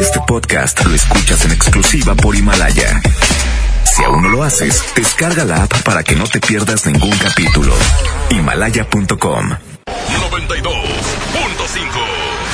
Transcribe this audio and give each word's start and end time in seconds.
Este 0.00 0.18
podcast 0.26 0.82
lo 0.84 0.94
escuchas 0.94 1.44
en 1.44 1.52
exclusiva 1.52 2.14
por 2.14 2.34
Himalaya. 2.34 3.02
Si 3.84 4.02
aún 4.04 4.22
no 4.22 4.30
lo 4.30 4.42
haces, 4.42 4.82
descarga 4.94 5.44
la 5.44 5.64
app 5.64 5.82
para 5.82 6.02
que 6.02 6.16
no 6.16 6.24
te 6.24 6.40
pierdas 6.40 6.86
ningún 6.86 7.14
capítulo. 7.18 7.74
Himalaya.com 8.30 9.50
92.5 9.50 9.58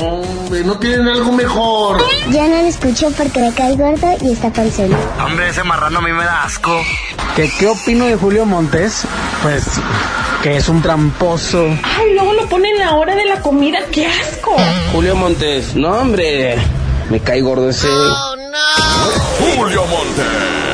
Hombre, 0.00 0.64
¿no 0.64 0.78
tienen 0.78 1.08
algo 1.08 1.32
mejor? 1.32 2.02
Ya 2.30 2.46
no 2.48 2.62
lo 2.62 2.68
escucho 2.68 3.10
porque 3.16 3.40
me 3.40 3.52
cae 3.52 3.76
gordo 3.76 4.08
y 4.22 4.32
está 4.32 4.52
panzón. 4.52 4.90
Hombre, 5.24 5.48
ese 5.48 5.64
marrano 5.64 5.98
a 5.98 6.02
mí 6.02 6.12
me 6.12 6.24
da 6.24 6.44
asco. 6.44 6.70
¿Qué, 7.36 7.50
¿Qué 7.58 7.66
opino 7.66 8.06
de 8.06 8.16
Julio 8.16 8.44
Montes? 8.46 9.02
Pues 9.42 9.64
que 10.42 10.56
es 10.56 10.68
un 10.68 10.82
tramposo. 10.82 11.66
Ay, 11.82 12.14
luego 12.14 12.34
lo 12.34 12.46
ponen 12.48 12.80
a 12.82 12.86
la 12.86 12.94
hora 12.96 13.14
de 13.14 13.24
la 13.24 13.40
comida, 13.40 13.78
qué 13.90 14.06
asco. 14.06 14.54
Julio 14.92 15.16
Montes, 15.16 15.74
no 15.74 15.90
hombre, 15.90 16.56
me 17.10 17.20
cae 17.20 17.40
gordo 17.40 17.70
ese. 17.70 17.88
Oh, 17.88 18.36
no. 18.36 19.56
Julio 19.56 19.84
Montes. 19.86 20.73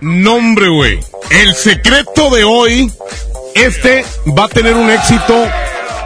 Nombre, 0.00 0.68
güey. 0.68 1.00
El 1.30 1.54
secreto 1.54 2.30
de 2.30 2.44
hoy, 2.44 2.90
este 3.54 4.04
va 4.36 4.44
a 4.44 4.48
tener 4.48 4.74
un 4.74 4.90
éxito 4.90 5.48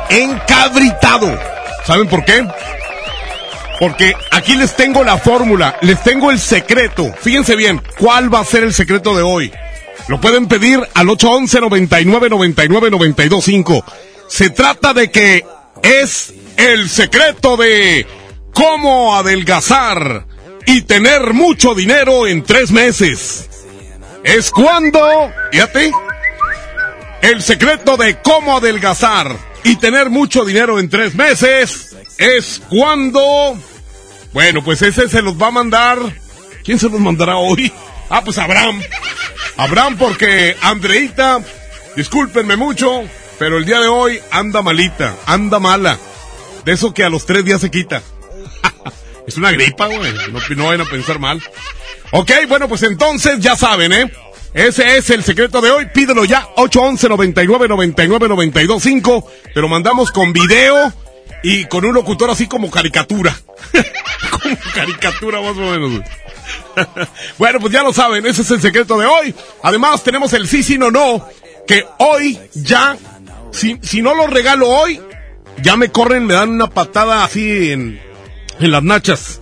encabritado. 0.08 1.38
¿Saben 1.84 2.08
por 2.08 2.24
qué? 2.24 2.46
Porque 3.78 4.14
aquí 4.30 4.56
les 4.56 4.76
tengo 4.76 5.02
la 5.04 5.18
fórmula, 5.18 5.76
les 5.80 6.02
tengo 6.02 6.30
el 6.30 6.38
secreto. 6.38 7.12
Fíjense 7.20 7.56
bien, 7.56 7.82
¿cuál 7.98 8.32
va 8.32 8.40
a 8.40 8.44
ser 8.44 8.62
el 8.64 8.74
secreto 8.74 9.16
de 9.16 9.22
hoy? 9.22 9.52
Lo 10.08 10.20
pueden 10.20 10.46
pedir 10.48 10.80
al 10.94 11.08
811 11.08 11.60
99 11.60 12.30
99 12.30 12.90
925. 12.90 13.84
Se 14.28 14.50
trata 14.50 14.92
de 14.92 15.10
que 15.10 15.44
es 15.82 16.34
el 16.56 16.88
secreto 16.90 17.56
de 17.56 18.06
cómo 18.52 19.16
adelgazar 19.16 20.26
y 20.70 20.82
tener 20.82 21.34
mucho 21.34 21.74
dinero 21.74 22.28
en 22.28 22.44
tres 22.44 22.70
meses. 22.70 23.50
Es 24.22 24.52
cuando, 24.52 25.32
fíjate, 25.50 25.90
el 27.22 27.42
secreto 27.42 27.96
de 27.96 28.20
cómo 28.22 28.56
adelgazar 28.56 29.36
y 29.64 29.76
tener 29.76 30.10
mucho 30.10 30.44
dinero 30.44 30.78
en 30.78 30.88
tres 30.88 31.16
meses 31.16 31.96
es 32.18 32.62
cuando, 32.68 33.58
bueno, 34.32 34.62
pues 34.62 34.80
ese 34.82 35.08
se 35.08 35.22
los 35.22 35.42
va 35.42 35.48
a 35.48 35.50
mandar. 35.50 35.98
¿Quién 36.62 36.78
se 36.78 36.88
los 36.88 37.00
mandará 37.00 37.36
hoy? 37.36 37.72
Ah, 38.08 38.22
pues 38.24 38.38
Abraham. 38.38 38.80
Abraham 39.56 39.96
porque 39.98 40.56
Andreita, 40.62 41.40
discúlpenme 41.96 42.54
mucho, 42.54 43.02
pero 43.40 43.58
el 43.58 43.64
día 43.64 43.80
de 43.80 43.88
hoy 43.88 44.20
anda 44.30 44.62
malita, 44.62 45.16
anda 45.26 45.58
mala. 45.58 45.98
De 46.64 46.72
eso 46.72 46.94
que 46.94 47.02
a 47.02 47.10
los 47.10 47.26
tres 47.26 47.44
días 47.44 47.60
se 47.60 47.72
quita. 47.72 48.02
es 49.30 49.36
una 49.36 49.52
gripa, 49.52 49.86
güey. 49.86 50.12
No, 50.32 50.40
no 50.56 50.66
vayan 50.66 50.80
a 50.80 50.90
pensar 50.90 51.18
mal. 51.18 51.40
Ok, 52.10 52.30
bueno, 52.48 52.68
pues 52.68 52.82
entonces 52.82 53.38
ya 53.38 53.56
saben, 53.56 53.92
¿eh? 53.92 54.12
Ese 54.52 54.96
es 54.96 55.08
el 55.10 55.22
secreto 55.22 55.60
de 55.60 55.70
hoy. 55.70 55.86
Pídelo 55.86 56.24
ya. 56.24 56.48
811 56.56 57.08
99 57.08 57.68
99 57.68 58.28
92 58.28 58.82
5. 58.82 59.30
Te 59.54 59.60
lo 59.60 59.68
mandamos 59.68 60.10
con 60.10 60.32
video 60.32 60.92
y 61.42 61.66
con 61.66 61.84
un 61.84 61.94
locutor 61.94 62.30
así 62.30 62.48
como 62.48 62.70
caricatura. 62.70 63.36
como 64.30 64.56
caricatura 64.74 65.40
más 65.40 65.56
o 65.56 65.60
menos. 65.60 66.04
bueno, 67.38 67.60
pues 67.60 67.72
ya 67.72 67.84
lo 67.84 67.92
saben. 67.92 68.26
Ese 68.26 68.42
es 68.42 68.50
el 68.50 68.60
secreto 68.60 68.98
de 68.98 69.06
hoy. 69.06 69.34
Además 69.62 70.02
tenemos 70.02 70.32
el 70.32 70.48
sí, 70.48 70.64
sí, 70.64 70.76
no, 70.76 70.90
no. 70.90 71.28
Que 71.68 71.84
hoy 71.98 72.36
ya, 72.54 72.96
si, 73.52 73.78
si 73.82 74.02
no 74.02 74.14
lo 74.14 74.26
regalo 74.26 74.68
hoy, 74.68 75.00
ya 75.62 75.76
me 75.76 75.92
corren, 75.92 76.26
me 76.26 76.34
dan 76.34 76.50
una 76.50 76.68
patada 76.68 77.22
así 77.22 77.70
en, 77.70 78.00
en 78.60 78.70
las 78.70 78.82
nachas 78.82 79.40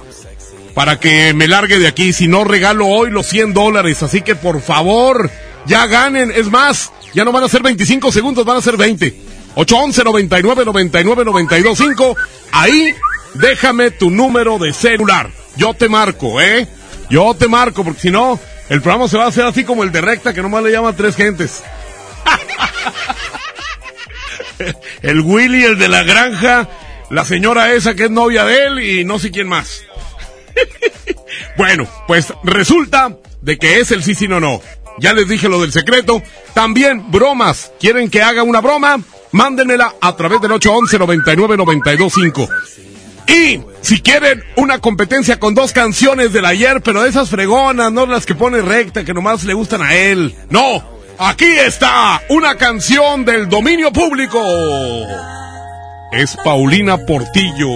para 0.74 1.00
que 1.00 1.34
me 1.34 1.48
largue 1.48 1.78
de 1.78 1.88
aquí. 1.88 2.12
Si 2.12 2.28
no 2.28 2.44
regalo 2.44 2.86
hoy 2.86 3.10
los 3.10 3.26
100 3.26 3.52
dólares. 3.52 4.02
Así 4.02 4.22
que 4.22 4.36
por 4.36 4.62
favor, 4.62 5.30
ya 5.66 5.86
ganen. 5.86 6.30
Es 6.30 6.50
más, 6.50 6.92
ya 7.14 7.24
no 7.24 7.32
van 7.32 7.44
a 7.44 7.48
ser 7.48 7.62
25 7.62 8.12
segundos, 8.12 8.44
van 8.44 8.58
a 8.58 8.62
ser 8.62 8.76
20. 8.76 9.14
811 9.56 10.04
99 10.04 10.64
99 10.64 11.24
92 11.24 11.78
5. 11.78 12.16
Ahí 12.52 12.94
déjame 13.34 13.90
tu 13.90 14.10
número 14.10 14.58
de 14.58 14.72
celular. 14.72 15.30
Yo 15.56 15.74
te 15.74 15.88
marco, 15.88 16.40
¿eh? 16.40 16.68
Yo 17.10 17.34
te 17.34 17.48
marco, 17.48 17.82
porque 17.82 18.00
si 18.00 18.10
no, 18.10 18.38
el 18.68 18.80
programa 18.82 19.08
se 19.08 19.16
va 19.16 19.24
a 19.24 19.28
hacer 19.28 19.44
así 19.44 19.64
como 19.64 19.82
el 19.82 19.90
de 19.90 20.00
recta, 20.00 20.32
que 20.32 20.42
nomás 20.42 20.62
le 20.62 20.70
llaman 20.70 20.94
tres 20.94 21.16
gentes. 21.16 21.62
el 25.02 25.20
Willy, 25.22 25.64
el 25.64 25.78
de 25.78 25.88
la 25.88 26.02
granja, 26.02 26.68
la 27.10 27.24
señora 27.24 27.72
esa 27.72 27.94
que 27.94 28.04
es 28.04 28.10
novia 28.10 28.44
de 28.44 28.64
él 28.64 28.80
y 28.80 29.04
no 29.04 29.19
sé 29.19 29.30
quién 29.30 29.48
más. 29.48 29.84
bueno, 31.56 31.88
pues 32.06 32.32
resulta 32.44 33.16
de 33.42 33.58
que 33.58 33.80
es 33.80 33.91
el 33.91 34.02
sí, 34.02 34.14
sí, 34.14 34.28
no, 34.28 34.41
no. 34.41 34.60
Ya 34.98 35.12
les 35.12 35.28
dije 35.28 35.48
lo 35.48 35.60
del 35.60 35.72
secreto. 35.72 36.22
También 36.54 37.10
bromas. 37.10 37.72
¿Quieren 37.78 38.10
que 38.10 38.22
haga 38.22 38.42
una 38.42 38.60
broma? 38.60 39.00
Mándenmela 39.32 39.94
a 40.00 40.16
través 40.16 40.41
del 40.41 40.52
811 40.52 40.98
99 40.98 41.56
92 41.56 42.12
5. 42.12 42.48
Y 43.28 43.60
si 43.82 44.00
quieren 44.00 44.42
una 44.56 44.80
competencia 44.80 45.38
con 45.38 45.54
dos 45.54 45.72
canciones 45.72 46.32
del 46.32 46.47
ayer, 46.47 46.80
pero 46.82 47.04
esas 47.04 47.28
fregonas, 47.28 47.92
no 47.92 48.06
las 48.06 48.24
que 48.24 48.34
pone 48.34 48.62
recta, 48.62 49.04
que 49.04 49.12
nomás 49.12 49.44
le 49.44 49.52
gustan 49.52 49.82
a 49.82 49.94
él. 49.94 50.34
No, 50.48 50.82
aquí 51.18 51.44
está 51.44 52.22
una 52.30 52.56
canción 52.56 53.26
del 53.26 53.48
dominio 53.48 53.92
público. 53.92 54.42
Es 56.12 56.36
Paulina 56.44 56.96
Portillo. 56.98 57.69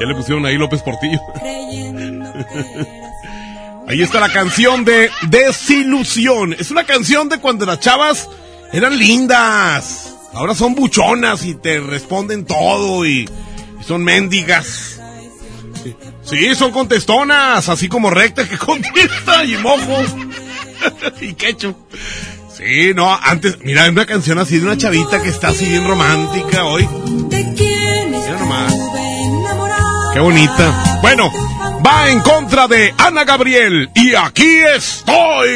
Ya 0.00 0.06
le 0.06 0.14
pusieron 0.14 0.46
ahí 0.46 0.56
López 0.56 0.82
Portillo. 0.82 1.20
ahí 3.88 4.02
está 4.02 4.20
la 4.20 4.32
canción 4.32 4.84
de 4.84 5.10
Desilusión. 5.28 6.52
Es 6.52 6.70
una 6.70 6.84
canción 6.84 7.28
de 7.28 7.40
cuando 7.40 7.66
las 7.66 7.80
chavas 7.80 8.28
eran 8.72 8.98
lindas. 8.98 10.14
Ahora 10.34 10.54
son 10.54 10.74
buchonas 10.74 11.44
y 11.44 11.54
te 11.54 11.80
responden 11.80 12.44
todo 12.44 13.04
y, 13.06 13.28
son 13.86 14.04
mendigas. 14.04 15.00
Sí, 16.22 16.54
son 16.54 16.72
contestonas, 16.72 17.68
así 17.68 17.88
como 17.88 18.10
recta 18.10 18.46
que 18.48 18.58
contesta 18.58 19.44
y 19.44 19.56
mojo. 19.56 20.02
y 21.20 21.32
quecho. 21.34 21.74
Sí, 22.58 22.92
no, 22.92 23.16
antes, 23.22 23.58
mira, 23.62 23.88
una 23.88 24.04
canción 24.04 24.36
así 24.40 24.58
de 24.58 24.66
una 24.66 24.76
chavita 24.76 25.22
que 25.22 25.28
está 25.28 25.50
así 25.50 25.64
bien 25.66 25.86
romántica 25.86 26.64
hoy. 26.64 26.88
Mira 26.88 28.32
nomás. 28.36 28.74
Qué 30.12 30.18
bonita. 30.18 30.98
Bueno, 31.00 31.30
va 31.86 32.08
en 32.10 32.18
contra 32.18 32.66
de 32.66 32.92
Ana 32.98 33.22
Gabriel 33.22 33.88
y 33.94 34.12
aquí 34.16 34.58
estoy. 34.76 35.48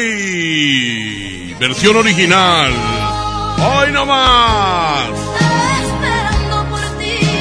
Versión 1.59 1.97
original. 1.97 2.71
Hoy 3.57 3.91
nomás. 3.91 5.09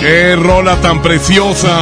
Qué 0.00 0.34
rola 0.34 0.74
tan 0.80 1.00
preciosa. 1.02 1.78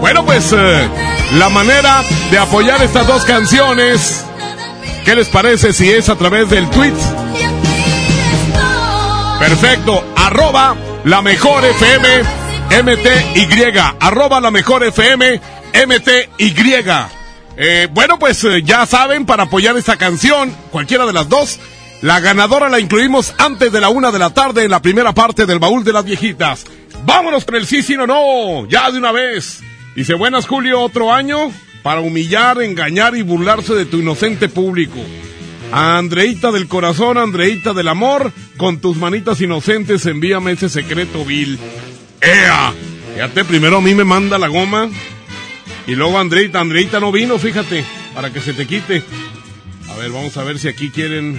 Bueno, 0.00 0.24
pues 0.24 0.54
eh, 0.56 0.88
la 1.34 1.50
manera 1.50 2.02
de 2.30 2.38
apoyar 2.38 2.82
estas 2.82 3.06
dos 3.06 3.26
canciones. 3.26 4.24
¿Qué 5.04 5.14
les 5.14 5.28
parece 5.28 5.72
si 5.72 5.90
es 5.90 6.08
a 6.08 6.16
través 6.16 6.48
del 6.48 6.68
tweet? 6.70 6.94
Perfecto, 9.38 10.02
arroba 10.16 10.74
la 11.04 11.20
mejor 11.20 11.64
FM 11.64 12.08
MTY, 12.70 13.78
arroba 14.00 14.40
la 14.40 14.50
mejor 14.50 14.82
FM, 14.82 15.40
MTY. 15.86 16.54
Eh, 17.56 17.88
bueno, 17.92 18.18
pues 18.18 18.42
eh, 18.44 18.62
ya 18.62 18.86
saben, 18.86 19.26
para 19.26 19.44
apoyar 19.44 19.76
esta 19.76 19.96
canción, 19.96 20.50
cualquiera 20.70 21.06
de 21.06 21.12
las 21.12 21.28
dos, 21.28 21.60
la 22.00 22.20
ganadora 22.20 22.68
la 22.68 22.80
incluimos 22.80 23.34
antes 23.38 23.70
de 23.70 23.80
la 23.80 23.90
una 23.90 24.10
de 24.10 24.18
la 24.18 24.30
tarde 24.30 24.64
en 24.64 24.70
la 24.70 24.80
primera 24.80 25.12
parte 25.12 25.46
del 25.46 25.58
baúl 25.58 25.84
de 25.84 25.92
las 25.92 26.04
viejitas. 26.04 26.64
Vámonos 27.04 27.44
con 27.44 27.56
el 27.56 27.66
sí, 27.66 27.82
sí, 27.82 27.96
no, 27.96 28.06
no, 28.06 28.66
ya 28.68 28.90
de 28.90 28.98
una 28.98 29.12
vez. 29.12 29.60
Dice, 29.94 30.14
buenas 30.14 30.46
Julio, 30.46 30.80
otro 30.80 31.12
año 31.12 31.52
para 31.84 32.00
humillar, 32.00 32.62
engañar 32.62 33.14
y 33.14 33.20
burlarse 33.20 33.74
de 33.74 33.84
tu 33.84 33.98
inocente 33.98 34.48
público. 34.48 34.98
A 35.70 35.98
Andreita 35.98 36.50
del 36.50 36.66
corazón, 36.66 37.18
Andreita 37.18 37.74
del 37.74 37.88
amor, 37.88 38.32
con 38.56 38.78
tus 38.78 38.96
manitas 38.96 39.38
inocentes 39.42 40.06
envíame 40.06 40.52
ese 40.52 40.70
secreto 40.70 41.26
vil. 41.26 41.58
¡Ea! 42.22 42.72
Fíjate, 43.12 43.44
primero 43.44 43.76
a 43.76 43.80
mí 43.82 43.94
me 43.94 44.04
manda 44.04 44.38
la 44.38 44.48
goma 44.48 44.88
y 45.86 45.94
luego 45.94 46.18
Andreita, 46.18 46.58
Andreita 46.58 47.00
no 47.00 47.12
vino, 47.12 47.38
fíjate, 47.38 47.84
para 48.14 48.32
que 48.32 48.40
se 48.40 48.54
te 48.54 48.66
quite. 48.66 49.02
A 49.90 49.96
ver, 49.96 50.10
vamos 50.10 50.38
a 50.38 50.42
ver 50.42 50.58
si 50.58 50.68
aquí 50.68 50.88
quieren, 50.88 51.38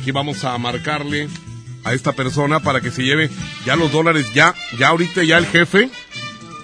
aquí 0.00 0.12
vamos 0.12 0.44
a 0.44 0.56
marcarle 0.56 1.28
a 1.84 1.92
esta 1.92 2.14
persona 2.14 2.60
para 2.60 2.80
que 2.80 2.90
se 2.90 3.04
lleve 3.04 3.28
ya 3.66 3.76
los 3.76 3.92
dólares, 3.92 4.32
ya, 4.32 4.54
ya 4.78 4.88
ahorita 4.88 5.22
ya 5.24 5.36
el 5.36 5.46
jefe, 5.46 5.90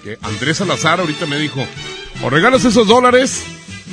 que 0.03 0.17
Andrés 0.23 0.57
Salazar 0.57 0.99
ahorita 0.99 1.27
me 1.27 1.37
dijo, 1.37 1.63
o 2.23 2.29
regalas 2.29 2.65
esos 2.65 2.87
dólares 2.87 3.43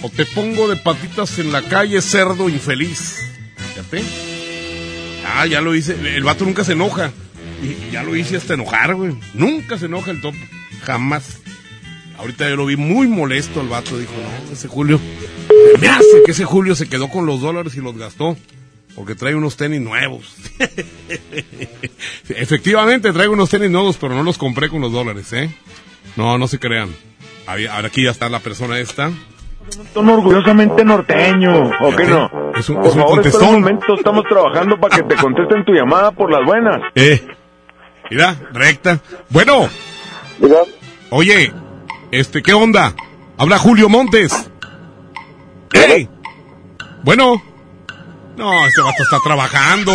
o 0.02 0.10
te 0.10 0.26
pongo 0.26 0.69
de 0.69 0.76
patitas 0.76 1.38
en 1.38 1.52
la 1.52 1.62
calle, 1.62 2.00
cerdo 2.00 2.48
infeliz. 2.48 3.19
Fíjate. 3.56 4.02
Ah, 5.26 5.46
ya 5.46 5.60
lo 5.60 5.74
hice, 5.74 5.96
el 6.16 6.24
vato 6.24 6.44
nunca 6.44 6.64
se 6.64 6.72
enoja. 6.72 7.12
Y 7.62 7.92
ya 7.92 8.02
lo 8.02 8.16
hice 8.16 8.36
hasta 8.36 8.54
enojar, 8.54 8.94
güey. 8.94 9.14
Nunca 9.34 9.78
se 9.78 9.86
enoja 9.86 10.10
el 10.10 10.20
top, 10.20 10.34
jamás. 10.82 11.38
Ahorita 12.19 12.48
yo 12.48 12.56
lo 12.56 12.66
vi 12.66 12.76
muy 12.76 13.06
molesto 13.06 13.60
el 13.60 13.69
vato, 13.69 13.98
dijo, 13.98 14.12
no, 14.12 14.52
ese 14.52 14.68
Julio, 14.68 15.00
me 15.80 15.88
hace 15.88 16.22
que 16.25 16.32
ese 16.32 16.44
Julio 16.44 16.75
se 16.75 16.88
quedó 16.88 17.08
con 17.08 17.26
los 17.26 17.40
dólares 17.40 17.75
y 17.76 17.80
los 17.80 17.96
gastó, 17.96 18.36
porque 18.94 19.14
trae 19.14 19.34
unos 19.34 19.56
tenis 19.56 19.80
nuevos. 19.80 20.34
Efectivamente, 22.28 23.12
traigo 23.12 23.32
unos 23.32 23.50
tenis 23.50 23.70
nuevos, 23.70 23.96
pero 23.96 24.14
no 24.14 24.22
los 24.22 24.38
compré 24.38 24.68
con 24.68 24.80
los 24.80 24.92
dólares, 24.92 25.32
¿eh? 25.32 25.54
No, 26.16 26.36
no 26.38 26.48
se 26.48 26.58
crean. 26.58 26.90
Ahora 27.46 27.88
aquí 27.88 28.04
ya 28.04 28.10
está 28.10 28.28
la 28.28 28.38
persona 28.40 28.78
esta. 28.78 29.10
Son 29.94 30.08
orgullosamente 30.08 30.84
norteño, 30.84 31.70
¿o 31.80 31.96
qué 31.96 32.04
no? 32.04 32.30
Es 32.56 32.68
un, 32.68 32.76
Por 32.76 32.86
es 32.86 32.92
un 32.94 33.00
favor, 33.00 33.14
contestón. 33.14 33.52
momento, 33.60 33.94
estamos 33.94 34.24
trabajando 34.28 34.78
para 34.78 34.96
que 34.96 35.02
te 35.04 35.16
contesten 35.16 35.64
tu 35.64 35.72
llamada 35.72 36.10
por 36.12 36.30
las 36.30 36.44
buenas. 36.44 36.80
Eh, 36.94 37.24
mira, 38.10 38.36
recta. 38.52 38.98
Bueno, 39.30 39.68
oye, 41.10 41.52
este, 42.10 42.42
¿qué 42.42 42.52
onda? 42.52 42.92
Habla 43.38 43.58
Julio 43.58 43.88
Montes. 43.88 44.50
¡Ey! 45.72 46.08
Bueno. 47.02 47.42
No, 48.36 48.66
este 48.66 48.80
vato 48.80 49.02
está 49.02 49.18
trabajando. 49.24 49.92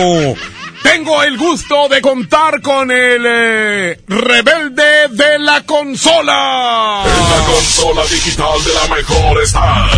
Tengo 0.84 1.22
el 1.24 1.38
gusto 1.38 1.90
de 1.90 2.02
contar 2.02 2.62
con 2.62 2.90
el 2.92 3.24
eh, 3.26 4.00
rebelde 4.08 5.08
de 5.12 5.40
la 5.40 5.64
consola. 5.66 7.04
En 7.06 7.30
la 7.30 7.46
consola 7.46 8.02
digital 8.06 8.64
de 8.64 8.74
la 8.74 8.96
mejor 8.96 9.42
está 9.44 9.90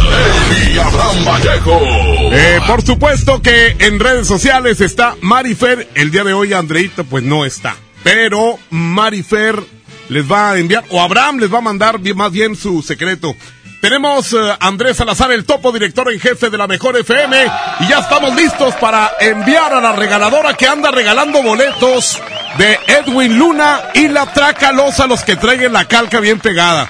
el 0.71 0.79
Abraham 0.79 1.25
Vallejo. 1.25 1.79
Eh, 2.31 2.59
por 2.67 2.81
supuesto 2.85 3.41
que 3.41 3.75
en 3.79 3.99
redes 3.99 4.27
sociales 4.27 4.81
está 4.81 5.15
Marifer. 5.21 5.87
El 5.95 6.11
día 6.11 6.23
de 6.23 6.33
hoy 6.33 6.53
Andreita 6.53 7.03
pues 7.03 7.23
no 7.23 7.45
está. 7.45 7.75
Pero 8.03 8.57
Marifer 8.69 9.61
les 10.09 10.29
va 10.29 10.51
a 10.51 10.57
enviar, 10.57 10.83
o 10.89 11.01
Abraham 11.01 11.37
les 11.39 11.53
va 11.53 11.59
a 11.59 11.61
mandar 11.61 11.99
bien- 11.99 12.17
más 12.17 12.31
bien 12.31 12.55
su 12.55 12.81
secreto. 12.81 13.35
Tenemos 13.81 14.33
eh, 14.33 14.37
a 14.37 14.67
Andrés 14.67 14.97
Salazar, 14.97 15.31
el 15.31 15.45
topo 15.45 15.71
director 15.71 16.11
en 16.11 16.19
jefe 16.19 16.49
de 16.49 16.57
la 16.57 16.67
Mejor 16.67 16.97
FM, 16.97 17.45
y 17.79 17.87
ya 17.87 17.99
estamos 17.99 18.35
listos 18.35 18.75
para 18.75 19.13
enviar 19.21 19.73
a 19.73 19.79
la 19.79 19.93
regaladora 19.93 20.53
que 20.53 20.67
anda 20.67 20.91
regalando 20.91 21.41
boletos 21.41 22.21
de 22.57 22.77
Edwin 22.87 23.39
Luna 23.39 23.83
y 23.93 24.09
la 24.09 24.25
Tracalosa, 24.33 25.07
los 25.07 25.23
que 25.23 25.37
traigan 25.37 25.71
la 25.71 25.85
calca 25.85 26.19
bien 26.19 26.39
pegada. 26.39 26.89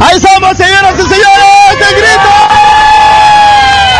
¡Ahí 0.00 0.16
estamos, 0.16 0.56
señoras 0.56 0.94
y 0.98 1.02
señores! 1.02 1.78
¡De 1.78 1.94
grito! 1.96 2.30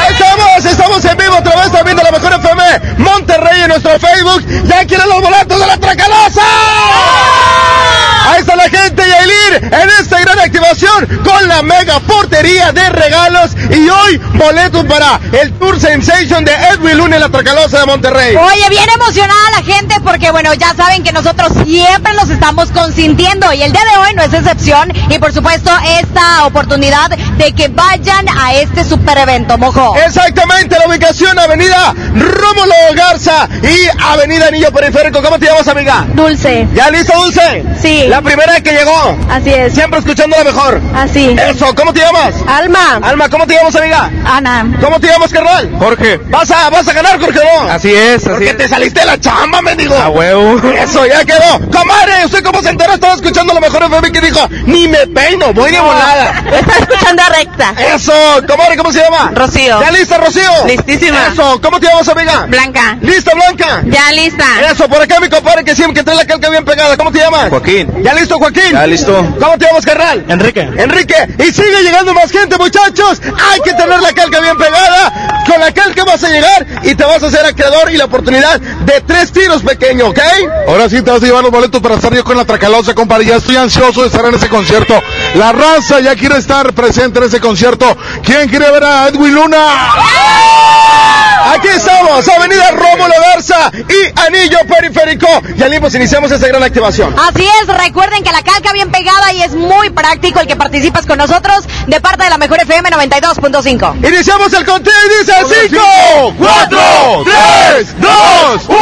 ¡Ahí 0.01 0.13
estamos! 0.13 0.65
Estamos 0.65 1.05
en 1.05 1.17
vivo 1.17 1.35
a 1.35 1.43
través 1.43 1.73
también 1.73 1.97
de 1.97 2.03
la 2.03 2.11
Mejor 2.11 2.33
FM 2.33 2.81
Monterrey 2.99 3.63
en 3.63 3.69
nuestro 3.69 3.99
Facebook. 3.99 4.45
¡Ya 4.65 4.85
quieren 4.85 5.09
los 5.09 5.23
boletos 5.23 5.61
de 5.61 5.67
la 5.67 5.79
Tracalosa! 5.79 6.43
Ahí 8.29 8.41
está 8.41 8.57
la 8.57 8.69
gente 8.69 9.03
Yailin 9.09 9.73
en 9.73 9.91
esta 10.01 10.21
gran 10.21 10.39
con 11.23 11.49
la 11.49 11.63
mega 11.63 12.01
portería 12.01 12.73
de 12.73 12.89
regalos 12.89 13.51
y 13.71 13.89
hoy 13.91 14.17
boletos 14.35 14.87
para 14.87 15.21
el 15.43 15.53
Tour 15.53 15.79
Sensation 15.79 16.47
de 16.47 16.53
Edwin 16.53 16.97
Luna 16.97 17.17
en 17.17 17.23
la 17.23 17.29
Tracalosa 17.29 17.81
de 17.81 17.87
Monterrey. 17.87 18.35
Oye, 18.37 18.69
bien 18.71 18.89
emocionada 18.89 19.51
la 19.51 19.63
gente 19.63 19.97
porque 20.03 20.31
bueno, 20.31 20.55
ya 20.55 20.75
saben 20.75 21.03
que 21.03 21.13
nosotros 21.13 21.53
siempre 21.67 22.15
los 22.15 22.31
estamos 22.31 22.71
consintiendo 22.71 23.53
y 23.53 23.63
el 23.63 23.71
día 23.71 23.83
de 23.83 23.99
hoy 23.99 24.15
no 24.15 24.23
es 24.23 24.33
excepción 24.33 24.91
y 25.11 25.19
por 25.19 25.31
supuesto 25.35 25.71
esta 26.01 26.47
oportunidad 26.47 27.11
de 27.11 27.53
que 27.53 27.69
vayan 27.69 28.27
a 28.31 28.55
este 28.55 28.85
super 28.85 29.19
evento, 29.19 29.59
mojo. 29.59 29.95
Exactamente, 29.97 30.79
la 30.79 30.89
ubicación 30.89 31.39
Avenida 31.39 31.95
Rómulo 32.15 32.75
Garza 32.95 33.47
y 33.63 34.03
Avenida 34.03 34.49
Anillo 34.49 34.73
Periférico. 34.73 35.23
¿Cómo 35.23 35.39
te 35.39 35.47
llamas, 35.47 35.69
amiga? 35.69 36.07
Dulce. 36.15 36.67
¿Ya 36.75 36.91
listo, 36.91 37.13
Dulce? 37.15 37.63
Sí. 37.81 38.07
La 38.09 38.23
primera 38.23 38.53
vez 38.53 38.63
que 38.63 38.73
llegó. 38.73 39.19
Así 39.29 39.51
es. 39.51 39.75
Siempre 39.75 39.99
escuchando 39.99 40.37
la 40.39 40.45
mejor. 40.45 40.62
Así. 40.95 41.37
Eso, 41.49 41.75
¿cómo 41.75 41.93
te 41.93 42.01
llamas? 42.01 42.35
Alma. 42.47 43.01
Alma, 43.03 43.29
¿cómo 43.29 43.47
te 43.47 43.55
llamas, 43.55 43.75
amiga? 43.77 44.11
Ana. 44.25 44.67
¿Cómo 44.81 45.01
te 45.01 45.09
llamas, 45.09 45.33
carnal? 45.33 45.71
Jorge. 45.79 46.19
¿Vas 46.29 46.51
a, 46.51 46.71
vas 46.71 46.87
a 46.87 46.93
ganar, 46.93 47.19
Jorge, 47.21 47.41
no? 47.45 47.71
Así 47.71 47.93
es, 47.93 48.23
así 48.23 48.29
Porque 48.31 48.51
es. 48.51 48.57
te 48.57 48.69
saliste 48.69 49.01
de 49.01 49.07
la 49.07 49.19
chamba, 49.21 49.61
mendigo. 49.63 49.95
A 49.97 50.09
huevo. 50.09 50.61
Eso, 50.73 51.05
ya 51.07 51.25
quedó. 51.25 51.59
Comadre, 51.71 52.25
¿usted 52.27 52.43
cómo 52.45 52.63
se 52.63 52.71
enteró? 52.71 52.95
Estaba 52.95 53.15
escuchando 53.15 53.53
la 53.55 53.61
mejor 53.61 53.83
FM 53.83 54.13
que 54.13 54.21
dijo, 54.21 54.49
ni 54.67 54.87
me 54.89 55.07
peino, 55.09 55.53
voy 55.53 55.73
de 55.73 55.81
volada. 55.81 56.43
Está 56.53 56.79
escuchando 56.79 57.23
a 57.23 57.29
recta. 57.31 57.75
Eso, 57.95 58.13
comadre, 58.47 58.77
¿cómo 58.77 58.93
se 58.93 59.01
llama? 59.01 59.33
Rocío. 59.35 59.81
¿Ya 59.81 59.91
lista, 59.91 60.19
Rocío? 60.19 60.51
Listísima. 60.67 61.29
Eso, 61.33 61.61
¿cómo 61.61 61.81
te 61.81 61.87
llamas, 61.87 62.09
amiga? 62.09 62.47
Blanca. 62.49 62.99
¿Lista, 63.01 63.33
Blanca? 63.35 63.83
Ya 63.87 64.13
lista. 64.13 64.45
Eso, 64.71 64.89
por 64.89 65.03
acá 65.03 65.19
mi 65.21 65.29
compadre 65.29 65.65
que 65.65 65.75
siempre 65.75 65.95
que 66.01 66.05
trae 66.05 66.17
la 66.17 66.25
calca 66.27 66.49
bien 66.51 66.65
pegada. 66.65 66.97
¿Cómo 66.97 67.11
te 67.11 67.19
llamas? 67.19 67.49
Joaquín. 67.51 68.03
¿Ya 68.03 68.15
listo, 68.15 68.39
Joaquín? 68.39 68.73
Ya 68.73 68.87
listo. 68.87 69.13
¿Cómo 69.41 69.59
te 69.59 69.67
llamas, 69.67 69.85
carnal? 69.85 70.25
Enrique. 70.29 70.52
Enrique. 70.61 71.15
Y 71.39 71.53
sigue 71.53 71.83
llegando 71.83 72.15
más 72.15 72.31
gente, 72.31 72.57
muchachos. 72.59 73.21
Hay 73.51 73.61
que 73.61 73.73
tener 73.75 74.01
la 74.01 74.13
calca 74.13 74.41
bien 74.41 74.57
pegada. 74.57 75.45
Con 75.47 75.61
la 75.61 75.73
calca 75.73 76.05
vas 76.05 76.23
a 76.23 76.29
llegar 76.29 76.67
y 76.83 76.95
te 76.95 77.05
vas 77.05 77.23
a 77.23 77.27
hacer 77.27 77.45
acreedor 77.45 77.91
y 77.91 77.97
la 77.97 78.05
oportunidad 78.05 78.61
de 78.61 79.01
tres 79.01 79.33
tiros 79.33 79.63
pequeños, 79.63 80.11
¿ok? 80.11 80.21
Ahora 80.69 80.89
sí 80.89 81.03
te 81.03 81.11
vas 81.11 81.23
a 81.23 81.27
llevar 81.27 81.43
los 81.43 81.53
boletos 81.53 81.81
para 81.81 81.97
estar 81.97 82.15
yo 82.15 82.25
con 82.25 82.37
la 82.37 82.45
Tracalosa, 82.45 82.95
compadre. 82.95 83.27
Ya 83.27 83.37
estoy 83.37 83.57
ansioso 83.57 84.03
de 84.03 84.09
estar 84.09 84.25
en 84.25 84.35
ese 84.35 84.49
concierto. 84.49 85.01
La 85.35 85.53
raza 85.53 86.01
ya 86.01 86.15
quiere 86.15 86.37
estar 86.37 86.73
presente 86.73 87.19
en 87.19 87.27
ese 87.27 87.41
concierto. 87.41 87.97
¿Quién 88.25 88.49
quiere 88.49 88.71
ver 88.71 88.85
a 88.85 89.09
Edwin 89.09 89.35
Luna? 89.35 89.67
Aquí 91.45 91.69
estamos, 91.69 92.29
Avenida 92.29 92.71
Rómulo 92.71 93.15
Garza 93.21 93.71
y 93.75 94.21
Anillo 94.27 94.59
Periférico. 94.69 95.27
Ya 95.57 95.69
limos, 95.69 95.95
iniciamos 95.95 96.31
esta 96.31 96.47
gran 96.47 96.63
activación. 96.63 97.15
Así 97.19 97.45
es, 97.61 97.67
recuerden 97.67 98.23
que 98.23 98.31
la 98.31 98.43
calca 98.43 98.73
bien 98.73 98.91
pegada 98.91 99.33
y 99.33 99.43
es 99.43 99.53
muy 99.53 99.91
práctico 99.91 100.41
el 100.41 100.47
que 100.47 100.57
participas 100.57 101.05
con 101.05 101.19
nosotros 101.19 101.65
de 101.87 102.01
parte 102.01 102.25
de 102.25 102.31
la 102.31 102.39
Mejor 102.39 102.61
FM 102.61 102.91
92.5. 102.91 104.09
Iniciamos 104.09 104.53
el 104.53 104.65
conteo 104.65 104.93
y 105.05 105.19
dice 105.19 105.33
5, 105.69 106.35
4, 106.39 106.79
3, 107.75 108.01
2, 108.01 108.11
1, 108.69 108.79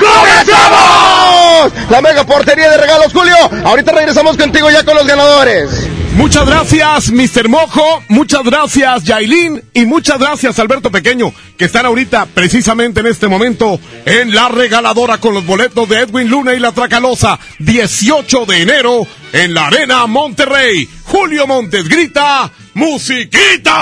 ¡comenzamos! 0.00 1.72
La 1.90 2.00
mega 2.00 2.24
portería 2.24 2.70
de 2.70 2.76
regalos, 2.76 3.12
Julio. 3.12 3.36
Ahorita 3.64 3.92
regresamos 3.92 4.36
contigo 4.36 4.68
ya 4.70 4.82
con 4.84 4.96
los 4.96 5.06
ganadores. 5.06 5.99
Muchas 6.16 6.46
gracias, 6.46 7.10
Mr. 7.10 7.48
Mojo. 7.48 8.02
Muchas 8.08 8.42
gracias, 8.42 9.04
Yailin. 9.04 9.62
Y 9.72 9.86
muchas 9.86 10.18
gracias, 10.18 10.58
Alberto 10.58 10.90
Pequeño, 10.90 11.32
que 11.56 11.64
están 11.66 11.86
ahorita, 11.86 12.26
precisamente 12.26 13.00
en 13.00 13.06
este 13.06 13.28
momento, 13.28 13.80
en 14.04 14.34
la 14.34 14.48
regaladora 14.48 15.18
con 15.18 15.34
los 15.34 15.46
boletos 15.46 15.88
de 15.88 16.00
Edwin 16.00 16.28
Luna 16.28 16.54
y 16.54 16.60
la 16.60 16.72
Tracalosa. 16.72 17.38
18 17.60 18.44
de 18.46 18.62
enero, 18.62 19.06
en 19.32 19.54
la 19.54 19.68
Arena 19.68 20.06
Monterrey. 20.06 20.88
Julio 21.04 21.46
Montes 21.46 21.88
grita, 21.88 22.50
musiquita. 22.74 23.80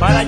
Para 0.00 0.24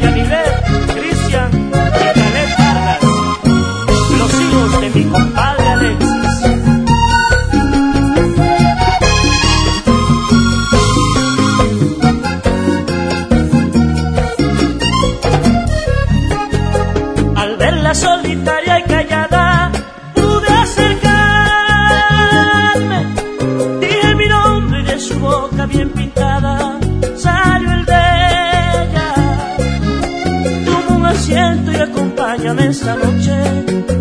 acompáñame 32.48 32.66
esta 32.70 32.94
noche 32.94 33.32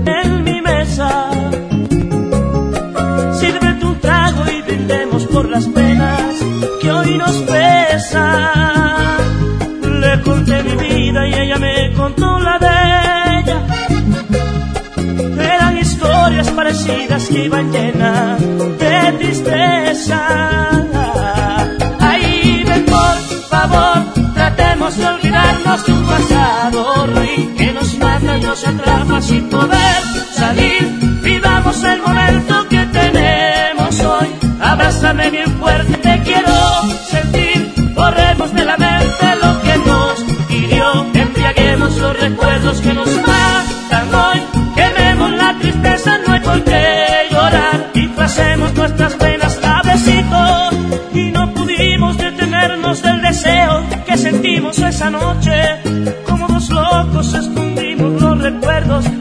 en 0.05 0.43
mi 0.43 0.61
mesa. 0.61 1.29
Sírvete 3.39 3.85
un 3.85 3.99
trago 3.99 4.43
y 4.49 4.61
brindemos 4.61 5.25
por 5.25 5.49
las 5.49 5.65
penas 5.65 6.35
que 6.81 6.91
hoy 6.91 7.17
nos 7.17 7.35
pesan. 7.37 9.17
Le 10.01 10.21
conté 10.21 10.63
mi 10.63 10.75
vida 10.75 11.27
y 11.27 11.33
ella 11.33 11.57
me 11.57 11.93
contó 11.93 12.39
la 12.39 12.57
de 12.59 13.39
ella. 13.39 13.59
Eran 15.55 15.77
historias 15.77 16.49
parecidas 16.51 17.27
que 17.27 17.45
iban 17.45 17.71
llenas 17.71 18.41
de 18.41 19.11
tristeza. 19.19 20.21
Ay, 21.99 22.63
ven 22.65 22.85
por 22.85 23.17
favor, 23.49 23.97
tratemos 24.33 24.97
de 24.97 25.05
olvidarnos 25.05 25.26
de 25.85 25.93
un 25.93 26.05
pasado 26.05 27.07
ruin 27.07 27.55
que 27.55 27.71
nos 27.73 27.97
mata 27.97 28.37
y 28.37 28.41
nos 28.41 28.65
atrapa 28.67 29.21
sin 29.21 29.49
poder 29.49 30.01
salir. 30.33 30.83
Vivamos 31.21 31.83
el 31.83 32.01
momento 32.01 32.67
que 32.69 32.85
tenemos 32.85 33.99
hoy. 34.01 34.27
Abrázame 34.59 35.29
bien 35.29 35.51
fuerte, 35.59 35.93
te 35.97 36.21
quiero 36.23 36.53
sentir. 37.09 37.73
Borremos 37.93 38.53
de 38.53 38.65
la 38.65 38.77
mente 38.77 39.25
lo 39.43 39.61
que 39.61 39.77
nos 39.89 40.25
hirió. 40.49 41.05
Embriaguemos 41.13 41.97
los 41.97 42.19
recuerdos 42.19 42.81
que 42.81 42.93
nos 42.93 43.09
matan 43.27 44.15
hoy. 44.15 44.41
Quememos 44.75 45.31
la 45.31 45.57
tristeza, 45.59 46.17
no 46.25 46.33
hay 46.33 46.39
por 46.41 46.63
qué 46.63 47.27
llorar. 47.31 47.91
Disfracemos 47.93 48.73
nuestras 48.73 49.13
penas 49.15 49.59
a 49.63 49.81
besitos. 49.83 50.73
Y 51.13 51.31
no 51.31 51.53
pudimos 51.53 52.17
detenernos 52.17 53.01
del 53.01 53.21
deseo 53.21 53.83
que 54.05 54.17
sentimos 54.17 54.79
esa 54.79 55.09
noche. 55.09 55.46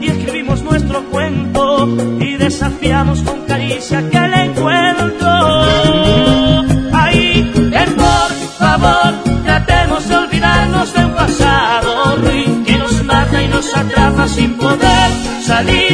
Y 0.01 0.07
escribimos 0.07 0.61
nuestro 0.63 1.03
cuento. 1.09 1.87
Y 2.19 2.37
desafiamos 2.37 3.21
con 3.21 3.41
caricia 3.45 3.99
aquel 3.99 4.33
encuentro. 4.33 5.29
Ahí, 6.93 7.51
ven 7.55 7.95
por 7.95 8.31
favor, 8.57 9.13
tratemos 9.43 10.07
de 10.07 10.15
olvidarnos 10.15 10.93
de 10.93 11.05
un 11.05 11.13
pasado 11.13 12.15
ruin 12.17 12.63
que 12.63 12.77
nos 12.77 13.03
mata 13.03 13.43
y 13.43 13.47
nos 13.49 13.75
atrapa 13.75 14.27
sin 14.27 14.53
poder 14.55 15.11
salir. 15.41 15.86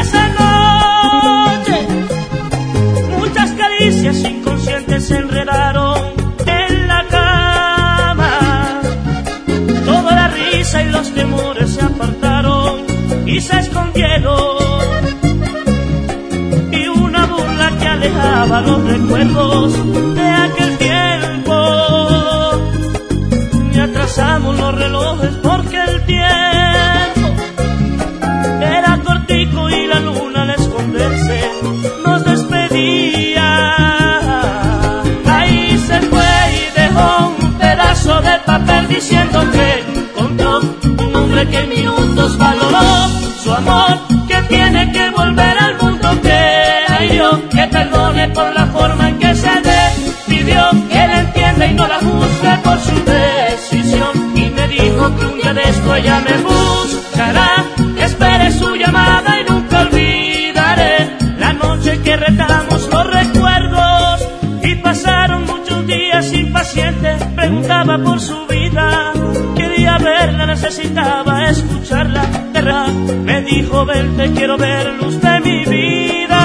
Esa 0.00 0.26
noche, 0.26 1.86
muchas 3.16 3.52
caricias 3.52 4.16
inconscientes 4.86 5.08
se 5.08 5.16
enredaron 5.16 5.98
en 6.46 6.88
la 6.88 7.04
cama. 7.08 8.80
Toda 9.84 10.14
la 10.14 10.28
risa 10.28 10.82
y 10.82 10.90
los 10.90 11.12
temores 11.12 11.70
se 11.70 11.82
apartaron 11.82 12.84
y 13.26 13.40
se 13.40 13.58
escondieron. 13.58 14.56
Y 16.72 16.88
una 16.88 17.26
burla 17.26 17.70
que 17.78 17.86
alejaba 17.86 18.60
los 18.60 18.84
recuerdos 18.84 20.14
de 20.14 20.28
aquel 20.28 20.78
tiempo. 20.78 21.54
Y 23.72 23.78
atrasamos 23.78 24.58
los 24.58 24.74
relojes 24.74 25.05
que 39.52 40.00
encontró 40.00 40.60
un 40.60 41.16
hombre 41.16 41.48
que 41.48 41.62
minutos 41.64 42.38
valoró 42.38 43.08
su 43.42 43.52
amor, 43.52 43.98
que 44.28 44.42
tiene 44.48 44.92
que 44.92 45.10
volver 45.10 45.56
al 45.58 45.76
mundo 45.78 46.08
que 46.22 47.04
hirió, 47.04 47.48
que 47.48 47.66
perdone 47.68 48.28
por 48.30 48.52
la 48.54 48.66
forma 48.66 49.08
en 49.08 49.18
que 49.18 49.34
se 49.34 49.60
despidió, 49.60 50.70
que 50.90 51.06
la 51.10 51.20
entienda 51.20 51.66
y 51.66 51.74
no 51.74 51.86
la 51.86 51.98
juzgue 51.98 52.58
por 52.64 52.78
su 52.80 53.04
decisión. 53.04 54.32
Y 54.34 54.50
me 54.50 54.68
dijo 54.68 55.16
que 55.16 55.26
un 55.26 55.36
día 55.36 55.54
de 55.54 55.62
esto 55.62 55.94
ella 55.94 56.20
me 56.20 56.36
buscará, 56.42 57.64
espere 57.98 58.50
su 58.52 58.74
llamada 58.74 59.40
y 59.40 59.50
nunca 59.50 59.80
olvidaré 59.82 61.16
la 61.38 61.52
noche 61.52 62.00
que 62.02 62.16
retamos 62.16 62.88
los 62.90 63.06
recuerdos. 63.06 64.26
Y 64.62 64.74
pasaron 64.76 65.46
muchos 65.46 65.86
días 65.86 66.32
impacientes, 66.32 67.22
preguntaba 67.36 67.98
por 67.98 68.20
su 68.20 68.45
me 73.24 73.42
dijo, 73.42 73.84
ven, 73.84 74.16
te 74.16 74.32
quiero 74.32 74.56
ver, 74.56 74.94
luz 75.00 75.20
de 75.20 75.40
mi 75.40 75.64
vida. 75.64 76.40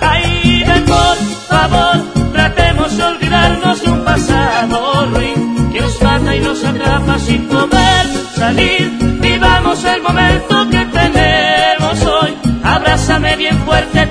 Ahí 0.00 0.64
ven, 0.66 0.84
por 0.84 1.16
favor, 1.48 1.96
tratemos 2.32 2.96
de 2.96 3.04
olvidarnos 3.04 3.82
de 3.82 3.90
un 3.90 4.04
pasado 4.04 5.06
ruin 5.06 5.70
que 5.72 5.80
nos 5.80 6.02
mata 6.02 6.36
y 6.36 6.40
nos 6.40 6.64
atrapa 6.64 7.18
sin 7.18 7.46
poder 7.46 8.06
salir. 8.34 8.90
Vivamos 9.20 9.84
el 9.84 10.02
momento 10.02 10.68
que 10.70 10.84
tenemos 10.86 12.04
hoy. 12.04 12.34
Abrázame 12.62 13.36
bien 13.36 13.58
fuerte, 13.60 14.03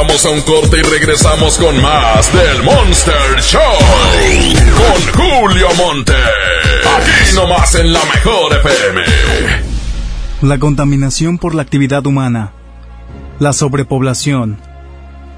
Vamos 0.00 0.24
a 0.24 0.30
un 0.30 0.40
corte 0.40 0.78
y 0.78 0.82
regresamos 0.82 1.58
con 1.58 1.82
más 1.82 2.32
del 2.32 2.62
Monster 2.62 3.38
Show. 3.42 3.60
Con 4.78 5.12
Julio 5.12 5.66
Monte. 5.76 6.14
Aquí 6.14 7.34
nomás 7.34 7.74
en 7.74 7.92
la 7.92 8.00
mejor 8.06 8.56
FM. 8.60 9.02
La 10.40 10.58
contaminación 10.58 11.36
por 11.36 11.54
la 11.54 11.60
actividad 11.60 12.06
humana, 12.06 12.52
la 13.40 13.52
sobrepoblación, 13.52 14.56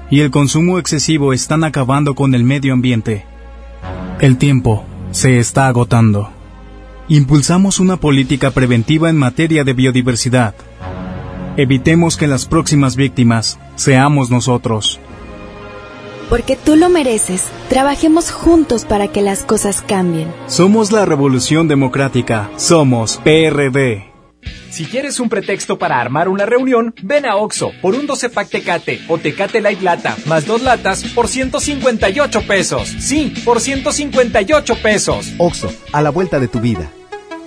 y 0.09 0.21
el 0.21 0.31
consumo 0.31 0.79
excesivo 0.79 1.33
están 1.33 1.65
acabando 1.65 2.15
con 2.15 2.33
el 2.33 2.45
medio 2.45 2.71
ambiente. 2.71 3.25
El 4.21 4.37
tiempo 4.37 4.85
se 5.11 5.39
está 5.39 5.67
agotando. 5.67 6.29
Impulsamos 7.09 7.81
una 7.81 7.97
política 7.97 8.51
preventiva 8.51 9.09
en 9.09 9.17
materia 9.17 9.65
de 9.65 9.73
biodiversidad. 9.73 10.55
Evitemos 11.55 12.17
que 12.17 12.25
las 12.25 12.47
próximas 12.47 12.95
víctimas 12.95 13.59
seamos 13.75 14.31
nosotros. 14.31 14.99
Porque 16.27 16.55
tú 16.55 16.75
lo 16.75 16.89
mereces, 16.89 17.43
trabajemos 17.69 18.31
juntos 18.31 18.85
para 18.85 19.09
que 19.09 19.21
las 19.21 19.43
cosas 19.43 19.83
cambien. 19.83 20.33
Somos 20.47 20.91
la 20.91 21.05
Revolución 21.05 21.67
Democrática. 21.67 22.49
Somos 22.55 23.17
PRD. 23.23 24.11
Si 24.71 24.85
quieres 24.85 25.19
un 25.19 25.29
pretexto 25.29 25.77
para 25.77 26.01
armar 26.01 26.27
una 26.27 26.47
reunión, 26.47 26.95
ven 27.03 27.27
a 27.27 27.35
Oxo 27.35 27.71
por 27.83 27.93
un 27.93 28.07
12 28.07 28.29
pack 28.29 28.49
Tecate 28.49 29.01
o 29.07 29.19
Tecate 29.19 29.61
Light 29.61 29.81
Lata 29.81 30.17
más 30.25 30.47
dos 30.47 30.63
latas 30.63 31.03
por 31.13 31.27
158 31.27 32.47
pesos. 32.47 32.89
Sí, 32.99 33.31
por 33.45 33.61
158 33.61 34.75
pesos. 34.81 35.31
Oxo, 35.37 35.71
a 35.91 36.01
la 36.01 36.09
vuelta 36.09 36.39
de 36.39 36.47
tu 36.47 36.59
vida. 36.59 36.89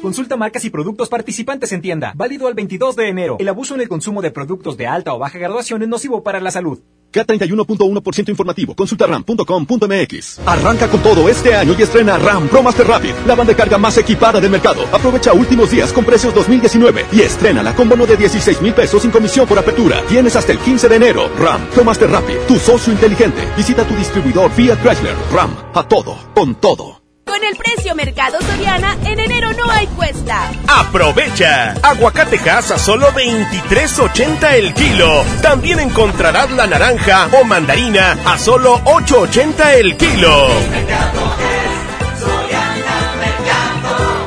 Consulta 0.06 0.36
marcas 0.36 0.64
y 0.64 0.70
productos 0.70 1.08
participantes 1.08 1.72
en 1.72 1.82
tienda. 1.82 2.12
Válido 2.14 2.46
al 2.46 2.54
22 2.54 2.94
de 2.94 3.08
enero. 3.08 3.36
El 3.40 3.48
abuso 3.48 3.74
en 3.74 3.80
el 3.80 3.88
consumo 3.88 4.22
de 4.22 4.30
productos 4.30 4.76
de 4.76 4.86
alta 4.86 5.12
o 5.12 5.18
baja 5.18 5.36
graduación 5.36 5.82
es 5.82 5.88
nocivo 5.88 6.22
para 6.22 6.38
la 6.38 6.52
salud. 6.52 6.78
K31.1% 7.12 8.28
informativo. 8.28 8.76
Consulta 8.76 9.08
ram.com.mx. 9.08 10.38
Arranca 10.46 10.86
con 10.86 11.02
todo 11.02 11.28
este 11.28 11.56
año 11.56 11.74
y 11.76 11.82
estrena 11.82 12.18
RAM 12.18 12.46
Pro 12.46 12.62
Master 12.62 12.86
Rapid, 12.86 13.14
la 13.26 13.34
banda 13.34 13.52
de 13.52 13.56
carga 13.56 13.78
más 13.78 13.98
equipada 13.98 14.40
del 14.40 14.52
mercado. 14.52 14.84
Aprovecha 14.92 15.32
últimos 15.32 15.72
días 15.72 15.92
con 15.92 16.04
precios 16.04 16.32
2019 16.32 17.06
y 17.10 17.22
estrena 17.22 17.74
con 17.74 17.88
bono 17.88 18.06
de 18.06 18.16
16 18.16 18.62
mil 18.62 18.74
pesos 18.74 19.02
sin 19.02 19.10
comisión 19.10 19.48
por 19.48 19.58
apertura. 19.58 20.04
Tienes 20.06 20.36
hasta 20.36 20.52
el 20.52 20.60
15 20.60 20.88
de 20.88 20.94
enero. 20.94 21.28
RAM 21.36 21.66
Pro 21.74 21.82
Master 21.82 22.08
Rapid, 22.08 22.46
tu 22.46 22.60
socio 22.60 22.92
inteligente. 22.92 23.42
Visita 23.56 23.82
tu 23.82 23.96
distribuidor 23.96 24.52
Fiat 24.52 24.80
Chrysler. 24.84 25.16
RAM, 25.32 25.50
a 25.74 25.82
todo, 25.82 26.16
con 26.32 26.54
todo. 26.54 27.05
Con 27.26 27.42
el 27.42 27.56
precio 27.56 27.92
Mercado 27.96 28.40
Soriana, 28.40 28.96
en 29.04 29.18
enero 29.18 29.52
no 29.54 29.68
hay 29.68 29.88
cuesta. 29.88 30.48
¡Aprovecha! 30.68 31.74
Aguacatejas 31.82 32.70
a 32.70 32.78
solo 32.78 33.08
23.80 33.08 34.52
el 34.52 34.72
kilo. 34.72 35.24
También 35.42 35.80
encontrarás 35.80 36.52
la 36.52 36.68
naranja 36.68 37.28
o 37.32 37.42
mandarina 37.42 38.16
a 38.24 38.38
solo 38.38 38.78
8.80 38.84 39.74
el 39.74 39.96
kilo. 39.96 40.46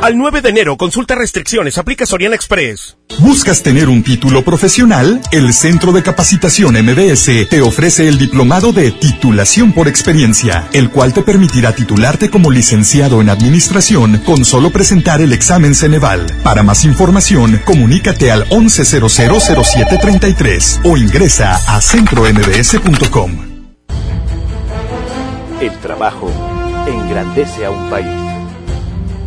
Al 0.01 0.17
9 0.17 0.41
de 0.41 0.49
enero, 0.49 0.77
consulta 0.77 1.13
restricciones, 1.13 1.77
aplica 1.77 2.05
Soriana 2.05 2.33
Express. 2.33 2.95
¿Buscas 3.19 3.63
tener 3.63 3.89
un 3.89 4.01
título 4.01 4.45
profesional? 4.45 5.19
El 5.29 5.53
Centro 5.53 5.91
de 5.91 6.01
Capacitación 6.01 6.75
MBS 6.75 7.49
te 7.49 7.59
ofrece 7.59 8.07
el 8.07 8.17
diplomado 8.17 8.71
de 8.71 8.91
titulación 8.91 9.73
por 9.73 9.89
experiencia, 9.89 10.69
el 10.71 10.89
cual 10.89 11.11
te 11.11 11.21
permitirá 11.21 11.75
titularte 11.75 12.29
como 12.29 12.49
licenciado 12.49 13.19
en 13.19 13.29
administración 13.29 14.21
con 14.25 14.45
solo 14.45 14.69
presentar 14.69 15.19
el 15.19 15.33
examen 15.33 15.75
Ceneval. 15.75 16.27
Para 16.43 16.63
más 16.63 16.85
información, 16.85 17.61
comunícate 17.65 18.31
al 18.31 18.47
11000733 18.47 20.79
o 20.85 20.95
ingresa 20.95 21.59
a 21.67 21.81
centrombs.com. 21.81 23.31
El 25.59 25.77
trabajo 25.79 26.31
engrandece 26.87 27.65
a 27.65 27.71
un 27.71 27.89
país. 27.89 28.28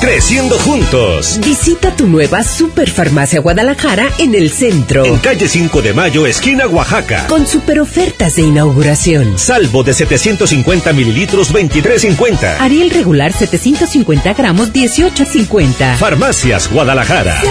Creciendo 0.00 0.56
juntos. 0.60 1.40
Visita 1.44 1.94
tu 1.96 2.06
nueva 2.06 2.44
Superfarmacia 2.44 3.40
Guadalajara 3.40 4.08
en 4.18 4.36
el 4.36 4.50
centro. 4.50 5.04
En 5.04 5.18
calle 5.18 5.48
5 5.48 5.82
de 5.82 5.92
Mayo, 5.92 6.24
esquina 6.24 6.68
Oaxaca. 6.68 7.26
Con 7.26 7.48
super 7.48 7.80
ofertas 7.80 8.36
de 8.36 8.42
inauguración. 8.42 9.36
Salvo 9.40 9.82
de 9.82 9.94
750 9.94 10.92
mililitros, 10.92 11.52
23.50. 11.52 12.60
Ariel 12.60 12.90
regular 12.90 13.32
750 13.32 14.34
gramos, 14.34 14.72
18.50. 14.72 15.96
Farmacias 15.96 16.70
Guadalajara. 16.70 17.42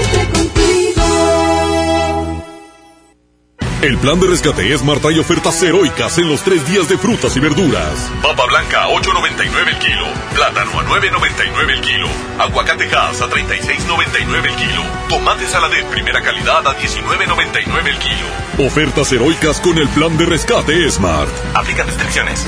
El 3.82 3.96
plan 4.00 4.20
de 4.20 4.26
rescate 4.26 4.74
Esmar 4.74 5.00
trae 5.00 5.20
ofertas 5.20 5.62
heroicas 5.62 6.18
en 6.18 6.28
los 6.28 6.42
tres 6.42 6.68
días 6.68 6.90
de 6.90 6.98
frutas 6.98 7.38
y 7.38 7.40
verduras. 7.40 8.12
Papa 8.24 8.48
blanca 8.48 8.86
a 8.86 8.88
8.99 8.88 9.68
el 9.68 9.78
kilo. 9.78 10.08
Plátano 10.34 10.80
a 10.80 10.84
9.99 10.84 11.70
el 11.70 11.82
kilo. 11.82 12.08
Aguacate 12.40 12.86
Hass 12.86 13.22
a 13.22 13.30
36.99 13.30 14.46
el 14.46 14.56
kilo. 14.56 14.84
Tomate 15.10 15.46
saladet 15.46 15.86
primera 15.92 16.24
calidad 16.24 16.66
a 16.66 16.76
19.99 16.76 17.88
el 17.88 18.00
kilo. 18.00 18.66
Ofertas 18.68 19.12
heroicas 19.12 19.62
con 19.62 19.78
el 19.78 19.88
plan 19.90 20.18
de 20.18 20.26
rescate 20.26 20.90
Smart. 20.90 21.30
Aplica 21.54 21.84
restricciones. 21.84 22.48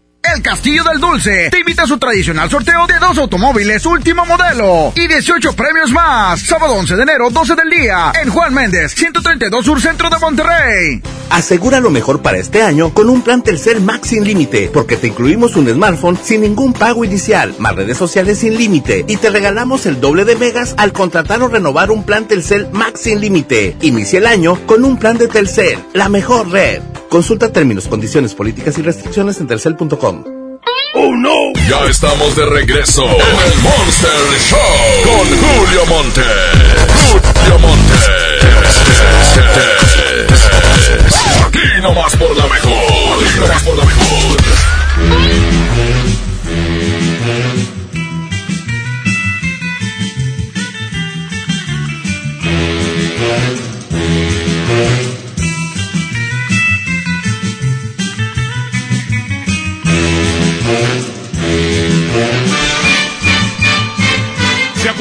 El 0.33 0.41
Castillo 0.41 0.83
del 0.85 1.01
Dulce 1.01 1.49
te 1.49 1.59
invita 1.59 1.83
a 1.83 1.87
su 1.87 1.97
tradicional 1.97 2.49
sorteo 2.49 2.87
de 2.87 2.99
dos 2.99 3.17
automóviles 3.17 3.85
último 3.85 4.25
modelo 4.25 4.93
y 4.95 5.05
18 5.05 5.53
premios 5.53 5.91
más. 5.91 6.39
Sábado 6.39 6.75
11 6.75 6.95
de 6.95 7.03
enero, 7.03 7.29
12 7.29 7.55
del 7.55 7.69
día, 7.69 8.13
en 8.21 8.29
Juan 8.29 8.53
Méndez, 8.53 8.93
132 8.95 9.65
Sur 9.65 9.81
Centro 9.81 10.09
de 10.09 10.17
Monterrey. 10.19 11.01
Asegura 11.31 11.81
lo 11.81 11.89
mejor 11.89 12.21
para 12.21 12.37
este 12.37 12.61
año 12.61 12.93
con 12.93 13.09
un 13.09 13.23
plan 13.23 13.41
Telcel 13.41 13.81
Max 13.81 14.07
sin 14.09 14.23
límite, 14.23 14.69
porque 14.73 14.95
te 14.95 15.07
incluimos 15.07 15.57
un 15.57 15.67
smartphone 15.67 16.17
sin 16.23 16.41
ningún 16.41 16.71
pago 16.71 17.03
inicial, 17.03 17.53
más 17.57 17.75
redes 17.75 17.97
sociales 17.97 18.39
sin 18.39 18.57
límite 18.57 19.03
y 19.09 19.17
te 19.17 19.31
regalamos 19.31 19.85
el 19.85 19.99
doble 19.99 20.23
de 20.23 20.37
megas 20.37 20.75
al 20.77 20.93
contratar 20.93 21.41
o 21.41 21.49
renovar 21.49 21.91
un 21.91 22.05
plan 22.05 22.25
Telcel 22.25 22.69
Max 22.71 23.01
sin 23.01 23.19
límite. 23.19 23.75
Inicia 23.81 24.19
el 24.19 24.27
año 24.27 24.65
con 24.65 24.85
un 24.85 24.97
plan 24.97 25.17
de 25.17 25.27
Telcel, 25.27 25.77
la 25.93 26.07
mejor 26.07 26.49
red. 26.49 26.90
Consulta 27.11 27.51
términos, 27.51 27.89
condiciones, 27.89 28.33
políticas 28.33 28.77
y 28.77 28.83
restricciones 28.83 29.37
en 29.41 29.47
telcel.com. 29.47 30.23
¡Oh 30.93 31.13
no! 31.17 31.51
Ya 31.67 31.85
estamos 31.89 32.37
de 32.37 32.45
regreso 32.45 33.03
en 33.03 33.51
el 33.51 33.59
Monster 33.59 34.11
Show 34.39 35.03
con 35.03 35.27
Julio 35.27 35.85
Monte. 35.87 36.21
Julio 37.11 37.59
Monte. 37.59 37.93
Aquí 41.47 41.81
nomás 41.81 42.15
por 42.15 42.33
la 42.37 42.47
mejor. 42.47 43.25
Aquí 43.25 43.39
nomás 43.41 43.63
por 43.63 43.77
la 43.77 43.83
mejor. 43.83 45.30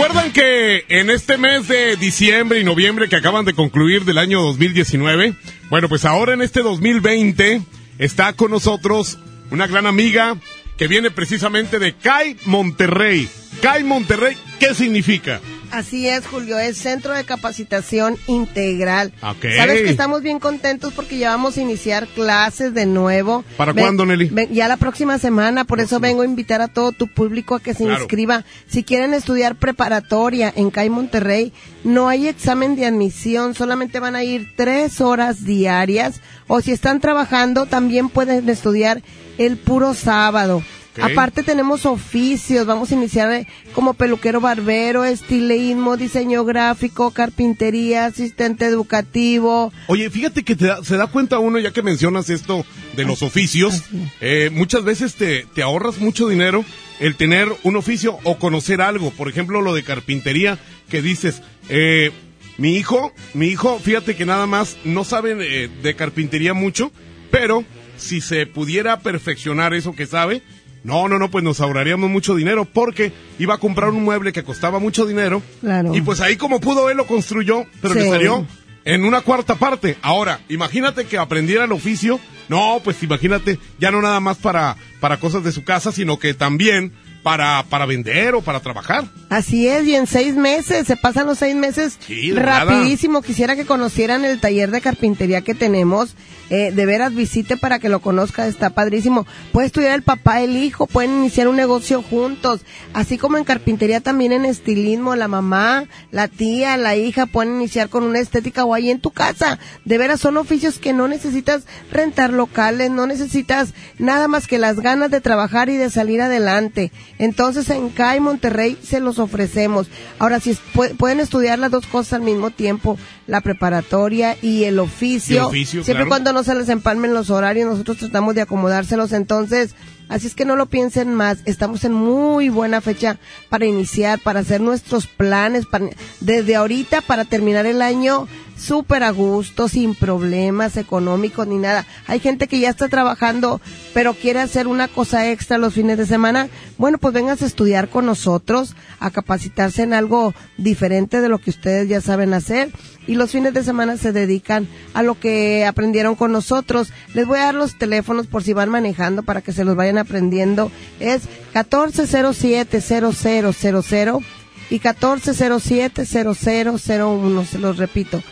¿Se 0.00 0.06
acuerdan 0.06 0.32
que 0.32 0.86
en 0.88 1.10
este 1.10 1.36
mes 1.36 1.68
de 1.68 1.94
diciembre 1.96 2.58
y 2.58 2.64
noviembre 2.64 3.10
que 3.10 3.16
acaban 3.16 3.44
de 3.44 3.52
concluir 3.52 4.06
del 4.06 4.16
año 4.16 4.40
2019? 4.40 5.34
Bueno, 5.68 5.90
pues 5.90 6.06
ahora 6.06 6.32
en 6.32 6.40
este 6.40 6.62
2020 6.62 7.60
está 7.98 8.32
con 8.32 8.50
nosotros 8.50 9.18
una 9.50 9.66
gran 9.66 9.84
amiga 9.84 10.38
que 10.78 10.88
viene 10.88 11.10
precisamente 11.10 11.78
de 11.78 11.92
CAI 11.92 12.38
Monterrey. 12.46 13.28
CAI 13.60 13.84
Monterrey, 13.84 14.38
¿qué 14.58 14.74
significa? 14.74 15.38
Así 15.70 16.08
es, 16.08 16.26
Julio, 16.26 16.58
es 16.58 16.78
Centro 16.78 17.14
de 17.14 17.24
Capacitación 17.24 18.16
Integral. 18.26 19.12
Ok. 19.22 19.44
Sabes 19.56 19.82
que 19.82 19.90
estamos 19.90 20.20
bien 20.20 20.40
contentos 20.40 20.92
porque 20.92 21.16
ya 21.18 21.30
vamos 21.30 21.56
a 21.56 21.60
iniciar 21.60 22.08
clases 22.08 22.74
de 22.74 22.86
nuevo. 22.86 23.44
¿Para 23.56 23.72
Ven- 23.72 23.84
cuándo, 23.84 24.04
Nelly? 24.04 24.30
ven- 24.32 24.52
ya 24.52 24.66
la 24.66 24.76
próxima 24.76 25.18
semana, 25.18 25.64
por 25.64 25.78
eso 25.78 26.00
vengo 26.00 26.22
a 26.22 26.24
invitar 26.24 26.60
a 26.60 26.66
todo 26.68 26.90
tu 26.90 27.06
público 27.06 27.54
a 27.54 27.60
que 27.60 27.74
se 27.74 27.84
Claro. 27.84 28.00
inscriba. 28.00 28.44
Si 28.68 28.82
quieren 28.82 29.14
estudiar 29.14 29.54
preparatoria 29.54 30.52
en 30.56 30.70
CAI 30.72 30.90
Monterrey, 30.90 31.52
no 31.84 32.08
hay 32.08 32.26
examen 32.26 32.74
de 32.74 32.86
admisión, 32.86 33.54
solamente 33.54 34.00
van 34.00 34.16
a 34.16 34.24
ir 34.24 34.52
tres 34.56 35.00
horas 35.00 35.44
diarias. 35.44 36.20
O 36.48 36.60
si 36.60 36.72
están 36.72 37.00
trabajando, 37.00 37.66
también 37.66 38.08
pueden 38.08 38.48
estudiar 38.48 39.02
el 39.38 39.56
puro 39.56 39.94
sábado. 39.94 40.64
Aparte 41.02 41.42
tenemos 41.42 41.86
oficios, 41.86 42.66
vamos 42.66 42.90
a 42.90 42.94
iniciar 42.94 43.46
como 43.74 43.94
peluquero 43.94 44.40
barbero, 44.40 45.04
estilismo, 45.04 45.96
diseño 45.96 46.44
gráfico, 46.44 47.10
carpintería, 47.10 48.06
asistente 48.06 48.66
educativo. 48.66 49.72
Oye, 49.86 50.10
fíjate 50.10 50.42
que 50.42 50.56
te 50.56 50.66
da- 50.66 50.84
se 50.84 50.96
da 50.96 51.06
cuenta 51.06 51.38
uno, 51.38 51.58
ya 51.58 51.72
que 51.72 51.82
mencionas 51.82 52.30
esto 52.30 52.64
de 52.96 53.04
los 53.04 53.22
oficios, 53.22 53.82
eh, 54.20 54.50
muchas 54.52 54.84
veces 54.84 55.14
te, 55.14 55.46
te 55.54 55.62
ahorras 55.62 55.98
mucho 55.98 56.28
dinero 56.28 56.64
el 56.98 57.16
tener 57.16 57.48
un 57.62 57.76
oficio 57.76 58.18
o 58.24 58.38
conocer 58.38 58.80
algo. 58.82 59.10
Por 59.10 59.28
ejemplo, 59.28 59.62
lo 59.62 59.74
de 59.74 59.82
carpintería, 59.82 60.58
que 60.90 61.00
dices, 61.02 61.42
eh, 61.68 62.10
mi 62.58 62.76
hijo, 62.76 63.12
mi 63.32 63.46
hijo, 63.46 63.78
fíjate 63.78 64.16
que 64.16 64.26
nada 64.26 64.46
más 64.46 64.76
no 64.84 65.04
sabe 65.04 65.36
eh, 65.40 65.68
de 65.82 65.94
carpintería 65.96 66.52
mucho, 66.52 66.92
pero 67.30 67.64
si 67.96 68.20
se 68.20 68.44
pudiera 68.46 69.00
perfeccionar 69.00 69.72
eso 69.72 69.94
que 69.94 70.06
sabe, 70.06 70.42
no, 70.84 71.08
no, 71.08 71.18
no, 71.18 71.30
pues 71.30 71.44
nos 71.44 71.60
ahorraríamos 71.60 72.08
mucho 72.10 72.34
dinero 72.34 72.64
porque 72.64 73.12
iba 73.38 73.54
a 73.54 73.58
comprar 73.58 73.90
un 73.90 74.02
mueble 74.04 74.32
que 74.32 74.42
costaba 74.44 74.78
mucho 74.78 75.06
dinero 75.06 75.42
Claro. 75.60 75.94
y 75.94 76.00
pues 76.00 76.20
ahí 76.20 76.36
como 76.36 76.60
pudo 76.60 76.88
él 76.90 76.96
lo 76.96 77.06
construyó, 77.06 77.64
pero 77.82 77.94
le 77.94 78.02
Sí. 78.04 78.08
salió 78.10 78.46
en 78.84 79.04
una 79.04 79.20
cuarta 79.20 79.56
parte. 79.56 79.96
Ahora, 80.00 80.40
imagínate 80.48 81.04
que 81.04 81.18
aprendiera 81.18 81.64
el 81.64 81.72
oficio. 81.72 82.18
No, 82.48 82.80
pues 82.82 83.02
imagínate, 83.02 83.58
ya 83.78 83.90
no 83.90 84.00
nada 84.02 84.18
más 84.20 84.38
para, 84.38 84.76
para 85.00 85.18
cosas 85.18 85.44
de 85.44 85.52
su 85.52 85.62
casa, 85.64 85.92
sino 85.92 86.18
que 86.18 86.32
también 86.34 86.92
para, 87.22 87.62
para 87.68 87.84
vender 87.84 88.34
o 88.34 88.40
para 88.40 88.60
trabajar. 88.60 89.04
Así 89.28 89.68
es, 89.68 89.84
y 89.86 89.94
en 89.94 90.06
seis 90.06 90.34
meses, 90.34 90.86
se 90.86 90.96
pasan 90.96 91.26
los 91.26 91.38
seis 91.38 91.54
meses 91.54 91.98
Sí, 92.04 92.32
rapidísimo. 92.32 93.20
Quisiera 93.22 93.54
que 93.54 93.66
conocieran 93.66 94.24
el 94.24 94.40
taller 94.40 94.70
de 94.70 94.80
carpintería 94.80 95.42
que 95.42 95.54
tenemos. 95.54 96.14
Eh, 96.50 96.72
de 96.74 96.84
veras, 96.86 97.14
visite 97.14 97.56
para 97.56 97.78
que 97.78 97.88
lo 97.88 98.00
conozca, 98.00 98.46
está 98.48 98.70
padrísimo. 98.70 99.24
Puede 99.52 99.68
estudiar 99.68 99.94
el 99.94 100.02
papá, 100.02 100.40
el 100.42 100.56
hijo, 100.56 100.86
pueden 100.88 101.12
iniciar 101.18 101.46
un 101.48 101.54
negocio 101.56 102.02
juntos. 102.02 102.62
Así 102.92 103.18
como 103.18 103.38
en 103.38 103.44
carpintería, 103.44 104.00
también 104.00 104.32
en 104.32 104.44
estilismo, 104.44 105.14
la 105.14 105.28
mamá, 105.28 105.84
la 106.10 106.26
tía, 106.28 106.76
la 106.76 106.96
hija 106.96 107.26
pueden 107.26 107.54
iniciar 107.54 107.88
con 107.88 108.02
una 108.02 108.18
estética 108.18 108.64
o 108.64 108.74
ahí 108.74 108.90
en 108.90 109.00
tu 109.00 109.10
casa. 109.12 109.58
De 109.84 109.96
veras, 109.96 110.20
son 110.20 110.36
oficios 110.36 110.78
que 110.78 110.92
no 110.92 111.06
necesitas 111.06 111.62
rentar 111.92 112.32
locales, 112.32 112.90
no 112.90 113.06
necesitas 113.06 113.72
nada 113.98 114.26
más 114.26 114.46
que 114.48 114.58
las 114.58 114.80
ganas 114.80 115.10
de 115.12 115.20
trabajar 115.20 115.68
y 115.68 115.76
de 115.76 115.88
salir 115.88 116.20
adelante. 116.20 116.90
Entonces 117.18 117.70
en 117.70 117.90
CAI 117.90 118.18
Monterrey 118.20 118.76
se 118.82 118.98
los 118.98 119.18
ofrecemos. 119.20 119.86
Ahora, 120.18 120.40
si 120.40 120.56
pu- 120.74 120.96
pueden 120.96 121.20
estudiar 121.20 121.58
las 121.60 121.70
dos 121.70 121.86
cosas 121.86 122.14
al 122.14 122.22
mismo 122.22 122.50
tiempo, 122.50 122.98
la 123.28 123.40
preparatoria 123.40 124.36
y 124.42 124.64
el 124.64 124.80
oficio, 124.80 125.34
Y 125.34 125.38
el 125.38 125.44
oficio, 125.44 125.84
siempre 125.84 126.02
claro. 126.04 126.08
cuando 126.08 126.32
no 126.32 126.39
se 126.44 126.54
les 126.54 126.68
empalmen 126.68 127.14
los 127.14 127.30
horarios, 127.30 127.68
nosotros 127.70 127.98
tratamos 127.98 128.34
de 128.34 128.42
acomodárselos. 128.42 129.12
Entonces, 129.12 129.74
así 130.08 130.26
es 130.26 130.34
que 130.34 130.44
no 130.44 130.56
lo 130.56 130.66
piensen 130.66 131.14
más. 131.14 131.38
Estamos 131.44 131.84
en 131.84 131.92
muy 131.92 132.48
buena 132.48 132.80
fecha 132.80 133.18
para 133.48 133.66
iniciar, 133.66 134.18
para 134.20 134.40
hacer 134.40 134.60
nuestros 134.60 135.06
planes, 135.06 135.66
para- 135.66 135.90
desde 136.20 136.56
ahorita 136.56 137.00
para 137.02 137.24
terminar 137.24 137.66
el 137.66 137.82
año 137.82 138.26
súper 138.60 139.02
a 139.02 139.10
gusto, 139.10 139.68
sin 139.68 139.94
problemas 139.94 140.76
económicos 140.76 141.46
ni 141.46 141.56
nada. 141.58 141.86
Hay 142.06 142.20
gente 142.20 142.46
que 142.46 142.60
ya 142.60 142.68
está 142.70 142.88
trabajando, 142.88 143.60
pero 143.94 144.14
quiere 144.14 144.40
hacer 144.40 144.66
una 144.66 144.88
cosa 144.88 145.30
extra 145.30 145.58
los 145.58 145.74
fines 145.74 145.98
de 145.98 146.06
semana. 146.06 146.48
Bueno, 146.78 146.96
pues 146.98 147.12
vengas 147.14 147.42
a 147.42 147.46
estudiar 147.46 147.88
con 147.88 148.06
nosotros, 148.06 148.74
a 149.00 149.10
capacitarse 149.10 149.82
en 149.82 149.94
algo 149.94 150.34
diferente 150.56 151.20
de 151.20 151.28
lo 151.28 151.38
que 151.38 151.50
ustedes 151.50 151.88
ya 151.88 152.00
saben 152.00 152.34
hacer. 152.34 152.70
Y 153.06 153.14
los 153.14 153.30
fines 153.32 153.54
de 153.54 153.64
semana 153.64 153.96
se 153.96 154.12
dedican 154.12 154.68
a 154.94 155.02
lo 155.02 155.18
que 155.18 155.64
aprendieron 155.66 156.14
con 156.14 156.30
nosotros. 156.32 156.92
Les 157.14 157.26
voy 157.26 157.38
a 157.38 157.46
dar 157.46 157.54
los 157.54 157.78
teléfonos 157.78 158.26
por 158.26 158.42
si 158.42 158.52
van 158.52 158.68
manejando 158.68 159.22
para 159.22 159.40
que 159.40 159.52
se 159.52 159.64
los 159.64 159.74
vayan 159.74 159.96
aprendiendo. 159.98 160.70
Es 161.00 161.22
1407-0000 161.54 164.22
y 164.70 164.80
1407-0001. 164.80 167.46
Se 167.46 167.58
los 167.58 167.78
repito. 167.78 168.22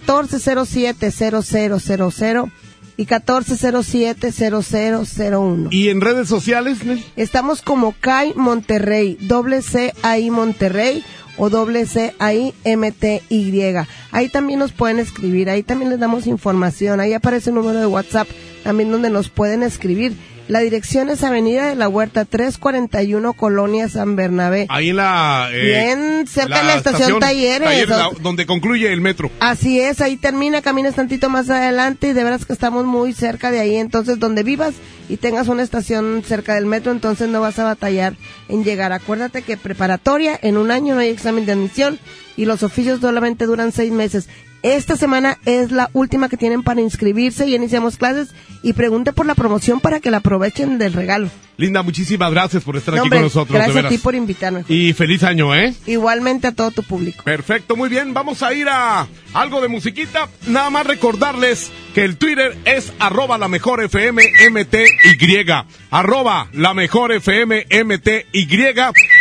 1407-0000 0.00 2.50
y 2.96 3.06
1407-0001. 3.06 5.68
¿Y 5.70 5.88
en 5.88 6.00
redes 6.00 6.26
sociales? 6.28 6.78
Estamos 7.16 7.62
como 7.62 7.94
CAI 7.98 8.34
Monterrey, 8.36 9.16
doble 9.20 9.62
C 9.62 9.92
ahí 10.02 10.30
Monterrey 10.30 11.02
o 11.36 11.50
doble 11.50 11.86
C 11.86 12.14
ahí 12.18 12.52
MTY. 12.64 13.76
Ahí 14.10 14.28
también 14.28 14.58
nos 14.58 14.72
pueden 14.72 14.98
escribir, 14.98 15.48
ahí 15.48 15.62
también 15.62 15.90
les 15.90 16.00
damos 16.00 16.26
información, 16.26 17.00
ahí 17.00 17.14
aparece 17.14 17.48
el 17.50 17.56
número 17.56 17.80
de 17.80 17.86
WhatsApp 17.86 18.28
también 18.62 18.92
donde 18.92 19.10
nos 19.10 19.28
pueden 19.28 19.62
escribir. 19.62 20.16
La 20.48 20.58
dirección 20.60 21.08
es 21.08 21.22
Avenida 21.22 21.68
de 21.68 21.76
la 21.76 21.88
Huerta 21.88 22.24
341 22.24 23.32
Colonia 23.34 23.88
San 23.88 24.16
Bernabé. 24.16 24.66
Ahí 24.68 24.90
en 24.90 24.96
la... 24.96 25.48
eh, 25.52 25.60
Bien 25.64 26.26
cerca 26.26 26.58
de 26.58 26.64
la 26.64 26.74
estación 26.74 27.20
Talleres. 27.20 27.88
la- 27.88 28.10
donde 28.20 28.44
concluye 28.44 28.92
el 28.92 29.00
metro. 29.00 29.30
Así 29.40 29.80
es, 29.80 30.00
ahí 30.00 30.16
termina, 30.16 30.60
caminas 30.60 30.94
tantito 30.96 31.30
más 31.30 31.48
adelante 31.48 32.08
y 32.08 32.12
de 32.12 32.24
veras 32.24 32.44
que 32.44 32.52
estamos 32.52 32.84
muy 32.84 33.12
cerca 33.12 33.50
de 33.50 33.60
ahí. 33.60 33.76
Entonces, 33.76 34.18
donde 34.18 34.42
vivas 34.42 34.74
y 35.08 35.16
tengas 35.16 35.48
una 35.48 35.62
estación 35.62 36.22
cerca 36.26 36.54
del 36.54 36.66
metro, 36.66 36.90
entonces 36.92 37.28
no 37.28 37.40
vas 37.40 37.58
a 37.58 37.64
batallar 37.64 38.14
en 38.48 38.64
llegar. 38.64 38.92
Acuérdate 38.92 39.42
que 39.42 39.56
preparatoria, 39.56 40.38
en 40.42 40.56
un 40.58 40.70
año 40.70 40.94
no 40.94 41.00
hay 41.00 41.08
examen 41.10 41.46
de 41.46 41.52
admisión 41.52 41.98
y 42.36 42.44
los 42.46 42.62
oficios 42.62 43.00
solamente 43.00 43.46
duran 43.46 43.72
seis 43.72 43.92
meses. 43.92 44.28
Esta 44.62 44.96
semana 44.96 45.38
es 45.44 45.72
la 45.72 45.90
última 45.92 46.28
que 46.28 46.36
tienen 46.36 46.62
para 46.62 46.80
inscribirse 46.80 47.48
y 47.48 47.56
iniciamos 47.56 47.96
clases 47.96 48.32
y 48.62 48.74
pregunte 48.74 49.12
por 49.12 49.26
la 49.26 49.34
promoción 49.34 49.80
para 49.80 49.98
que 49.98 50.12
la 50.12 50.18
aprovechen 50.18 50.78
del 50.78 50.92
regalo. 50.92 51.28
Linda, 51.56 51.82
muchísimas 51.82 52.30
gracias 52.30 52.64
por 52.64 52.76
estar 52.76 52.94
No, 52.94 53.00
aquí 53.00 53.06
hombre, 53.06 53.18
con 53.18 53.24
nosotros, 53.24 53.54
gracias 53.54 53.74
de 53.74 53.80
a 53.80 53.82
veras. 53.82 53.92
ti 53.92 53.98
por 53.98 54.14
invitarme. 54.14 54.64
Y 54.68 54.92
feliz 54.94 55.22
año, 55.22 55.54
¿eh? 55.54 55.74
Igualmente 55.86 56.46
a 56.46 56.52
todo 56.52 56.70
tu 56.70 56.82
público. 56.82 57.22
Perfecto, 57.24 57.76
muy 57.76 57.88
bien. 57.88 58.14
Vamos 58.14 58.42
a 58.42 58.52
ir 58.54 58.68
a 58.68 59.06
algo 59.34 59.60
de 59.60 59.68
musiquita. 59.68 60.28
Nada 60.46 60.70
más 60.70 60.86
recordarles 60.86 61.70
que 61.94 62.04
el 62.04 62.16
Twitter 62.16 62.56
es 62.64 62.92
arroba 62.98 63.36
la 63.38 63.48
mejor 63.48 63.82
FM 63.82 64.22
MTY. 64.50 65.44
Arroba 65.90 66.48
la 66.52 66.72
mejor 66.72 67.12
FM 67.12 67.66
MTY 67.84 68.48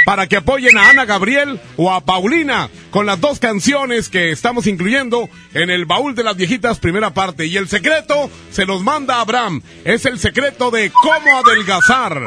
para 0.06 0.28
que 0.28 0.38
apoyen 0.38 0.78
a 0.78 0.90
Ana 0.90 1.06
Gabriel 1.06 1.60
o 1.78 1.92
a 1.92 2.02
Paulina 2.02 2.70
con 2.92 3.06
las 3.06 3.20
dos 3.20 3.40
canciones 3.40 4.10
que 4.10 4.32
estamos 4.32 4.68
incluyendo 4.68 5.30
en 5.54 5.70
el 5.70 5.86
baúl 5.86 6.16
de 6.16 6.24
las 6.24 6.38
viejitas 6.38 6.80
primera 6.80 7.14
parte. 7.14 7.46
Y 7.46 7.58
el 7.58 7.68
secreto 7.68 8.30
se 8.52 8.66
los 8.66 8.84
manda 8.84 9.20
Abraham. 9.20 9.62
Es 9.84 10.06
el 10.06 10.18
secreto 10.20 10.72
de 10.72 10.92
cómo 10.92 11.38
adelgazar 11.38 12.22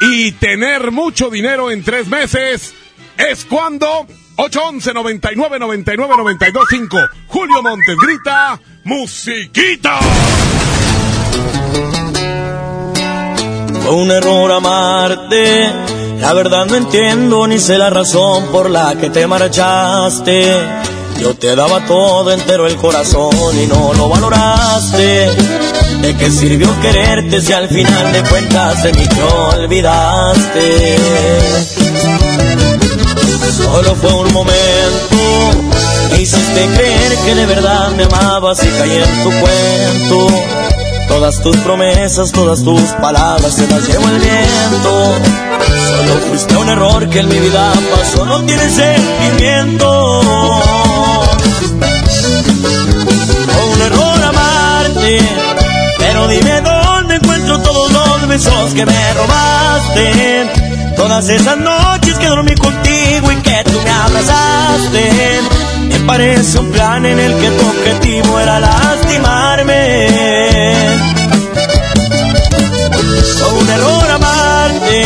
y 0.00 0.32
tener 0.32 0.90
mucho 0.90 1.30
dinero 1.30 1.70
en 1.70 1.84
tres 1.84 2.08
meses 2.08 2.74
es 3.16 3.44
cuando 3.44 4.06
811 4.36 4.94
99 4.94 5.58
99 5.58 6.14
92 6.16 6.64
5 6.70 6.98
Julio 7.26 7.62
Montes 7.62 7.96
grita 7.96 8.60
musiquita 8.84 9.98
Fue 13.82 13.94
un 13.94 14.10
error 14.10 14.52
amarte. 14.52 15.72
La 16.20 16.34
verdad 16.34 16.66
no 16.66 16.76
entiendo 16.76 17.46
ni 17.46 17.58
sé 17.58 17.78
la 17.78 17.88
razón 17.88 18.48
por 18.52 18.68
la 18.68 18.94
que 18.96 19.08
te 19.10 19.26
marchaste. 19.26 20.44
Yo 21.20 21.34
te 21.34 21.54
daba 21.54 21.84
todo 21.84 22.32
entero 22.32 22.66
el 22.66 22.76
corazón 22.76 23.30
y 23.62 23.66
no 23.66 23.92
lo 23.92 24.08
valoraste. 24.08 25.30
¿De 26.00 26.16
qué 26.16 26.30
sirvió 26.30 26.68
quererte 26.80 27.42
si 27.42 27.52
al 27.52 27.68
final 27.68 28.12
de 28.12 28.22
cuentas 28.22 28.82
de 28.82 28.92
mí 28.92 29.06
te 29.06 29.22
olvidaste? 29.22 30.96
Solo 33.54 33.94
fue 33.96 34.12
un 34.14 34.32
momento. 34.32 35.16
Me 36.10 36.22
hiciste 36.22 36.66
creer 36.74 37.16
que 37.26 37.34
de 37.34 37.46
verdad 37.46 37.90
me 37.90 38.04
amabas 38.04 38.64
y 38.64 38.68
caí 38.68 38.96
en 38.96 39.22
tu 39.22 39.30
cuento. 39.40 40.59
Todas 41.10 41.42
tus 41.42 41.56
promesas, 41.58 42.30
todas 42.30 42.62
tus 42.62 42.80
palabras 43.02 43.52
se 43.52 43.66
las 43.66 43.86
llevó 43.86 44.08
el 44.08 44.18
viento. 44.20 45.14
Solo 45.88 46.20
fuiste 46.28 46.56
un 46.56 46.68
error 46.68 47.10
que 47.10 47.18
en 47.18 47.28
mi 47.28 47.38
vida 47.38 47.72
pasó, 47.90 48.24
no 48.24 48.42
tiene 48.44 48.70
sentimiento. 48.70 50.20
Fue 53.44 53.64
un 53.74 53.82
error 53.82 54.22
amarte, 54.22 55.18
pero 55.98 56.28
dime 56.28 56.60
dónde 56.60 57.16
encuentro 57.16 57.58
todos 57.58 57.92
los 57.92 58.28
besos 58.28 58.72
que 58.72 58.86
me 58.86 59.14
robaste. 59.14 60.48
Todas 60.96 61.28
esas 61.28 61.58
noches 61.58 62.18
que 62.18 62.26
dormí 62.28 62.54
contigo 62.54 63.32
y 63.32 63.36
que 63.42 63.62
tú 63.64 63.78
me 63.82 63.90
abrazaste. 63.90 65.40
Me 65.88 65.98
parece 66.06 66.58
un 66.60 66.70
plan 66.70 67.04
en 67.04 67.18
el 67.18 67.34
que 67.34 67.50
tu 67.50 67.66
objetivo 67.66 68.38
era 68.38 68.60
lastimarme. 68.60 70.39
Fue 73.38 73.52
un 73.60 73.68
error 73.70 74.10
amarte. 74.10 75.04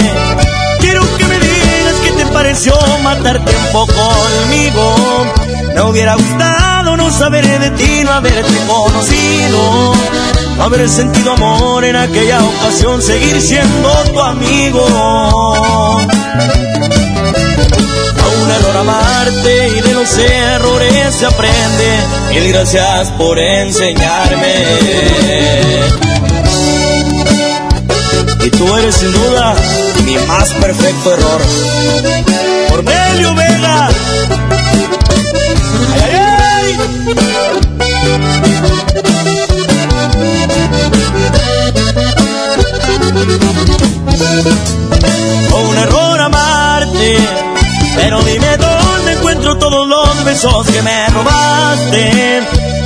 Quiero 0.80 1.02
que 1.16 1.24
me 1.24 1.38
digas 1.38 1.94
qué 2.02 2.10
te 2.12 2.26
pareció 2.26 2.74
matar 3.02 3.44
tiempo 3.44 3.86
conmigo. 3.86 5.26
Me 5.74 5.82
hubiera 5.82 6.14
gustado 6.14 6.96
no 6.96 7.10
saber 7.10 7.46
de 7.46 7.70
ti, 7.70 8.02
no 8.04 8.12
haberte 8.12 8.56
conocido. 8.66 9.94
No 10.56 10.62
haber 10.62 10.88
sentido 10.88 11.32
amor 11.32 11.84
en 11.84 11.96
aquella 11.96 12.40
ocasión, 12.42 13.02
seguir 13.02 13.40
siendo 13.40 13.90
tu 14.12 14.20
amigo. 14.20 14.86
Error 18.56 18.76
amarte 18.76 19.68
y 19.68 19.80
de 19.80 19.92
los 19.94 20.18
errores 20.18 21.14
se 21.14 21.26
aprende. 21.26 21.98
Mil 22.30 22.52
gracias 22.52 23.10
por 23.12 23.38
enseñarme. 23.38 24.54
Y 28.44 28.50
tú 28.50 28.76
eres 28.76 28.94
sin 28.96 29.12
duda 29.12 29.54
mi 30.04 30.16
más 30.26 30.50
perfecto 30.50 31.14
error. 31.14 31.40
Cornelio 32.68 33.34
Vega. 33.34 33.88
Ay, 36.02 36.10
ay, 36.12 36.23
besos 50.44 50.66
que 50.66 50.82
me 50.82 51.06
robaste. 51.08 52.42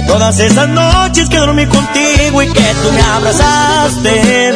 Todas 0.06 0.38
esas 0.40 0.68
noches 0.68 1.28
que 1.28 1.38
dormí 1.38 1.66
contigo 1.66 2.42
y 2.42 2.46
que 2.52 2.74
tú 2.82 2.92
me 2.92 3.00
abrazaste. 3.00 4.54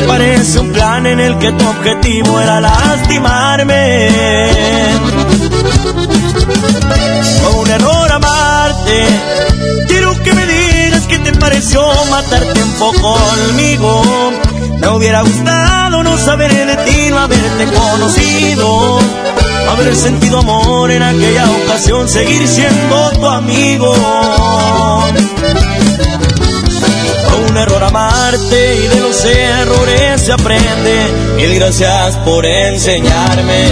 Me 0.00 0.06
parece 0.06 0.58
un 0.58 0.72
plan 0.72 1.06
en 1.06 1.20
el 1.20 1.38
que 1.38 1.52
tu 1.52 1.68
objetivo 1.68 2.40
era 2.40 2.60
lastimarme. 2.60 4.08
Fue 7.40 7.60
un 7.60 7.70
error 7.70 8.12
amarte. 8.12 9.06
Quiero 9.86 10.22
que 10.22 10.32
me 10.32 10.46
digas 10.46 11.06
qué 11.06 11.18
te 11.18 11.32
pareció 11.32 11.82
matar 12.10 12.42
tiempo 12.54 12.92
conmigo. 13.00 14.02
Me 14.80 14.88
hubiera 14.88 15.22
gustado 15.22 15.97
saber 16.18 16.52
de 16.52 16.76
ti, 16.84 17.08
no 17.10 17.18
haberte 17.18 17.66
conocido. 17.66 19.00
No 19.64 19.70
haber 19.70 19.94
sentido 19.94 20.38
amor 20.38 20.90
en 20.90 21.02
aquella 21.02 21.50
ocasión, 21.50 22.08
seguir 22.08 22.46
siendo 22.48 23.10
tu 23.12 23.26
amigo. 23.26 23.94
Fue 27.28 27.50
un 27.50 27.56
error 27.56 27.84
amarte 27.84 28.76
y 28.76 28.86
de 28.88 29.00
los 29.00 29.24
errores 29.24 30.22
se 30.22 30.32
aprende. 30.32 31.06
Mil 31.36 31.54
gracias 31.54 32.16
por 32.18 32.44
enseñarme. 32.46 33.68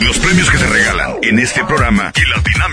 Los 0.00 0.18
premios 0.18 0.50
que 0.50 0.58
se 0.58 0.66
regalan 0.66 1.16
en 1.22 1.38
este 1.38 1.64
programa 1.64 2.12
y 2.14 2.30
las 2.30 2.44
dinámicas 2.44 2.67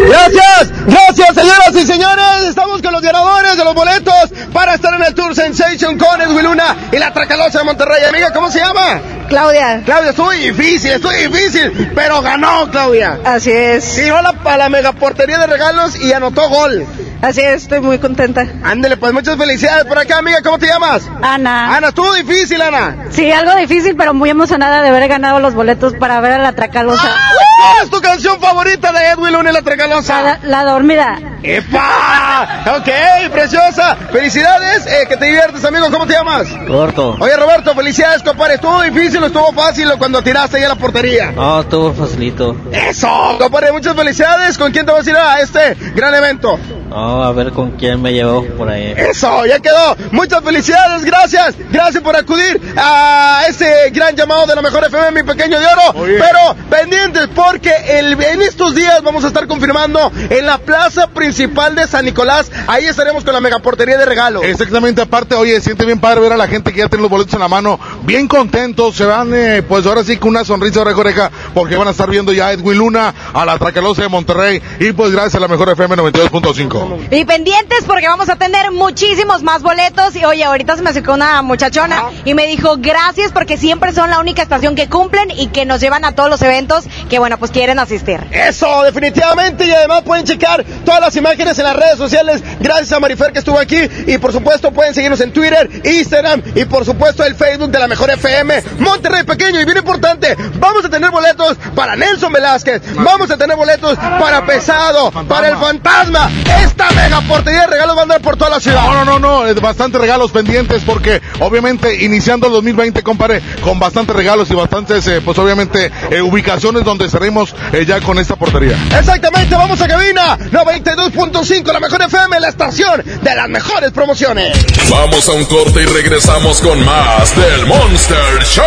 Gracias, 0.08 0.70
gracias 0.86 1.34
señoras 1.34 1.74
y 1.74 1.84
señores. 1.86 2.48
Estamos 2.48 2.80
con 2.82 2.92
los 2.92 3.02
ganadores 3.02 3.56
de 3.56 3.64
los 3.64 3.74
boletos 3.74 4.30
para 4.52 4.74
estar 4.74 4.94
en 4.94 5.02
el 5.04 5.14
Tour 5.14 5.34
Sensation 5.34 5.98
con 5.98 6.20
Edwin 6.20 6.44
Luna 6.44 6.76
y 6.92 6.98
la 6.98 7.12
Tracalosa 7.12 7.58
de 7.58 7.64
Monterrey. 7.64 8.04
Amiga, 8.08 8.32
¿cómo 8.32 8.48
se 8.50 8.60
llama? 8.60 9.00
Claudia. 9.28 9.82
Claudia, 9.84 10.10
estuvo 10.10 10.30
difícil, 10.30 10.92
estuvo 10.92 11.10
difícil, 11.12 11.90
pero 11.96 12.22
ganó 12.22 12.70
Claudia. 12.70 13.18
Así 13.24 13.50
es. 13.50 13.96
Tiró 13.96 14.22
la, 14.22 14.34
a 14.44 14.56
la 14.56 14.68
megaportería 14.68 15.38
de 15.38 15.48
regalos 15.48 16.00
y 16.00 16.12
anotó 16.12 16.48
gol. 16.48 16.86
Así 17.22 17.40
es, 17.40 17.62
estoy 17.62 17.80
muy 17.80 17.98
contenta. 17.98 18.46
Ándele, 18.62 18.96
pues 18.96 19.12
muchas 19.12 19.36
felicidades 19.36 19.84
por 19.86 19.98
acá, 19.98 20.18
amiga. 20.18 20.42
¿Cómo 20.42 20.58
te 20.58 20.66
llamas? 20.66 21.08
Ana. 21.22 21.76
Ana, 21.76 21.88
estuvo 21.88 22.12
difícil, 22.14 22.60
Ana. 22.60 23.06
Sí, 23.10 23.30
algo 23.32 23.54
difícil, 23.56 23.96
pero 23.96 24.14
muy 24.14 24.30
emocionada 24.30 24.82
de 24.82 24.88
haber 24.88 25.08
ganado 25.08 25.40
los 25.40 25.54
boletos 25.54 25.94
para 25.94 26.20
ver 26.20 26.32
a 26.32 26.38
la 26.38 26.52
Tracalosa. 26.52 27.16
¿Cuál 27.56 27.84
es 27.84 27.90
tu 27.90 28.00
canción 28.00 28.40
favorita 28.40 28.92
de 28.92 29.08
Edwin 29.10 29.32
Luna 29.32 29.50
y 29.50 29.52
la 29.54 29.62
Tracalosa? 29.62 30.22
La, 30.22 30.38
la 30.42 30.64
dormida. 30.64 31.18
¡Epa! 31.42 32.64
Ok, 32.76 33.30
preciosa. 33.32 33.96
Felicidades, 34.10 34.86
eh, 34.86 35.06
que 35.08 35.16
te 35.16 35.26
diviertes, 35.26 35.64
amigo. 35.64 35.90
¿Cómo 35.90 36.06
te 36.06 36.14
llamas? 36.14 36.48
Roberto. 36.66 37.16
Oye, 37.20 37.36
Roberto, 37.36 37.74
felicidades, 37.74 38.22
compadre. 38.22 38.54
¿Estuvo 38.54 38.82
difícil 38.82 39.22
o 39.22 39.26
estuvo 39.26 39.52
fácil 39.52 39.90
cuando 39.98 40.22
tiraste 40.22 40.58
ahí 40.58 40.64
a 40.64 40.68
la 40.68 40.74
portería? 40.74 41.32
No, 41.32 41.60
estuvo 41.60 41.92
facilito. 41.94 42.56
Eso, 42.72 43.36
compadre, 43.38 43.72
muchas 43.72 43.94
felicidades. 43.94 44.58
¿Con 44.58 44.72
quién 44.72 44.84
te 44.86 44.92
vas 44.92 45.06
a 45.06 45.10
ir 45.10 45.16
a 45.16 45.40
este 45.40 45.74
gran 45.94 46.14
evento? 46.14 46.58
No, 46.88 47.22
a 47.22 47.32
ver 47.32 47.52
con 47.52 47.72
quién 47.72 48.00
me 48.00 48.12
llevó 48.12 48.44
por 48.56 48.68
ahí. 48.68 48.94
Eso, 48.96 49.44
ya 49.46 49.58
quedó. 49.60 49.96
Muchas 50.12 50.42
felicidades, 50.42 51.04
gracias. 51.04 51.54
Gracias 51.70 52.02
por 52.02 52.16
acudir 52.16 52.60
a 52.76 53.42
este 53.48 53.90
gran 53.90 54.14
llamado 54.16 54.46
de 54.46 54.54
la 54.54 54.62
mejor 54.62 54.84
FM, 54.84 55.22
mi 55.22 55.28
pequeño 55.28 55.58
de 55.60 55.66
oro. 55.66 56.04
Pero 56.04 56.56
pendientes 56.70 57.26
porque 57.50 57.70
el, 57.88 58.20
en 58.20 58.42
estos 58.42 58.74
días 58.74 59.02
vamos 59.02 59.24
a 59.24 59.28
estar 59.28 59.46
confirmando 59.46 60.10
en 60.30 60.46
la 60.46 60.58
plaza 60.58 61.08
principal 61.08 61.76
de 61.76 61.86
San 61.86 62.04
Nicolás. 62.04 62.50
Ahí 62.66 62.84
estaremos 62.86 63.24
con 63.24 63.32
la 63.34 63.40
megaportería 63.40 63.96
de 63.96 64.04
regalo. 64.04 64.42
Exactamente, 64.42 65.02
aparte, 65.02 65.36
oye, 65.36 65.60
siente 65.60 65.84
bien 65.84 66.00
padre 66.00 66.20
ver 66.20 66.32
a 66.32 66.36
la 66.36 66.48
gente 66.48 66.72
que 66.72 66.80
ya 66.80 66.88
tiene 66.88 67.02
los 67.02 67.10
boletos 67.10 67.34
en 67.34 67.40
la 67.40 67.48
mano, 67.48 67.78
bien 68.02 68.26
contentos, 68.26 68.96
se 68.96 69.04
van, 69.04 69.32
eh, 69.32 69.62
pues 69.62 69.86
ahora 69.86 70.02
sí 70.02 70.16
con 70.16 70.30
una 70.30 70.44
sonrisa 70.44 70.84
de 70.84 70.92
oreja, 70.92 71.30
porque 71.54 71.76
van 71.76 71.86
a 71.86 71.92
estar 71.92 72.10
viendo 72.10 72.32
ya 72.32 72.48
a 72.48 72.52
Edwin 72.52 72.78
Luna, 72.78 73.14
a 73.32 73.44
la 73.44 73.58
Tracalosa 73.58 74.02
de 74.02 74.08
Monterrey, 74.08 74.60
y 74.80 74.92
pues 74.92 75.12
gracias 75.12 75.36
a 75.36 75.40
la 75.40 75.48
mejor 75.48 75.68
FM 75.68 75.96
92.5. 75.96 77.08
Y 77.12 77.24
pendientes 77.24 77.84
porque 77.86 78.08
vamos 78.08 78.28
a 78.28 78.36
tener 78.36 78.72
muchísimos 78.72 79.42
más 79.42 79.62
boletos. 79.62 80.16
Y 80.16 80.24
oye, 80.24 80.44
ahorita 80.44 80.76
se 80.76 80.82
me 80.82 80.90
acercó 80.90 81.14
una 81.14 81.42
muchachona 81.42 82.02
y 82.24 82.34
me 82.34 82.46
dijo 82.46 82.74
gracias 82.78 83.32
porque 83.32 83.56
siempre 83.56 83.92
son 83.92 84.10
la 84.10 84.18
única 84.18 84.42
estación 84.42 84.74
que 84.74 84.88
cumplen 84.88 85.30
y 85.30 85.48
que 85.48 85.64
nos 85.64 85.80
llevan 85.80 86.04
a 86.04 86.12
todos 86.12 86.28
los 86.28 86.42
eventos 86.42 86.84
que, 87.08 87.18
bueno, 87.18 87.35
pues 87.38 87.50
quieren 87.50 87.78
asistir. 87.78 88.20
Eso, 88.30 88.82
definitivamente. 88.82 89.64
Y 89.66 89.72
además 89.72 90.02
pueden 90.02 90.24
checar 90.24 90.64
todas 90.84 91.00
las 91.00 91.16
imágenes 91.16 91.58
en 91.58 91.64
las 91.64 91.76
redes 91.76 91.96
sociales. 91.96 92.42
Gracias 92.60 92.92
a 92.92 93.00
Marifer 93.00 93.32
que 93.32 93.38
estuvo 93.38 93.58
aquí. 93.58 93.78
Y 94.06 94.18
por 94.18 94.32
supuesto 94.32 94.72
pueden 94.72 94.94
seguirnos 94.94 95.20
en 95.20 95.32
Twitter, 95.32 95.68
Instagram 95.84 96.42
y 96.54 96.64
por 96.64 96.84
supuesto 96.84 97.24
el 97.24 97.34
Facebook 97.34 97.70
de 97.70 97.78
la 97.78 97.88
Mejor 97.88 98.10
FM. 98.10 98.62
Monterrey 98.78 99.24
Pequeño. 99.24 99.60
Y 99.60 99.64
bien 99.64 99.78
importante, 99.78 100.36
vamos 100.58 100.84
a 100.84 100.88
tener 100.88 101.10
boletos 101.10 101.56
para 101.74 101.96
Nelson 101.96 102.32
Velázquez. 102.32 102.82
Vamos 102.94 103.30
a 103.30 103.36
tener 103.36 103.56
boletos 103.56 103.96
para 103.96 104.44
Pesado, 104.46 105.10
para 105.10 105.48
el 105.48 105.56
Fantasma. 105.56 106.30
Esta 106.62 106.90
mega 106.90 107.20
portería 107.22 107.62
de 107.62 107.66
regalos 107.68 107.96
va 107.96 108.00
a 108.00 108.02
andar 108.02 108.20
por 108.20 108.36
toda 108.36 108.50
la 108.50 108.60
ciudad. 108.60 108.82
No, 108.82 109.04
no, 109.04 109.18
no, 109.18 109.44
no, 109.44 109.60
bastantes 109.60 110.00
regalos 110.00 110.30
pendientes 110.30 110.82
porque 110.84 111.20
obviamente 111.40 112.04
iniciando 112.04 112.46
el 112.46 112.52
2020, 112.54 113.02
compadre, 113.02 113.42
con 113.62 113.78
bastantes 113.78 114.14
regalos 114.14 114.50
y 114.50 114.54
bastantes, 114.54 115.06
eh, 115.08 115.20
pues 115.24 115.38
obviamente, 115.38 115.90
eh, 116.10 116.22
ubicaciones 116.22 116.84
donde 116.84 117.08
estaremos 117.26 117.54
eh, 117.72 117.84
ya 117.84 118.00
con 118.00 118.18
esta 118.18 118.36
portería. 118.36 118.78
Exactamente, 118.96 119.54
vamos 119.54 119.80
a 119.80 119.88
cabina 119.88 120.38
92.5, 120.38 121.72
la 121.72 121.80
mejor 121.80 122.02
FM, 122.02 122.40
la 122.40 122.48
estación 122.48 123.02
de 123.04 123.34
las 123.34 123.48
mejores 123.48 123.90
promociones. 123.90 124.56
Vamos 124.88 125.28
a 125.28 125.32
un 125.32 125.44
corte 125.46 125.82
y 125.82 125.86
regresamos 125.86 126.60
con 126.60 126.84
más 126.84 127.34
del 127.34 127.66
Monster 127.66 128.44
Show. 128.44 128.64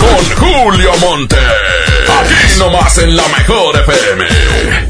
Con 0.00 0.48
Julio 0.48 0.90
Monte. 1.00 1.36
Aquí 1.36 2.58
nomás 2.58 2.98
en 2.98 3.16
la 3.16 3.26
mejor 3.28 3.76
FM. 3.76 4.24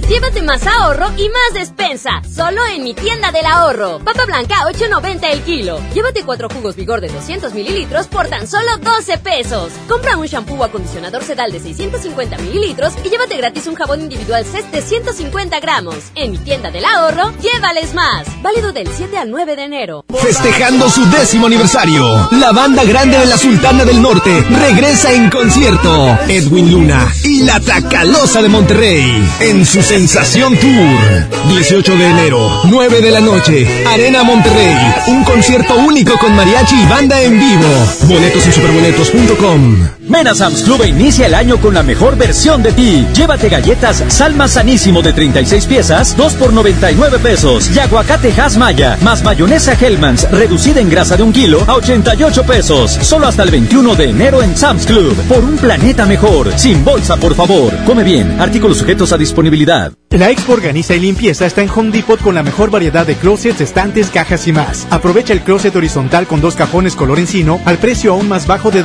Llévate 0.08 0.42
más 0.42 0.64
ahorro 0.66 1.10
y 1.16 1.28
más 1.28 1.54
despensa. 1.54 2.22
Solo 2.32 2.64
en 2.66 2.84
mi 2.84 2.94
tienda 2.94 3.32
del 3.32 3.44
ahorro. 3.44 3.98
Papa 3.98 4.24
blanca 4.24 4.56
8.90 4.66 5.32
el 5.32 5.40
kilo. 5.40 5.80
Llévate 5.94 6.22
cuatro 6.24 6.48
jugos 6.48 6.76
vigor 6.76 7.00
de 7.00 7.08
200 7.08 7.52
mililitros 7.54 8.06
por 8.06 8.28
tan 8.28 8.46
solo 8.46 8.78
12 8.78 9.18
pesos. 9.18 9.72
Compra 9.88 10.16
un 10.16 10.26
shampoo 10.26 10.58
o 10.58 10.64
acondicionador 10.64 11.24
sedal 11.24 11.50
de 11.50 11.60
650 11.60 12.36
mililitros 12.38 12.45
y 12.52 13.08
llévate 13.08 13.36
gratis 13.36 13.66
un 13.66 13.74
jabón 13.74 14.00
individual 14.00 14.44
CES 14.44 14.70
de 14.70 14.82
150 14.82 15.60
gramos. 15.60 15.96
En 16.14 16.32
mi 16.32 16.38
tienda 16.38 16.70
del 16.70 16.84
ahorro, 16.84 17.32
llévales 17.40 17.94
más. 17.94 18.26
Válido 18.42 18.72
del 18.72 18.88
7 18.88 19.18
al 19.18 19.30
9 19.30 19.56
de 19.56 19.62
enero. 19.64 20.04
Festejando 20.14 20.88
su 20.88 21.04
décimo 21.10 21.46
aniversario, 21.46 22.28
la 22.32 22.52
banda 22.52 22.84
grande 22.84 23.18
de 23.18 23.26
la 23.26 23.36
Sultana 23.36 23.84
del 23.84 24.00
Norte 24.00 24.44
regresa 24.50 25.12
en 25.12 25.30
concierto. 25.30 26.18
Edwin 26.28 26.70
Luna, 26.72 27.12
y 27.24 27.42
la 27.42 27.60
Tracalosa 27.60 28.42
de 28.42 28.48
Monterrey 28.48 29.22
en 29.40 29.66
su 29.66 29.82
Sensación 29.82 30.56
Tour. 30.58 31.48
18 31.48 31.96
de 31.96 32.06
enero, 32.06 32.60
9 32.64 33.00
de 33.00 33.10
la 33.10 33.20
noche, 33.20 33.84
Arena 33.86 34.22
Monterrey. 34.22 34.76
Un 35.08 35.24
concierto 35.24 35.76
único 35.76 36.18
con 36.18 36.34
mariachi 36.34 36.74
y 36.80 36.86
banda 36.86 37.20
en 37.20 37.38
vivo. 37.38 37.68
Boletos 38.08 38.46
en 38.46 38.52
superboletos.com. 38.52 39.95
Ven 40.08 40.28
a 40.28 40.34
Sam's 40.34 40.62
Club 40.62 40.82
e 40.82 40.88
inicia 40.88 41.26
el 41.26 41.34
año 41.34 41.60
con 41.60 41.74
la 41.74 41.82
mejor 41.82 42.16
versión 42.16 42.62
de 42.62 42.70
ti. 42.72 43.06
Llévate 43.12 43.48
galletas 43.48 44.04
Salma 44.08 44.46
Sanísimo 44.46 45.02
de 45.02 45.12
36 45.12 45.66
piezas, 45.66 46.16
2 46.16 46.34
por 46.34 46.52
99 46.52 47.18
pesos. 47.18 47.70
Y 47.74 47.78
aguacate 47.80 48.32
Maya, 48.56 48.96
más 49.02 49.24
mayonesa 49.24 49.72
Hellmann's, 49.72 50.30
reducida 50.30 50.80
en 50.80 50.90
grasa 50.90 51.16
de 51.16 51.24
un 51.24 51.32
kilo 51.32 51.60
a 51.66 51.74
88 51.74 52.44
pesos. 52.44 52.92
Solo 52.92 53.26
hasta 53.26 53.42
el 53.42 53.50
21 53.50 53.96
de 53.96 54.10
enero 54.10 54.42
en 54.42 54.56
Sam's 54.56 54.86
Club. 54.86 55.14
Por 55.28 55.42
un 55.42 55.56
planeta 55.56 56.06
mejor. 56.06 56.56
Sin 56.56 56.84
bolsa, 56.84 57.16
por 57.16 57.34
favor. 57.34 57.72
Come 57.84 58.04
bien. 58.04 58.40
Artículos 58.40 58.78
sujetos 58.78 59.12
a 59.12 59.18
disponibilidad. 59.18 59.92
La 60.10 60.30
Expo 60.30 60.52
Organiza 60.52 60.94
y 60.94 61.00
Limpieza 61.00 61.46
está 61.46 61.62
en 61.62 61.70
Home 61.74 61.90
Depot 61.90 62.20
con 62.20 62.36
la 62.36 62.44
mejor 62.44 62.70
variedad 62.70 63.04
de 63.04 63.16
closets, 63.16 63.60
estantes, 63.60 64.08
cajas 64.10 64.46
y 64.46 64.52
más. 64.52 64.86
Aprovecha 64.90 65.32
el 65.32 65.40
closet 65.40 65.74
horizontal 65.74 66.28
con 66.28 66.40
dos 66.40 66.54
cajones 66.54 66.94
color 66.94 67.18
encino 67.18 67.60
al 67.64 67.78
precio 67.78 68.12
aún 68.12 68.28
más 68.28 68.46
bajo 68.46 68.70
de 68.70 68.84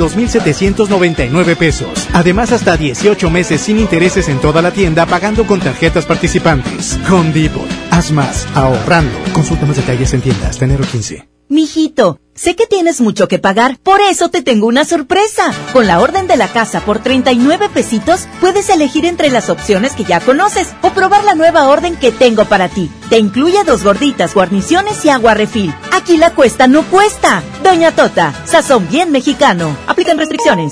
2.799 1.15 1.55
pesos. 1.57 2.07
Además, 2.13 2.51
hasta 2.51 2.77
18 2.77 3.29
meses 3.29 3.61
sin 3.61 3.79
intereses 3.79 4.29
en 4.29 4.39
toda 4.39 4.61
la 4.61 4.71
tienda 4.71 5.05
pagando 5.05 5.45
con 5.45 5.59
tarjetas 5.59 6.05
participantes. 6.05 6.99
Home 7.09 7.31
Depot. 7.31 7.67
Haz 7.91 8.11
más, 8.11 8.47
ahorrando. 8.55 9.17
Consulta 9.33 9.65
más 9.65 9.77
detalles 9.77 10.13
en 10.13 10.21
tiendas 10.21 10.51
hasta 10.51 10.65
enero 10.65 10.83
15. 10.89 11.31
Mijito, 11.51 12.17
sé 12.33 12.55
que 12.55 12.65
tienes 12.65 13.01
mucho 13.01 13.27
que 13.27 13.37
pagar, 13.37 13.77
por 13.83 13.99
eso 13.99 14.29
te 14.29 14.41
tengo 14.41 14.67
una 14.67 14.85
sorpresa. 14.85 15.51
Con 15.73 15.85
la 15.85 15.99
orden 15.99 16.25
de 16.25 16.37
la 16.37 16.47
casa 16.47 16.79
por 16.79 16.99
39 16.99 17.67
pesitos, 17.73 18.29
puedes 18.39 18.69
elegir 18.69 19.05
entre 19.05 19.29
las 19.29 19.49
opciones 19.49 19.91
que 19.91 20.05
ya 20.05 20.21
conoces 20.21 20.69
o 20.81 20.91
probar 20.91 21.25
la 21.25 21.35
nueva 21.35 21.67
orden 21.67 21.97
que 21.97 22.13
tengo 22.13 22.45
para 22.45 22.69
ti. 22.69 22.89
Te 23.09 23.19
incluye 23.19 23.65
dos 23.65 23.83
gorditas, 23.83 24.33
guarniciones 24.33 25.03
y 25.03 25.09
agua 25.09 25.33
refil. 25.33 25.73
Aquí 25.91 26.15
la 26.15 26.33
cuesta 26.33 26.67
no 26.67 26.83
cuesta. 26.83 27.43
Doña 27.65 27.91
Tota, 27.91 28.33
sazón 28.45 28.87
bien 28.87 29.11
mexicano. 29.11 29.75
Aplican 29.87 30.17
restricciones. 30.17 30.71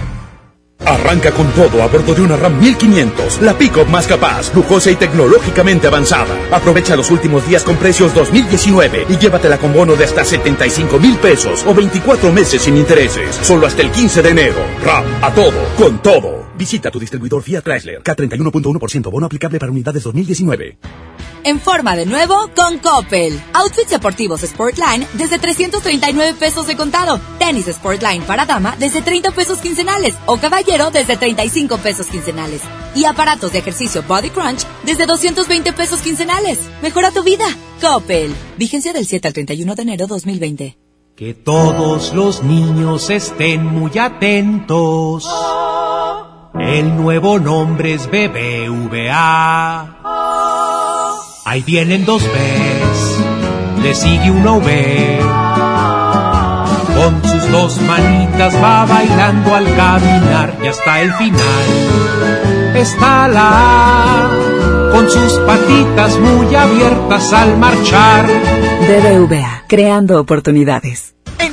Arranca 0.85 1.31
con 1.31 1.47
todo 1.51 1.83
a 1.83 1.87
bordo 1.87 2.13
de 2.13 2.21
una 2.21 2.37
RAM 2.37 2.59
1500, 2.59 3.41
la 3.41 3.57
pick 3.57 3.87
más 3.87 4.07
capaz, 4.07 4.53
lujosa 4.53 4.91
y 4.91 4.95
tecnológicamente 4.95 5.87
avanzada. 5.87 6.35
Aprovecha 6.51 6.95
los 6.95 7.11
últimos 7.11 7.47
días 7.47 7.63
con 7.63 7.77
precios 7.77 8.13
2019 8.13 9.05
y 9.09 9.17
llévatela 9.17 9.57
con 9.57 9.73
bono 9.73 9.95
de 9.95 10.05
hasta 10.05 10.25
75 10.25 10.99
mil 10.99 11.17
pesos 11.17 11.63
o 11.65 11.73
24 11.73 12.31
meses 12.31 12.63
sin 12.63 12.77
intereses. 12.77 13.35
Solo 13.41 13.67
hasta 13.67 13.81
el 13.81 13.91
15 13.91 14.21
de 14.21 14.29
enero. 14.29 14.65
RAM, 14.83 15.05
a 15.21 15.31
todo, 15.31 15.59
con 15.77 15.99
todo. 15.99 16.50
Visita 16.57 16.91
tu 16.91 16.99
distribuidor 16.99 17.41
Fiat 17.43 17.63
Chrysler. 17.63 18.03
K31.1% 18.03 19.11
bono 19.11 19.25
aplicable 19.25 19.59
para 19.59 19.71
unidades 19.71 20.03
2019. 20.03 20.77
En 21.43 21.59
forma 21.59 21.95
de 21.95 22.05
nuevo 22.05 22.35
con 22.55 22.77
Coppel. 22.77 23.39
Outfits 23.53 23.89
deportivos 23.89 24.41
Sportline 24.41 25.07
desde 25.13 25.39
339 25.39 26.35
pesos 26.39 26.67
de 26.67 26.75
contado. 26.75 27.19
Tenis 27.39 27.65
Sportline 27.65 28.23
para 28.23 28.45
dama 28.45 28.75
desde 28.77 29.01
30 29.01 29.31
pesos 29.31 29.59
quincenales. 29.59 30.15
O 30.27 30.37
caballero 30.37 30.91
desde 30.91 31.17
35 31.17 31.77
pesos 31.79 32.07
quincenales. 32.07 32.61
Y 32.95 33.05
aparatos 33.05 33.53
de 33.53 33.59
ejercicio 33.59 34.03
Body 34.07 34.29
Crunch 34.29 34.65
desde 34.85 35.07
220 35.07 35.73
pesos 35.73 36.01
quincenales. 36.01 36.59
Mejora 36.83 37.11
tu 37.11 37.23
vida. 37.23 37.45
Coppel. 37.81 38.33
Vigencia 38.57 38.93
del 38.93 39.07
7 39.07 39.27
al 39.27 39.33
31 39.33 39.75
de 39.75 39.81
enero 39.81 40.07
2020. 40.07 40.77
Que 41.15 41.33
todos 41.33 42.13
los 42.13 42.43
niños 42.43 43.09
estén 43.09 43.65
muy 43.65 43.97
atentos. 43.97 45.27
El 46.59 46.95
nuevo 46.97 47.39
nombre 47.39 47.93
es 47.93 48.07
BBVA. 48.07 49.87
Ahí 51.45 51.63
vienen 51.63 52.05
dos 52.05 52.23
Bs, 52.23 53.81
le 53.81 53.95
sigue 53.95 54.31
una 54.31 54.53
V. 54.53 55.19
Con 56.95 57.23
sus 57.23 57.51
dos 57.51 57.81
manitas 57.81 58.53
va 58.61 58.85
bailando 58.85 59.55
al 59.55 59.65
caminar 59.75 60.53
y 60.63 60.67
hasta 60.67 61.01
el 61.01 61.13
final 61.13 62.75
está 62.75 63.27
la 63.27 63.49
A, 63.53 64.91
con 64.91 65.09
sus 65.09 65.33
patitas 65.39 66.19
muy 66.19 66.53
abiertas 66.53 67.33
al 67.33 67.57
marchar. 67.57 68.27
BBVA, 68.87 69.63
creando 69.67 70.19
oportunidades. 70.19 71.15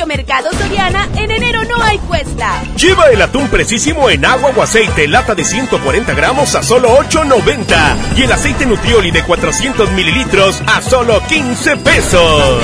Precio 0.00 0.06
Mercado 0.06 0.50
Soriana, 0.52 1.08
en 1.14 1.30
enero 1.30 1.62
no 1.64 1.82
hay 1.82 1.98
cuesta. 1.98 2.62
Lleva 2.74 3.10
el 3.10 3.20
atún 3.20 3.48
precisísimo 3.48 4.08
en 4.08 4.24
agua 4.24 4.50
o 4.56 4.62
aceite, 4.62 5.06
lata 5.06 5.34
de 5.34 5.44
140 5.44 6.14
gramos 6.14 6.54
a 6.54 6.62
solo 6.62 6.96
8.90. 7.00 8.16
Y 8.16 8.22
el 8.22 8.32
aceite 8.32 8.64
Nutrioli 8.64 9.10
de 9.10 9.22
400 9.22 9.92
mililitros 9.92 10.62
a 10.66 10.80
solo 10.80 11.20
15 11.28 11.76
pesos. 11.78 12.62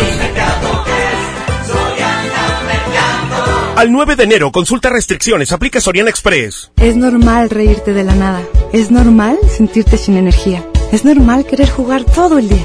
Al 3.77 3.92
9 3.92 4.16
de 4.16 4.25
enero, 4.25 4.51
consulta 4.51 4.88
restricciones, 4.88 5.53
aplica 5.53 5.81
Soriana 5.83 6.09
Express. 6.09 6.70
Es 6.77 6.96
normal 6.96 7.51
reírte 7.51 7.92
de 7.92 8.05
la 8.05 8.14
nada. 8.14 8.40
Es 8.72 8.90
normal 8.90 9.38
sentirte 9.55 9.99
sin 9.99 10.16
energía. 10.16 10.64
Es 10.90 11.05
normal 11.05 11.44
querer 11.44 11.68
jugar 11.68 12.05
todo 12.05 12.38
el 12.38 12.49
día. 12.49 12.64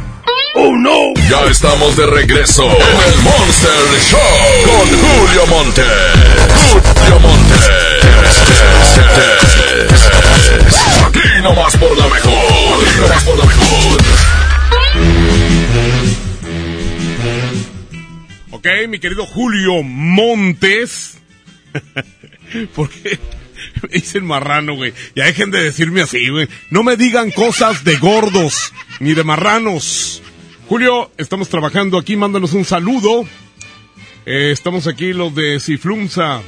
¡Oh, 0.55 0.75
no! 0.77 1.13
Ya 1.29 1.45
estamos 1.49 1.95
de 1.95 2.05
regreso 2.05 2.63
en 2.63 3.13
el 3.13 3.21
Monster 3.21 3.71
Show 4.09 4.19
con 4.65 4.87
Julio 4.99 5.47
Monte. 5.47 5.81
Julio 6.99 7.19
Monte. 7.19 7.55
Aquí 11.07 11.41
nomás 11.41 11.77
por 11.77 11.97
la 11.97 12.07
mejor. 12.07 12.87
Aquí 12.87 12.99
nomás 12.99 13.23
por 13.23 13.37
la 13.37 13.45
mejor. 13.45 14.01
Ok, 18.51 18.67
mi 18.89 18.99
querido 18.99 19.25
Julio 19.25 19.83
Montes. 19.83 21.17
¿Por 22.75 22.89
qué 22.89 23.17
me 23.81 23.89
dicen 23.89 24.25
marrano, 24.25 24.75
güey? 24.75 24.93
Ya 25.15 25.25
dejen 25.25 25.51
de 25.51 25.63
decirme 25.63 26.01
así, 26.01 26.29
güey. 26.29 26.47
No 26.69 26.83
me 26.83 26.97
digan 26.97 27.31
cosas 27.31 27.83
de 27.83 27.97
gordos 27.97 28.73
ni 28.99 29.13
de 29.13 29.23
marranos. 29.23 30.21
Julio, 30.67 31.11
estamos 31.17 31.49
trabajando 31.49 31.97
aquí, 31.97 32.15
mándanos 32.15 32.53
un 32.53 32.65
saludo. 32.65 33.25
Eh, 34.25 34.51
estamos 34.51 34.87
aquí 34.87 35.13
los 35.13 35.33
de 35.35 35.59
Ciflumsa. 35.59 36.41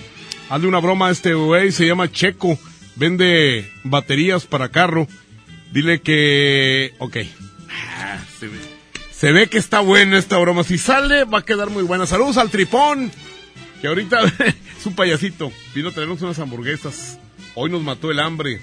Hazle 0.50 0.68
una 0.68 0.80
broma 0.80 1.08
a 1.08 1.12
este 1.12 1.34
güey, 1.34 1.72
se 1.72 1.88
llama 1.88 2.12
Checo. 2.12 2.58
Vende 2.96 3.70
baterías 3.84 4.46
para 4.46 4.70
carro. 4.70 5.08
Dile 5.72 6.02
que... 6.02 6.94
Ok. 7.00 7.18
Ah, 7.98 8.20
se, 8.40 8.48
ve, 8.48 8.60
se 9.12 9.32
ve 9.32 9.48
que 9.48 9.58
está 9.58 9.80
buena 9.80 10.18
esta 10.18 10.38
broma. 10.38 10.64
Si 10.64 10.78
sale, 10.78 11.24
va 11.24 11.40
a 11.40 11.46
quedar 11.46 11.72
muy 11.72 11.84
buena. 11.84 12.06
Saludos 12.06 12.38
al 12.38 12.52
Tripón. 12.52 13.12
Que 13.84 13.90
ahorita 13.90 14.22
es 14.80 14.86
un 14.86 14.96
payasito. 14.96 15.52
Vino 15.76 15.90
a 15.90 15.92
traernos 15.92 16.22
unas 16.22 16.40
hamburguesas. 16.40 17.20
Hoy 17.54 17.70
nos 17.70 17.82
mató 17.82 18.12
el 18.12 18.22
hambre. 18.22 18.62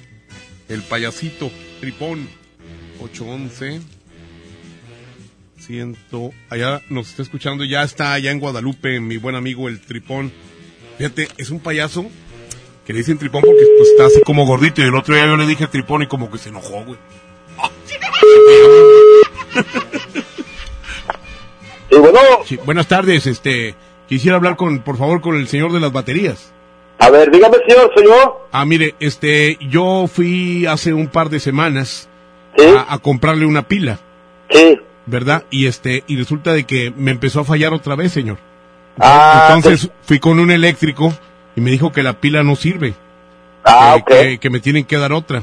El 0.66 0.80
payasito. 0.80 1.50
Tripón. 1.78 2.26
811. 3.02 3.82
Siento. 5.58 6.30
Allá 6.48 6.80
nos 6.88 7.10
está 7.10 7.20
escuchando. 7.20 7.64
Ya 7.64 7.82
está 7.82 8.14
allá 8.14 8.30
en 8.30 8.40
Guadalupe. 8.40 8.98
Mi 8.98 9.18
buen 9.18 9.36
amigo 9.36 9.68
el 9.68 9.82
Tripón. 9.82 10.32
Fíjate, 10.96 11.28
es 11.36 11.50
un 11.50 11.60
payaso 11.60 12.10
que 12.86 12.94
le 12.94 13.00
dicen 13.00 13.18
tripón 13.18 13.42
porque 13.42 13.66
pues, 13.76 13.90
está 13.90 14.06
así 14.06 14.22
como 14.24 14.46
gordito. 14.46 14.80
Y 14.80 14.86
el 14.86 14.94
otro 14.94 15.14
día 15.14 15.26
yo 15.26 15.36
le 15.36 15.46
dije 15.46 15.66
tripón 15.66 16.00
y 16.00 16.06
como 16.06 16.30
que 16.30 16.38
se 16.38 16.48
enojó, 16.48 16.82
güey. 16.82 16.98
Sí, 21.90 21.98
bueno. 21.98 22.20
Sí, 22.46 22.56
buenas 22.64 22.88
tardes, 22.88 23.26
este. 23.26 23.74
Quisiera 24.10 24.36
hablar 24.36 24.56
con, 24.56 24.80
por 24.80 24.98
favor, 24.98 25.20
con 25.22 25.36
el 25.36 25.48
señor 25.48 25.72
de 25.72 25.80
las 25.80 25.92
baterías. 25.92 26.52
A 26.98 27.08
ver, 27.10 27.30
dígame, 27.30 27.56
señor, 27.66 27.90
¿soy 27.96 28.04
yo? 28.04 28.46
Ah, 28.52 28.66
mire, 28.66 28.94
este, 29.00 29.56
yo 29.70 30.06
fui 30.12 30.66
hace 30.66 30.92
un 30.92 31.06
par 31.08 31.30
de 31.30 31.40
semanas 31.40 32.08
a, 32.58 32.92
a 32.94 32.98
comprarle 32.98 33.46
una 33.46 33.62
pila. 33.66 33.98
Sí. 34.50 34.78
¿Verdad? 35.06 35.44
Y 35.50 35.66
este, 35.66 36.04
y 36.08 36.16
resulta 36.18 36.52
de 36.52 36.64
que 36.64 36.92
me 36.94 37.10
empezó 37.12 37.40
a 37.40 37.44
fallar 37.44 37.72
otra 37.72 37.94
vez, 37.94 38.12
señor. 38.12 38.36
Ah, 38.98 39.52
Entonces 39.54 39.88
fui 40.02 40.18
con 40.18 40.38
un 40.40 40.50
eléctrico 40.50 41.14
y 41.56 41.60
me 41.62 41.70
dijo 41.70 41.90
que 41.92 42.02
la 42.02 42.14
pila 42.20 42.42
no 42.42 42.54
sirve. 42.56 42.94
Ah, 43.64 43.94
que, 44.04 44.12
ok. 44.14 44.20
que, 44.20 44.38
que 44.38 44.50
me 44.50 44.60
tienen 44.60 44.84
que 44.84 44.98
dar 44.98 45.12
otra. 45.12 45.42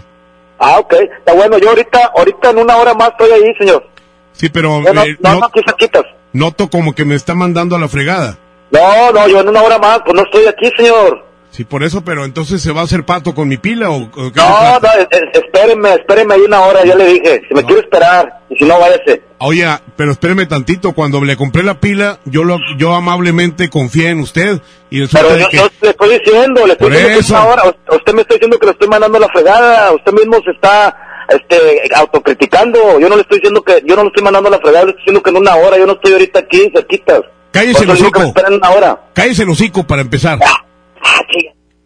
Ah, 0.59 0.77
ok. 0.79 0.93
Está 1.19 1.33
bueno, 1.33 1.57
yo 1.57 1.69
ahorita, 1.69 2.11
ahorita 2.17 2.49
en 2.51 2.57
una 2.59 2.75
hora 2.75 2.93
más 2.93 3.11
estoy 3.11 3.31
ahí, 3.31 3.53
señor. 3.57 3.87
Sí, 4.33 4.49
pero 4.49 4.81
No, 4.81 4.93
no, 4.93 5.03
eh, 5.03 5.17
no, 5.21 5.33
no- 5.35 5.39
no, 5.39 6.03
noto 6.33 6.69
como 6.69 6.93
que 6.93 7.05
me 7.05 7.15
está 7.15 7.33
mandando 7.33 7.75
a 7.75 7.79
la 7.79 7.87
fregada. 7.87 8.37
No, 8.71 9.11
no, 9.11 9.27
yo 9.27 9.39
en 9.41 9.49
una 9.49 9.61
hora 9.61 9.77
más, 9.79 9.99
pues 10.05 10.15
no 10.15 10.23
estoy 10.23 10.45
aquí, 10.47 10.69
señor. 10.77 11.25
Sí, 11.49 11.63
por 11.63 11.83
eso, 11.83 12.03
pero 12.03 12.25
entonces 12.25 12.61
se 12.61 12.71
va 12.71 12.81
a 12.81 12.83
hacer 12.83 13.03
pato 13.03 13.33
con 13.33 13.47
mi 13.47 13.57
pila 13.57 13.89
o, 13.89 14.03
o 14.03 14.09
qué 14.31 14.31
No, 14.35 14.79
no, 14.79 14.87
es- 14.99 15.07
es- 15.09 15.41
espéreme, 15.43 15.93
espéreme 15.93 16.35
ahí 16.35 16.41
una 16.41 16.61
hora, 16.61 16.83
ya 16.85 16.93
le 16.95 17.05
dije. 17.13 17.41
Si 17.47 17.53
me 17.55 17.63
quiere 17.63 17.81
esperar, 17.81 18.41
y 18.49 18.57
si 18.57 18.65
no, 18.65 18.77
váyase. 18.79 19.23
Oye, 19.39 19.65
pero 19.95 20.11
espéreme 20.11 20.45
tantito, 20.45 20.91
cuando 20.93 21.21
le 21.23 21.35
compré 21.37 21.63
la 21.63 21.79
pila, 21.79 22.19
yo 22.25 22.43
lo, 22.43 22.57
yo 22.77 22.93
amablemente 22.93 23.69
confié 23.69 24.09
en 24.09 24.19
usted 24.19 24.59
y 24.89 25.05
Pero 25.07 25.37
yo, 25.37 25.49
que... 25.49 25.57
yo 25.57 25.67
le 25.81 25.89
estoy 25.89 26.19
diciendo, 26.19 26.67
le 26.67 26.73
estoy 26.73 26.85
Por 26.89 26.91
diciendo 26.91 27.13
que 27.13 27.19
es 27.19 27.25
eso. 27.25 27.33
una 27.35 27.45
hora. 27.45 27.63
Usted 27.91 28.13
me 28.13 28.21
está 28.21 28.33
diciendo 28.35 28.59
que 28.59 28.65
le 28.65 28.71
estoy 28.73 28.87
mandando 28.89 29.19
la 29.19 29.27
fregada. 29.29 29.91
Usted 29.93 30.11
mismo 30.13 30.37
se 30.43 30.51
está 30.51 31.25
este, 31.29 31.89
autocriticando. 31.95 32.99
Yo 32.99 33.09
no 33.09 33.15
le 33.15 33.21
estoy 33.21 33.37
diciendo 33.37 33.61
que, 33.63 33.81
yo 33.85 33.95
no 33.95 34.03
le 34.03 34.07
estoy 34.09 34.23
mandando 34.23 34.49
la 34.49 34.59
fregada, 34.59 34.85
le 34.85 34.89
estoy 34.91 35.01
diciendo 35.05 35.23
que 35.23 35.29
en 35.29 35.37
una 35.37 35.55
hora, 35.55 35.77
yo 35.77 35.85
no 35.85 35.93
estoy 35.93 36.13
ahorita 36.13 36.39
aquí, 36.39 36.69
cerquitas. 36.73 37.21
Cállese 37.51 37.83
el 37.83 37.89
hocico. 37.91 38.21
esperen 38.23 38.53
una 38.55 38.69
hora. 38.71 39.01
Cállese 39.13 39.43
el 39.43 39.49
hocico 39.49 39.85
para 39.85 40.01
empezar. 40.01 40.39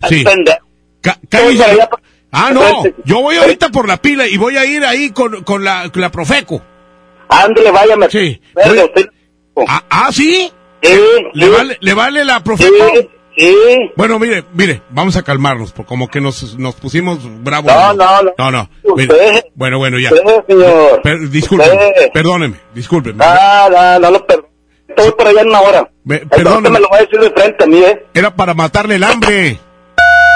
Sí. 0.09 0.23
Pendejo. 0.23 0.57
Ca- 1.01 1.17
Voy 1.43 1.57
para 1.57 1.69
cállese. 1.69 1.89
Ah, 2.33 2.49
no, 2.53 2.83
yo 3.03 3.21
voy 3.21 3.35
ahorita 3.35 3.69
por 3.69 3.87
la 3.87 3.97
pila 3.97 4.25
y 4.25 4.37
voy 4.37 4.55
a 4.55 4.65
ir 4.65 4.85
ahí 4.85 5.11
con, 5.11 5.43
con 5.43 5.63
la, 5.65 5.89
con 5.91 6.01
la 6.01 6.09
Profeco. 6.11 6.61
Ándale, 7.27 7.71
váyame. 7.71 8.09
Sí. 8.09 8.41
Verga, 8.55 8.85
usted- 8.85 9.09
Ah, 9.67 9.83
ah, 9.89 10.09
¿sí? 10.11 10.49
Sí, 10.81 10.99
¿Le, 11.33 11.45
sí. 11.45 11.51
vale, 11.51 11.77
¿Le 11.81 11.93
vale 11.93 12.23
la 12.25 12.41
Profeco? 12.41 12.73
Sí, 12.93 13.09
sí. 13.37 13.55
Bueno, 13.97 14.17
mire, 14.17 14.45
mire, 14.53 14.81
vamos 14.89 15.17
a 15.17 15.23
calmarnos, 15.23 15.73
porque 15.73 15.89
como 15.89 16.07
que 16.07 16.21
nos, 16.21 16.57
nos 16.57 16.75
pusimos 16.75 17.19
bravos. 17.43 17.71
No, 17.71 17.93
no, 17.93 18.21
no. 18.23 18.31
No, 18.37 18.51
no. 18.51 18.69
mire. 18.95 19.51
Bueno, 19.53 19.77
bueno, 19.77 19.99
ya. 19.99 20.09
Usted, 20.13 20.45
señor. 20.47 21.01
Per- 21.01 21.29
discúlpeme, 21.29 21.73
Usted. 21.89 22.11
perdóneme, 22.13 22.55
discúlpeme. 22.73 23.23
Ah, 23.25 23.67
no, 23.69 23.99
no 23.99 24.11
lo 24.11 24.25
perdono. 24.25 24.47
Estoy 24.95 25.11
por 25.17 25.27
allá 25.27 25.41
en 25.41 25.47
una 25.49 25.61
hora. 25.61 25.91
Me- 26.03 26.19
perdóneme. 26.19 26.69
me 26.71 26.79
lo 26.79 26.89
voy 26.89 26.99
a 26.99 27.01
decir 27.03 27.19
de 27.19 27.31
frente 27.31 27.63
a 27.63 27.67
mí, 27.67 27.77
¿eh? 27.79 28.05
Era 28.13 28.35
para 28.35 28.53
matarle 28.53 28.95
el 28.95 29.03
hambre. 29.03 29.59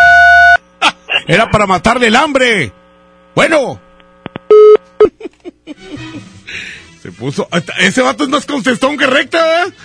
Era 1.28 1.50
para 1.50 1.66
matarle 1.68 2.08
el 2.08 2.16
hambre. 2.16 2.72
Bueno. 3.36 3.80
Se 7.02 7.12
puso. 7.12 7.48
Ese 7.78 8.02
vato 8.02 8.24
es 8.24 8.30
más 8.30 8.46
contestón 8.46 8.98
que 8.98 9.06
recta, 9.08 9.66
¿eh? 9.66 9.72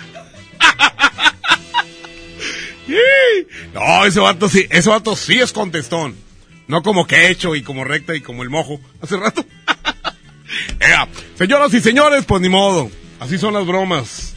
No, 3.73 4.05
ese 4.05 4.19
vato 4.19 4.49
sí, 4.49 4.67
ese 4.69 4.89
vato 4.89 5.15
sí 5.15 5.39
es 5.39 5.53
contestón. 5.53 6.15
No 6.67 6.81
como 6.83 7.07
que 7.07 7.29
hecho 7.29 7.55
y 7.55 7.61
como 7.63 7.83
recta 7.85 8.15
y 8.15 8.21
como 8.21 8.43
el 8.43 8.49
mojo 8.49 8.79
hace 9.01 9.15
rato. 9.17 9.45
Ea, 10.79 11.07
señoras 11.37 11.73
y 11.73 11.79
señores, 11.79 12.25
pues 12.25 12.41
ni 12.41 12.49
modo. 12.49 12.89
Así 13.19 13.37
son 13.37 13.53
las 13.53 13.65
bromas. 13.65 14.35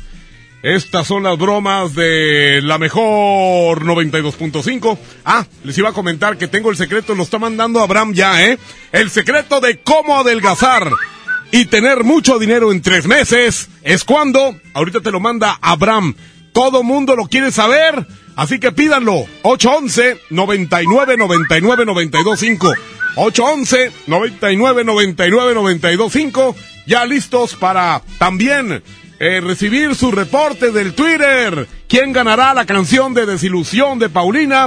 Estas 0.64 1.06
son 1.06 1.24
las 1.24 1.36
bromas 1.36 1.94
de 1.94 2.62
la 2.62 2.78
mejor 2.78 3.84
92.5. 3.84 4.98
Ah, 5.26 5.44
les 5.62 5.76
iba 5.76 5.90
a 5.90 5.92
comentar 5.92 6.38
que 6.38 6.48
tengo 6.48 6.70
el 6.70 6.76
secreto, 6.78 7.14
lo 7.14 7.24
está 7.24 7.38
mandando 7.38 7.80
Abraham 7.80 8.14
ya, 8.14 8.42
¿eh? 8.42 8.58
El 8.90 9.10
secreto 9.10 9.60
de 9.60 9.80
cómo 9.80 10.18
adelgazar 10.18 10.90
y 11.52 11.66
tener 11.66 12.02
mucho 12.02 12.38
dinero 12.38 12.72
en 12.72 12.80
tres 12.80 13.06
meses 13.06 13.68
es 13.82 14.04
cuando, 14.04 14.56
ahorita 14.72 15.02
te 15.02 15.10
lo 15.10 15.20
manda 15.20 15.58
Abraham. 15.60 16.14
Todo 16.54 16.82
mundo 16.82 17.14
lo 17.14 17.26
quiere 17.26 17.52
saber, 17.52 18.06
así 18.34 18.58
que 18.58 18.72
pídanlo. 18.72 19.26
811 19.42 20.18
99 20.30 21.18
99 21.18 21.84
925. 21.84 22.72
811 23.16 23.92
99 24.06 24.84
99 24.84 25.54
925. 25.56 26.56
Ya 26.86 27.04
listos 27.04 27.54
para 27.54 28.00
también 28.18 28.82
eh, 29.18 29.40
recibir 29.40 29.94
su 29.94 30.10
reporte 30.10 30.72
del 30.72 30.94
Twitter. 30.94 31.66
¿Quién 31.88 32.12
ganará 32.12 32.54
la 32.54 32.66
canción 32.66 33.14
de 33.14 33.26
desilusión 33.26 33.98
de 33.98 34.08
Paulina? 34.08 34.66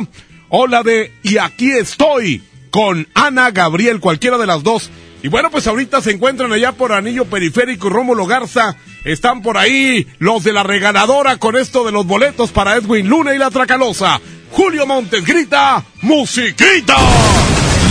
O 0.49 0.67
la 0.67 0.83
de 0.83 1.11
Y 1.23 1.37
aquí 1.37 1.71
estoy 1.71 2.43
con 2.69 3.07
Ana 3.13 3.51
Gabriel, 3.51 3.99
cualquiera 3.99 4.37
de 4.37 4.47
las 4.47 4.63
dos. 4.63 4.89
Y 5.23 5.29
bueno, 5.29 5.49
pues 5.49 5.67
ahorita 5.67 6.01
se 6.01 6.11
encuentran 6.11 6.53
allá 6.53 6.73
por 6.73 6.91
Anillo 6.91 7.25
Periférico 7.25 7.87
y 7.87 7.89
Rómulo 7.89 8.25
Garza. 8.27 8.75
Están 9.03 9.41
por 9.41 9.57
ahí 9.57 10.07
los 10.19 10.43
de 10.43 10.53
la 10.53 10.63
regaladora 10.63 11.37
con 11.37 11.55
esto 11.55 11.83
de 11.83 11.91
los 11.91 12.05
boletos 12.05 12.51
para 12.51 12.75
Edwin 12.75 13.07
Luna 13.07 13.33
y 13.33 13.37
la 13.37 13.49
Tracalosa. 13.49 14.21
Julio 14.51 14.85
Montes 14.85 15.25
grita, 15.25 15.83
¡Musiquita! 16.01 16.95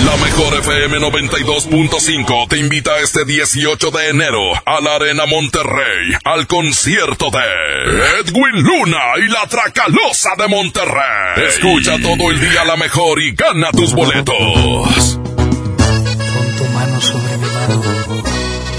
La 0.07 0.17
mejor 0.19 0.55
FM 0.55 0.99
92.5 1.01 2.49
te 2.49 2.59
invita 2.59 2.97
este 3.01 3.25
18 3.25 3.91
de 3.91 4.09
enero 4.11 4.41
a 4.65 4.81
la 4.81 4.95
Arena 4.95 5.27
Monterrey 5.27 6.15
al 6.25 6.47
concierto 6.47 7.27
de 7.31 8.21
Edwin 8.21 8.63
Luna 8.63 9.01
y 9.19 9.29
la 9.29 9.45
Tracalosa 9.49 10.31
de 10.39 10.47
Monterrey. 10.47 11.49
Escucha 11.49 11.97
todo 11.99 12.31
el 12.31 12.39
día 12.39 12.65
la 12.65 12.77
mejor 12.77 13.21
y 13.21 13.33
gana 13.35 13.73
tus 13.73 13.93
boletos. 13.95 15.19
Pon 15.27 16.57
tu 16.57 16.65
mano 16.73 17.01
sobre 17.01 17.37
mi 17.39 17.47
mano 17.49 17.83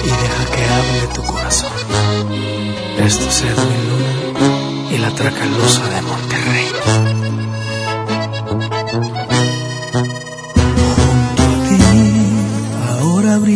y 0.05 0.07
deja 0.07 0.45
que 0.55 0.63
hable 0.63 1.13
tu 1.13 1.23
corazón. 1.25 1.73
Esto 3.05 3.27
es 3.27 3.41
Edwin 3.41 3.89
Luna 3.89 4.91
y 4.91 4.97
la 4.97 5.11
Tracalosa 5.13 5.89
de 5.89 6.01
Monterrey. 6.03 6.56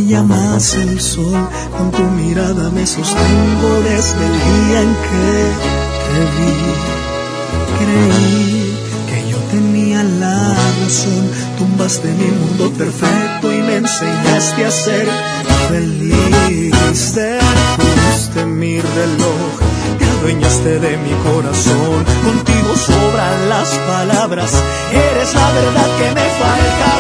Llamas 0.08 0.74
el 0.76 1.00
sol, 1.00 1.50
con 1.78 1.92
tu 1.92 2.04
mirada 2.04 2.70
me 2.72 2.86
sostengo 2.86 3.82
desde 3.84 4.26
el 4.26 4.36
día 4.48 4.82
en 4.82 4.94
que 5.06 5.30
te 6.08 6.20
vi. 6.36 6.56
Creí 7.80 8.78
que 9.10 9.32
yo 9.32 9.38
tenía 9.52 10.04
la 10.04 10.54
razón, 10.84 11.24
tumbaste 11.58 12.08
mi 12.10 12.32
mundo 12.32 12.72
perfecto 12.78 13.52
y 13.52 13.62
me 13.62 13.76
enseñaste 13.78 14.66
a 14.66 14.72
ser 14.72 15.08
feliz. 15.70 17.16
Detuviste 17.16 18.46
mi 18.46 18.80
reloj, 18.80 19.52
te 19.98 20.06
adueñaste 20.06 20.80
de 20.80 20.98
mi 20.98 21.14
corazón, 21.30 22.06
contigo 22.24 22.76
sobran 22.76 23.50
las 23.50 23.70
palabras, 23.88 24.52
eres 24.92 25.34
la 25.34 25.52
verdad 25.52 25.90
que 25.98 26.16
me 26.16 26.28
faltaba. 26.40 26.91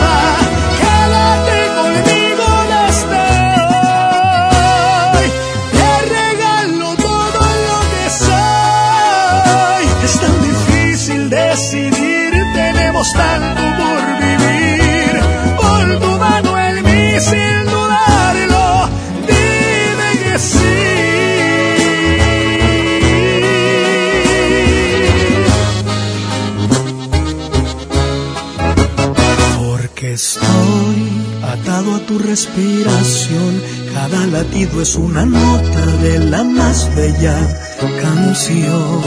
Es 34.53 34.95
una 34.95 35.25
nota 35.25 35.85
de 36.01 36.19
la 36.19 36.43
más 36.43 36.93
bella 36.95 37.35
canción. 38.01 39.01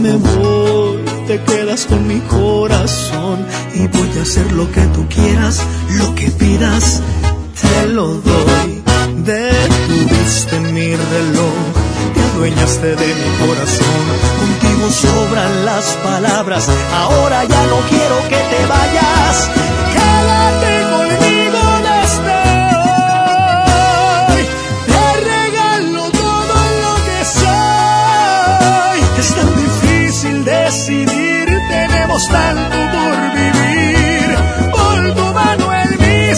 Me 0.00 0.16
voy, 0.16 1.04
te 1.26 1.40
quedas 1.42 1.86
con 1.86 2.06
mi 2.06 2.20
corazón 2.20 3.46
y 3.74 3.86
voy 3.88 4.18
a 4.18 4.22
hacer 4.22 4.50
lo 4.52 4.70
que 4.70 4.80
tú 4.86 5.06
quieras, 5.08 5.60
lo 5.98 6.14
que 6.14 6.30
pidas, 6.30 7.02
te 7.60 7.88
lo 7.88 8.14
doy. 8.14 8.82
Detuviste 9.24 10.60
mi 10.72 10.96
reloj, 10.96 11.54
te 12.14 12.20
adueñaste 12.20 12.96
de 12.96 13.06
mi 13.06 13.46
corazón. 13.46 14.04
Contigo 14.40 14.90
sobran 14.90 15.64
las 15.64 15.84
palabras, 16.02 16.68
ahora 16.92 17.44
ya 17.44 17.66
no 17.66 17.80
quiero 17.88 18.16
que 18.28 18.36
te 18.36 18.66
vayas. 18.66 19.87
Tenemos 32.18 32.28
tanto 32.28 32.76
por 32.92 33.32
vivir. 33.34 34.70
Pon 34.72 35.14
tu 35.14 35.34
mano 35.34 35.74
en 35.74 35.90
mí 35.98 36.34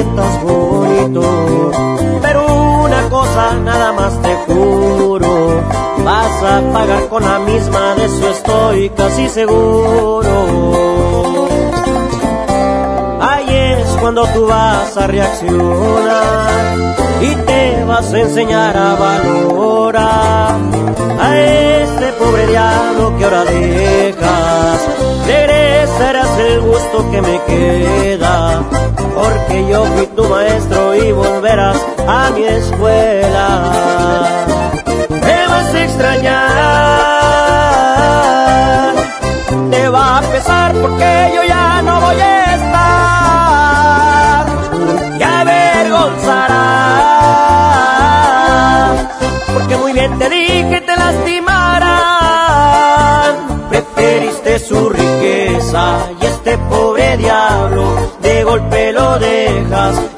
sientas 0.00 0.42
bonito, 0.42 1.70
pero 2.22 2.46
una 2.84 3.08
cosa 3.10 3.54
nada 3.62 3.92
más 3.92 4.12
te 4.22 4.34
juro, 4.46 5.62
vas 6.04 6.42
a 6.42 6.72
pagar 6.72 7.08
con 7.08 7.22
la 7.22 7.38
misma, 7.40 7.94
de 7.96 8.04
eso 8.06 8.30
estoy 8.30 8.90
casi 8.90 9.28
seguro. 9.28 10.30
Ahí 13.20 13.46
es 13.50 13.88
cuando 14.00 14.26
tú 14.28 14.46
vas 14.46 14.96
a 14.96 15.06
reaccionar 15.06 16.76
y 17.20 17.34
te 17.34 17.84
vas 17.84 18.12
a 18.12 18.20
enseñar 18.20 18.76
a 18.76 18.94
valorar 18.94 20.56
a 21.20 21.38
este 21.38 22.12
pobre 22.14 22.46
diablo 22.46 23.18
que 23.18 23.24
ahora 23.24 23.44
dejas. 23.44 24.80
Regresarás 25.98 26.38
el 26.38 26.60
gusto 26.60 27.10
que 27.10 27.20
me 27.20 27.40
queda, 27.44 28.62
porque 29.14 29.66
yo 29.68 29.84
fui 29.86 30.06
tu 30.06 30.24
maestro 30.24 30.94
y 30.94 31.12
volverás 31.12 31.76
a 32.06 32.30
mi 32.30 32.44
escuela. 32.44 33.69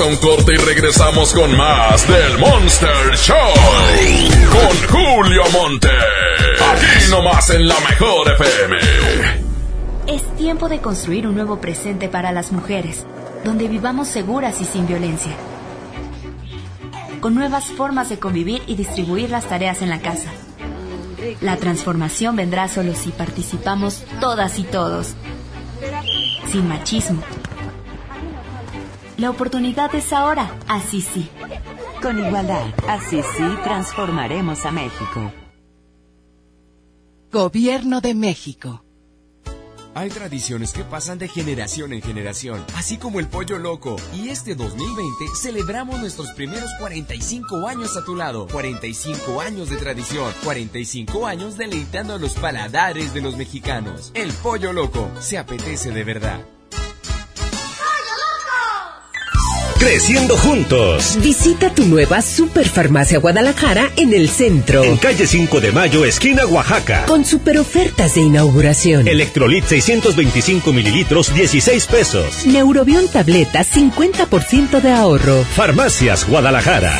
A 0.00 0.04
un 0.06 0.16
corte 0.16 0.54
y 0.54 0.56
regresamos 0.56 1.34
con 1.34 1.54
más 1.54 2.08
del 2.08 2.38
Monster 2.38 3.14
Show. 3.14 3.36
Con 4.50 4.88
Julio 4.88 5.42
Monte. 5.52 5.88
Aquí 5.88 7.10
nomás 7.10 7.50
en 7.50 7.68
la 7.68 7.78
mejor 7.78 8.32
FM. 8.32 8.76
Es 10.06 10.36
tiempo 10.36 10.70
de 10.70 10.80
construir 10.80 11.26
un 11.26 11.34
nuevo 11.34 11.60
presente 11.60 12.08
para 12.08 12.32
las 12.32 12.52
mujeres, 12.52 13.04
donde 13.44 13.68
vivamos 13.68 14.08
seguras 14.08 14.62
y 14.62 14.64
sin 14.64 14.86
violencia. 14.86 15.32
Con 17.20 17.34
nuevas 17.34 17.66
formas 17.66 18.08
de 18.08 18.18
convivir 18.18 18.62
y 18.66 18.76
distribuir 18.76 19.28
las 19.28 19.44
tareas 19.44 19.82
en 19.82 19.90
la 19.90 20.00
casa. 20.00 20.30
La 21.42 21.58
transformación 21.58 22.34
vendrá 22.34 22.66
solo 22.68 22.94
si 22.94 23.10
participamos 23.10 24.04
todas 24.20 24.58
y 24.58 24.64
todos. 24.64 25.12
Sin 26.50 26.66
machismo. 26.66 27.22
La 29.22 29.30
oportunidad 29.30 29.94
es 29.94 30.12
ahora, 30.12 30.58
así 30.66 31.00
sí. 31.00 31.30
Con 32.02 32.18
igualdad, 32.18 32.66
así 32.88 33.22
sí 33.22 33.44
transformaremos 33.62 34.66
a 34.66 34.72
México. 34.72 35.32
Gobierno 37.30 38.00
de 38.00 38.16
México. 38.16 38.84
Hay 39.94 40.10
tradiciones 40.10 40.72
que 40.72 40.82
pasan 40.82 41.20
de 41.20 41.28
generación 41.28 41.92
en 41.92 42.02
generación, 42.02 42.64
así 42.74 42.96
como 42.96 43.20
el 43.20 43.28
pollo 43.28 43.60
loco. 43.60 43.94
Y 44.12 44.30
este 44.30 44.56
2020 44.56 45.26
celebramos 45.40 46.00
nuestros 46.00 46.32
primeros 46.32 46.68
45 46.80 47.68
años 47.68 47.96
a 47.96 48.04
tu 48.04 48.16
lado. 48.16 48.48
45 48.50 49.40
años 49.40 49.70
de 49.70 49.76
tradición, 49.76 50.34
45 50.42 51.28
años 51.28 51.56
deleitando 51.56 52.14
a 52.14 52.18
los 52.18 52.34
paladares 52.34 53.14
de 53.14 53.20
los 53.20 53.36
mexicanos. 53.36 54.10
El 54.14 54.32
pollo 54.32 54.72
loco 54.72 55.08
se 55.20 55.38
apetece 55.38 55.92
de 55.92 56.02
verdad. 56.02 56.44
Creciendo 59.82 60.36
juntos. 60.36 61.18
Visita 61.20 61.74
tu 61.74 61.84
nueva 61.84 62.22
Superfarmacia 62.22 63.18
Guadalajara 63.18 63.90
en 63.96 64.14
el 64.14 64.28
centro. 64.28 64.84
En 64.84 64.96
calle 64.96 65.26
5 65.26 65.60
de 65.60 65.72
Mayo, 65.72 66.04
esquina 66.04 66.46
Oaxaca. 66.46 67.04
Con 67.06 67.24
super 67.24 67.58
ofertas 67.58 68.14
de 68.14 68.20
inauguración. 68.20 69.08
Electrolit 69.08 69.64
625 69.64 70.72
mililitros, 70.72 71.34
16 71.34 71.86
pesos. 71.86 72.46
Neurobión 72.46 73.08
tableta, 73.08 73.64
50% 73.64 74.80
de 74.80 74.92
ahorro. 74.92 75.44
Farmacias 75.56 76.28
Guadalajara. 76.28 76.96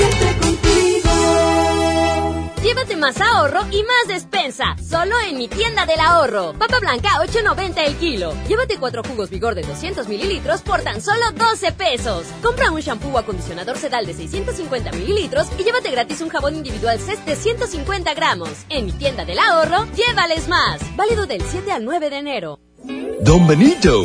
Llévate 2.63 2.95
más 2.95 3.21
ahorro 3.21 3.63
y 3.73 3.83
más 3.83 4.07
despensa. 4.07 4.77
Solo 4.89 5.17
en 5.29 5.37
mi 5.37 5.49
tienda 5.49 5.85
del 5.85 5.99
ahorro. 5.99 6.53
Papa 6.57 6.79
blanca 6.79 7.09
8.90 7.19 7.73
el 7.85 7.97
kilo. 7.97 8.33
Llévate 8.47 8.79
cuatro 8.79 9.03
jugos 9.03 9.31
vigor 9.31 9.57
de 9.57 9.63
200 9.63 10.07
mililitros 10.07 10.63
por 10.63 10.81
tan 10.81 11.03
solo 11.03 11.33
12 11.35 11.73
pesos. 11.73 12.25
Compra 12.41 12.71
un 12.71 12.81
shampoo 12.81 13.11
o 13.11 13.19
acondicionador 13.19 13.77
sedal 13.79 14.07
de 14.07 14.15
650 14.15 14.93
mililitros 14.93 15.49
y 15.59 15.65
llévate 15.65 15.91
gratis 15.91 16.21
un 16.21 16.29
jabón 16.29 16.55
individual 16.55 17.01
CES 17.01 17.27
de 17.27 17.35
150 17.35 18.15
gramos. 18.15 18.51
En 18.69 18.87
mi 18.87 18.93
tienda 18.93 19.25
del 19.25 19.41
ahorro, 19.41 19.87
llévales 19.97 20.47
más. 20.47 20.81
Válido 20.97 21.27
del 21.27 21.43
7 21.43 21.73
al 21.73 21.85
9 21.85 22.11
de 22.11 22.17
enero. 22.17 22.61
Don 23.23 23.45
Benito, 23.49 24.05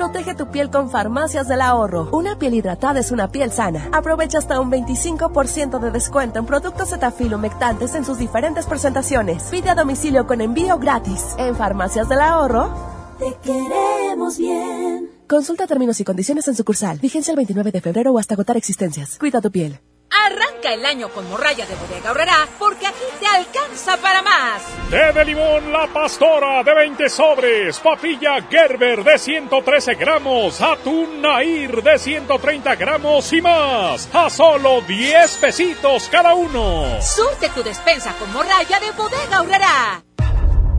Protege 0.00 0.34
tu 0.34 0.46
piel 0.46 0.70
con 0.70 0.88
Farmacias 0.88 1.46
del 1.46 1.60
Ahorro. 1.60 2.08
Una 2.12 2.38
piel 2.38 2.54
hidratada 2.54 3.00
es 3.00 3.10
una 3.10 3.28
piel 3.28 3.52
sana. 3.52 3.90
Aprovecha 3.92 4.38
hasta 4.38 4.58
un 4.58 4.70
25% 4.70 5.78
de 5.78 5.90
descuento 5.90 6.38
en 6.38 6.46
productos 6.46 6.88
Cetaphil 6.88 7.34
humectantes 7.34 7.94
en 7.94 8.06
sus 8.06 8.16
diferentes 8.16 8.64
presentaciones. 8.64 9.42
Pide 9.50 9.68
a 9.68 9.74
domicilio 9.74 10.26
con 10.26 10.40
envío 10.40 10.78
gratis. 10.78 11.34
En 11.36 11.54
Farmacias 11.54 12.08
del 12.08 12.22
Ahorro. 12.22 12.72
Te 13.18 13.36
queremos 13.44 14.38
bien. 14.38 15.10
Consulta 15.28 15.66
términos 15.66 16.00
y 16.00 16.04
condiciones 16.04 16.48
en 16.48 16.54
sucursal. 16.54 16.98
Vigencia 16.98 17.32
el 17.32 17.36
29 17.36 17.70
de 17.70 17.82
febrero 17.82 18.12
o 18.12 18.18
hasta 18.18 18.32
agotar 18.32 18.56
existencias. 18.56 19.18
Cuida 19.18 19.42
tu 19.42 19.50
piel. 19.50 19.80
Arranca 20.10 20.74
el 20.74 20.84
año 20.84 21.08
con 21.08 21.28
morralla 21.28 21.64
de 21.66 21.74
bodega 21.76 22.08
ahorrará 22.08 22.48
porque 22.58 22.86
aquí 22.86 23.04
te 23.20 23.26
alcanza 23.26 23.96
para 23.98 24.22
más. 24.22 24.62
Té 24.90 25.12
de 25.12 25.24
limón 25.24 25.72
La 25.72 25.86
Pastora 25.86 26.64
de 26.64 26.74
20 26.74 27.08
sobres, 27.08 27.78
papilla 27.78 28.42
Gerber 28.50 29.04
de 29.04 29.18
113 29.18 29.94
gramos, 29.94 30.60
atún 30.60 31.22
Nair 31.22 31.80
de 31.82 31.96
130 31.96 32.74
gramos 32.74 33.32
y 33.32 33.40
más. 33.40 34.08
A 34.12 34.28
solo 34.28 34.80
10 34.80 35.36
pesitos 35.36 36.08
cada 36.10 36.34
uno. 36.34 37.00
Surte 37.00 37.48
tu 37.50 37.62
despensa 37.62 38.12
con 38.18 38.32
morralla 38.32 38.80
de 38.80 38.90
bodega 38.90 39.36
ahorrará. 39.36 40.02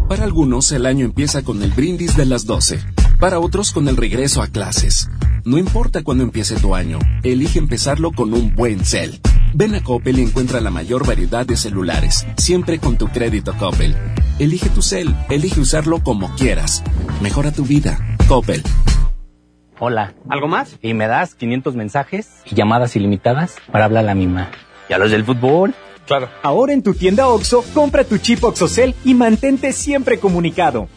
Para 0.09 0.25
algunos 0.25 0.69
el 0.73 0.86
año 0.86 1.05
empieza 1.05 1.41
con 1.41 1.63
el 1.63 1.71
brindis 1.71 2.17
de 2.17 2.25
las 2.25 2.45
12. 2.45 2.82
Para 3.22 3.39
otros 3.39 3.72
con 3.72 3.88
el 3.88 3.97
regreso 3.97 4.41
a 4.41 4.47
clases. 4.47 5.07
No 5.45 5.59
importa 5.59 6.01
cuándo 6.01 6.24
empiece 6.24 6.55
tu 6.55 6.74
año, 6.74 6.97
elige 7.22 7.59
empezarlo 7.59 8.11
con 8.11 8.34
un 8.34 8.55
buen 8.55 8.84
cel. 8.84 9.22
Ven 9.53 9.76
a 9.76 9.84
Coppel 9.84 10.17
y 10.17 10.24
encuentra 10.24 10.59
la 10.59 10.72
mayor 10.72 11.05
variedad 11.05 11.45
de 11.45 11.55
celulares, 11.55 12.26
siempre 12.38 12.80
con 12.80 12.97
tu 12.97 13.09
crédito 13.09 13.53
Coppel. 13.59 13.95
Elige 14.39 14.69
tu 14.69 14.82
cel, 14.82 15.15
elige 15.30 15.59
usarlo 15.59 16.01
como 16.01 16.34
quieras. 16.36 16.84
Mejora 17.22 17.51
tu 17.51 17.63
vida. 17.63 17.99
Coppel. 18.28 18.63
Hola. 19.78 20.15
¿Algo 20.28 20.47
más? 20.47 20.80
Y 20.82 20.95
me 20.95 21.05
das 21.05 21.36
500 21.36 21.76
mensajes 21.76 22.28
y 22.49 22.55
llamadas 22.55 22.95
ilimitadas 22.95 23.57
para 23.72 23.86
hablar 23.86 24.05
a 24.05 24.07
la 24.07 24.15
misma. 24.15 24.49
¿Y 24.89 24.93
a 24.93 24.97
los 24.97 25.11
del 25.11 25.26
fútbol? 25.26 25.76
Claro. 26.07 26.28
Ahora 26.41 26.74
en 26.74 26.82
tu 26.82 26.95
tienda 26.95 27.28
OXO, 27.28 27.63
compra 27.76 28.03
tu 28.03 28.17
chip 28.17 28.43
OXOCEL 28.43 28.95
y 29.05 29.13
mantente 29.13 29.74
siempre 29.74 30.17
comunicado. 30.17 30.89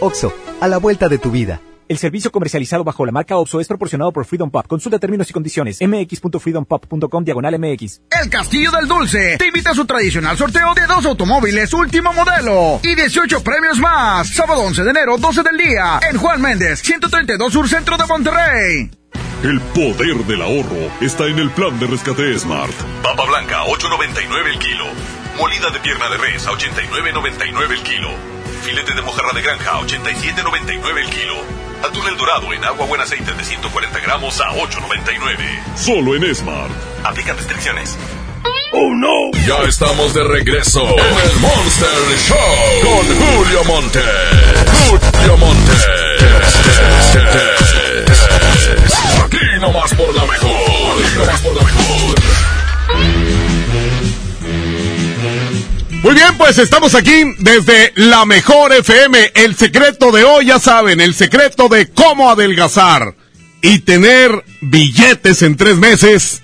OXO, 0.00 0.32
a 0.60 0.68
la 0.68 0.78
vuelta 0.78 1.08
de 1.08 1.18
tu 1.18 1.30
vida. 1.30 1.60
El 1.88 1.96
servicio 1.96 2.30
comercializado 2.30 2.84
bajo 2.84 3.06
la 3.06 3.12
marca 3.12 3.38
OPSO 3.38 3.60
es 3.60 3.66
proporcionado 3.66 4.12
por 4.12 4.26
Freedom 4.26 4.50
Pop. 4.50 4.66
Consulta 4.66 4.98
términos 4.98 5.30
y 5.30 5.32
condiciones. 5.32 5.78
mx.freedompop.com 5.80 7.24
diagonal 7.24 7.58
mx. 7.58 8.02
El 8.10 8.28
Castillo 8.28 8.70
del 8.72 8.86
Dulce 8.86 9.38
te 9.38 9.46
invita 9.46 9.70
a 9.70 9.74
su 9.74 9.86
tradicional 9.86 10.36
sorteo 10.36 10.74
de 10.74 10.86
dos 10.86 11.06
automóviles 11.06 11.72
último 11.72 12.12
modelo 12.12 12.80
y 12.82 12.94
18 12.94 13.42
premios 13.42 13.78
más. 13.78 14.28
Sábado 14.28 14.60
11 14.62 14.84
de 14.84 14.90
enero, 14.90 15.16
12 15.16 15.42
del 15.42 15.56
día, 15.56 16.00
en 16.10 16.18
Juan 16.18 16.42
Méndez, 16.42 16.82
132 16.82 17.52
Sur 17.52 17.68
Centro 17.68 17.96
de 17.96 18.04
Monterrey. 18.06 18.90
El 19.42 19.60
poder 19.60 20.16
del 20.26 20.42
ahorro 20.42 20.90
está 21.00 21.26
en 21.26 21.38
el 21.38 21.48
plan 21.50 21.78
de 21.78 21.86
rescate 21.86 22.38
Smart. 22.38 22.74
Papa 23.02 23.24
blanca, 23.24 23.64
8.99 23.64 24.46
el 24.52 24.58
kilo. 24.58 24.84
Molida 25.38 25.70
de 25.70 25.78
pierna 25.78 26.10
de 26.10 26.18
res, 26.18 26.46
a 26.46 26.50
89.99 26.50 27.70
el 27.70 27.82
kilo. 27.82 28.37
Filete 28.68 28.92
de 28.92 29.00
mojarra 29.00 29.32
de 29.32 29.40
granja, 29.40 29.70
a 29.70 29.80
87.99 29.80 30.98
el 30.98 31.08
kilo. 31.08 31.36
Atún 31.82 32.06
el 32.06 32.18
dorado 32.18 32.52
en 32.52 32.62
agua 32.62 32.84
buen 32.84 33.00
aceite 33.00 33.32
de 33.32 33.42
140 33.42 33.98
gramos 34.00 34.38
a 34.42 34.50
8.99. 34.50 35.74
Solo 35.74 36.14
en 36.14 36.34
Smart. 36.34 36.70
Aplican 37.02 37.38
restricciones. 37.38 37.96
¡Oh 38.72 38.94
no! 38.94 39.30
Ya 39.46 39.66
estamos 39.66 40.12
de 40.12 40.22
regreso 40.22 40.82
en 40.82 41.30
el 41.30 41.36
Monster 41.40 41.88
Show 42.28 42.36
con 42.82 43.06
Julio 43.16 43.64
Monte. 43.64 44.02
Julio 44.90 45.36
Monte. 45.38 45.72
Aquí 49.24 49.60
nomás 49.62 49.94
por 49.94 50.14
la 50.14 50.26
mejor. 50.26 50.50
Aquí 50.50 51.16
nomás 51.16 51.40
por 51.40 51.56
la 51.56 51.62
mejor. 51.62 52.17
Muy 56.02 56.14
bien, 56.14 56.38
pues 56.38 56.58
estamos 56.58 56.94
aquí 56.94 57.24
desde 57.38 57.92
la 57.96 58.24
mejor 58.24 58.72
FM. 58.72 59.32
El 59.34 59.56
secreto 59.56 60.12
de 60.12 60.22
hoy, 60.22 60.46
ya 60.46 60.60
saben, 60.60 61.00
el 61.00 61.12
secreto 61.12 61.68
de 61.68 61.90
cómo 61.90 62.30
adelgazar 62.30 63.14
y 63.62 63.80
tener 63.80 64.44
billetes 64.60 65.42
en 65.42 65.56
tres 65.56 65.76
meses 65.76 66.40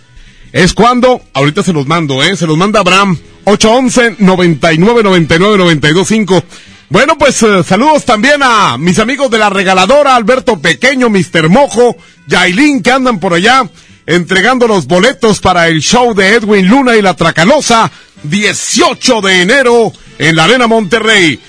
es 0.52 0.74
cuando, 0.74 1.22
ahorita 1.34 1.62
se 1.62 1.72
los 1.72 1.86
mando, 1.86 2.22
¿eh? 2.22 2.36
Se 2.36 2.48
los 2.48 2.56
manda 2.56 2.80
Abraham, 2.80 3.16
811 3.44 4.16
99 4.18 5.02
99 5.04 5.58
925 5.58 6.42
Bueno, 6.90 7.16
pues 7.16 7.40
eh, 7.44 7.62
saludos 7.62 8.04
también 8.04 8.42
a 8.42 8.76
mis 8.76 8.98
amigos 8.98 9.30
de 9.30 9.38
la 9.38 9.50
regaladora, 9.50 10.16
Alberto 10.16 10.60
Pequeño, 10.60 11.10
Mr. 11.10 11.48
Mojo, 11.48 11.96
Yailin, 12.26 12.82
que 12.82 12.90
andan 12.90 13.20
por 13.20 13.34
allá 13.34 13.62
entregando 14.06 14.66
los 14.66 14.86
boletos 14.86 15.40
para 15.40 15.68
el 15.68 15.80
show 15.80 16.14
de 16.14 16.34
Edwin 16.34 16.68
Luna 16.68 16.96
y 16.96 17.02
la 17.02 17.14
Tracalosa, 17.14 17.90
18 18.22 19.20
de 19.20 19.42
enero 19.42 19.92
en 20.18 20.36
la 20.36 20.44
Arena 20.44 20.66
Monterrey. 20.66 21.40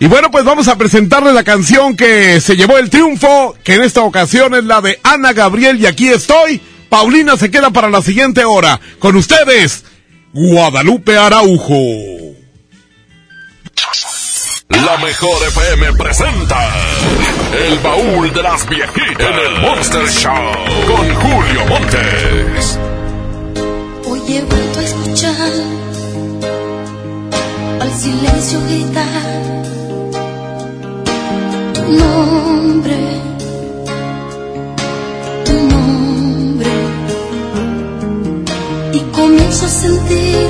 Y 0.00 0.06
bueno, 0.06 0.30
pues 0.30 0.44
vamos 0.44 0.68
a 0.68 0.76
presentarle 0.76 1.32
la 1.32 1.44
canción 1.44 1.96
que 1.96 2.40
se 2.40 2.56
llevó 2.56 2.78
el 2.78 2.90
triunfo, 2.90 3.56
que 3.62 3.74
en 3.74 3.82
esta 3.82 4.02
ocasión 4.02 4.54
es 4.54 4.64
la 4.64 4.80
de 4.80 4.98
Ana 5.02 5.32
Gabriel 5.32 5.80
y 5.80 5.86
aquí 5.86 6.08
estoy. 6.08 6.60
Paulina 6.88 7.36
se 7.36 7.50
queda 7.50 7.70
para 7.70 7.88
la 7.88 8.02
siguiente 8.02 8.44
hora. 8.44 8.80
Con 8.98 9.16
ustedes, 9.16 9.84
Guadalupe 10.32 11.16
Araujo. 11.16 12.41
La 14.72 14.96
mejor 14.98 15.46
FM 15.48 15.92
presenta 15.92 16.56
El 17.52 17.78
baúl 17.80 18.32
de 18.32 18.42
las 18.42 18.66
viejitas 18.66 19.20
en 19.20 19.38
el 19.38 19.60
Monster 19.60 20.08
Show 20.08 20.32
con 20.86 21.14
Julio 21.14 21.66
Montes. 21.68 22.78
Hoy 24.08 24.20
he 24.28 24.40
vuelto 24.42 24.78
a 24.78 24.82
escuchar 24.82 25.50
al 27.80 27.92
silencio 27.92 28.60
gritar 28.66 29.52
tu 31.74 31.82
nombre, 31.92 32.96
tu 35.44 35.52
nombre, 35.52 36.70
y 38.94 39.00
comienzo 39.12 39.66
a 39.66 39.68
sentir 39.68 40.48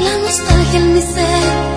la 0.00 0.18
nostalgia 0.18 0.78
en 0.78 0.94
mi 0.94 1.00
ser 1.00 1.71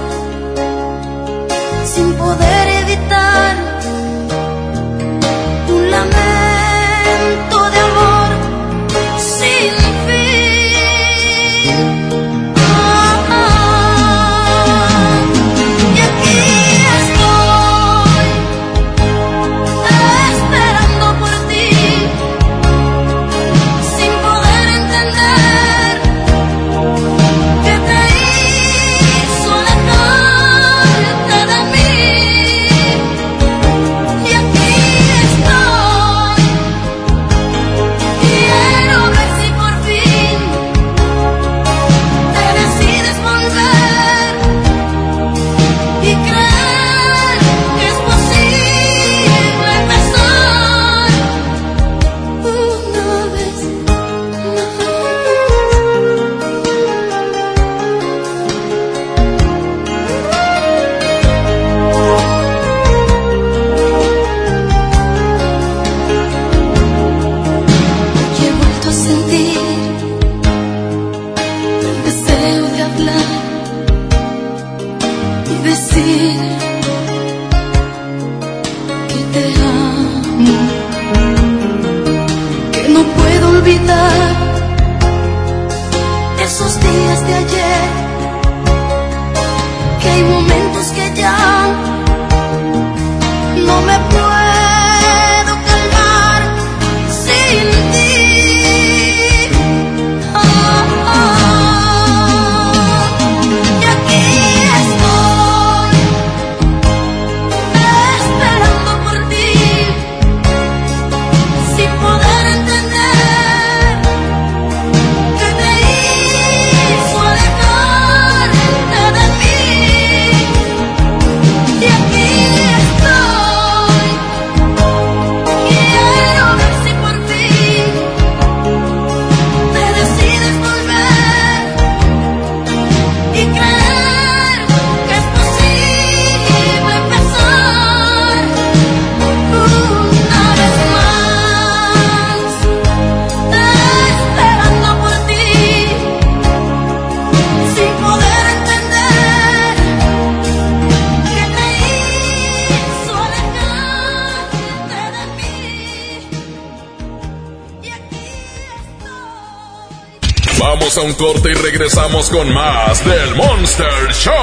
Vamos 160.96 160.98
a 160.98 161.24
un 161.24 161.28
corte 161.28 161.52
y 161.52 161.54
regresamos 161.54 162.30
con 162.30 162.54
más 162.54 163.04
del 163.04 163.36
Monster 163.36 164.14
Show. 164.14 164.34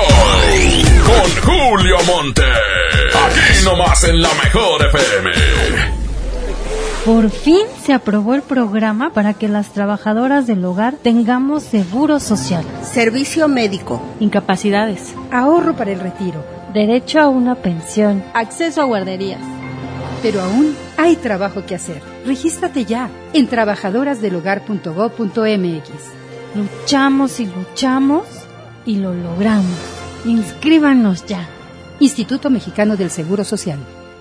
Con 1.06 1.30
Julio 1.42 1.96
Monte. 2.06 2.42
Aquí 2.42 3.64
nomás 3.64 4.04
en 4.04 4.20
la 4.20 4.28
mejor 4.34 4.84
FM. 4.86 5.30
Por 7.06 7.30
fin 7.30 7.62
se 7.82 7.94
aprobó 7.94 8.34
el 8.34 8.42
programa 8.42 9.14
para 9.14 9.32
que 9.34 9.48
las 9.48 9.72
trabajadoras 9.72 10.46
del 10.46 10.62
hogar 10.64 10.96
tengamos 10.96 11.62
seguro 11.62 12.20
social, 12.20 12.66
servicio 12.82 13.48
médico, 13.48 14.02
incapacidades, 14.20 15.14
ahorro 15.30 15.74
para 15.74 15.92
el 15.92 16.00
retiro, 16.00 16.44
derecho 16.74 17.20
a 17.20 17.28
una 17.28 17.54
pensión, 17.54 18.22
acceso 18.34 18.82
a 18.82 18.84
guarderías. 18.84 19.40
Pero 20.22 20.42
aún 20.42 20.76
hay 20.98 21.16
trabajo 21.16 21.64
que 21.64 21.76
hacer. 21.76 22.02
Regístrate 22.26 22.84
ya 22.84 23.08
en 23.32 23.46
trabajadorasdelhogar.gov.mx. 23.46 26.21
Luchamos 26.54 27.40
y 27.40 27.46
luchamos 27.46 28.26
y 28.84 28.96
lo 28.96 29.14
logramos. 29.14 29.78
Inscríbanos 30.26 31.24
ya. 31.24 31.48
Instituto 31.98 32.50
Mexicano 32.50 32.96
del 32.96 33.10
Seguro 33.10 33.42
Social. 33.44 33.78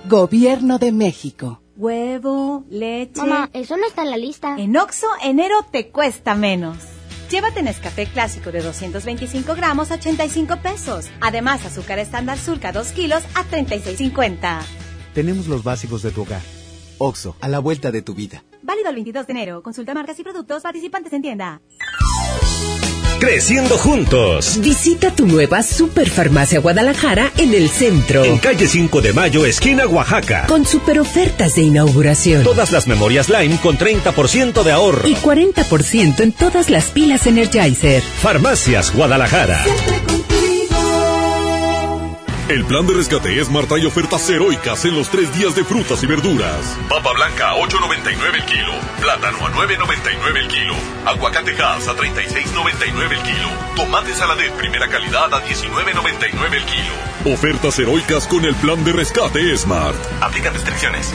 Gobierno 0.07 0.77
de 0.77 0.93
México. 0.93 1.61
Huevo, 1.75 2.63
leche. 2.69 3.19
Mamá, 3.19 3.49
eso 3.53 3.75
no 3.75 3.85
está 3.85 4.03
en 4.03 4.11
la 4.11 4.17
lista. 4.17 4.55
En 4.57 4.77
Oxo, 4.77 5.07
enero 5.21 5.65
te 5.71 5.89
cuesta 5.89 6.33
menos. 6.35 6.77
Llévate 7.29 7.63
Nescafé 7.63 8.07
clásico 8.07 8.51
de 8.51 8.61
225 8.61 9.55
gramos 9.55 9.91
a 9.91 9.95
85 9.95 10.57
pesos. 10.61 11.09
Además, 11.21 11.65
azúcar 11.65 11.99
estándar 11.99 12.37
surca 12.37 12.71
2 12.71 12.91
kilos 12.91 13.23
a 13.35 13.43
36.50. 13.43 14.59
Tenemos 15.13 15.47
los 15.47 15.63
básicos 15.63 16.01
de 16.01 16.11
tu 16.11 16.21
hogar. 16.21 16.41
Oxo, 16.97 17.35
a 17.41 17.49
la 17.49 17.59
vuelta 17.59 17.91
de 17.91 18.01
tu 18.01 18.13
vida. 18.13 18.43
Válido 18.61 18.89
el 18.89 18.95
22 18.95 19.27
de 19.27 19.31
enero. 19.31 19.63
Consulta 19.63 19.93
marcas 19.93 20.19
y 20.19 20.23
productos 20.23 20.63
participantes 20.63 21.11
en 21.13 21.21
tienda. 21.21 21.61
Creciendo 23.21 23.77
juntos. 23.77 24.57
Visita 24.61 25.11
tu 25.11 25.27
nueva 25.27 25.61
Superfarmacia 25.61 26.59
Guadalajara 26.59 27.31
en 27.37 27.53
el 27.53 27.69
centro. 27.69 28.25
En 28.25 28.39
calle 28.39 28.67
5 28.67 28.99
de 28.99 29.13
Mayo, 29.13 29.45
esquina 29.45 29.85
Oaxaca. 29.85 30.47
Con 30.47 30.65
super 30.65 30.99
ofertas 30.99 31.53
de 31.53 31.61
inauguración. 31.61 32.43
Todas 32.43 32.71
las 32.71 32.87
memorias 32.87 33.29
Lime 33.29 33.59
con 33.61 33.77
30% 33.77 34.63
de 34.63 34.71
ahorro. 34.71 35.07
Y 35.07 35.13
40% 35.13 36.21
en 36.21 36.31
todas 36.31 36.71
las 36.71 36.85
pilas 36.85 37.27
Energizer. 37.27 38.01
Farmacias 38.01 38.91
Guadalajara. 38.91 39.63
El 42.51 42.65
plan 42.65 42.85
de 42.85 42.93
rescate 42.93 43.41
Smart 43.45 43.69
trae 43.69 43.85
ofertas 43.85 44.29
heroicas 44.29 44.83
en 44.83 44.93
los 44.93 45.07
tres 45.07 45.33
días 45.33 45.55
de 45.55 45.63
frutas 45.63 46.03
y 46.03 46.05
verduras. 46.05 46.77
Papa 46.89 47.13
blanca 47.13 47.51
a 47.51 47.55
8.99 47.55 48.35
el 48.35 48.45
kilo. 48.45 48.73
Plátano 48.99 49.37
a 49.37 49.51
9.99 49.53 50.37
el 50.37 50.47
kilo. 50.49 50.73
Aguacate 51.05 51.51
Hass 51.51 51.87
a 51.87 51.95
36.99 51.95 53.11
el 53.13 53.23
kilo. 53.23 53.49
Tomate 53.77 54.13
saladet 54.13 54.51
primera 54.55 54.89
calidad 54.89 55.33
a 55.33 55.41
19.99 55.41 56.53
el 56.53 56.65
kilo. 56.65 57.33
Ofertas 57.33 57.79
heroicas 57.79 58.27
con 58.27 58.43
el 58.43 58.55
plan 58.55 58.83
de 58.83 58.91
rescate 58.91 59.55
Smart. 59.55 59.95
Aplican 60.19 60.53
restricciones. 60.53 61.13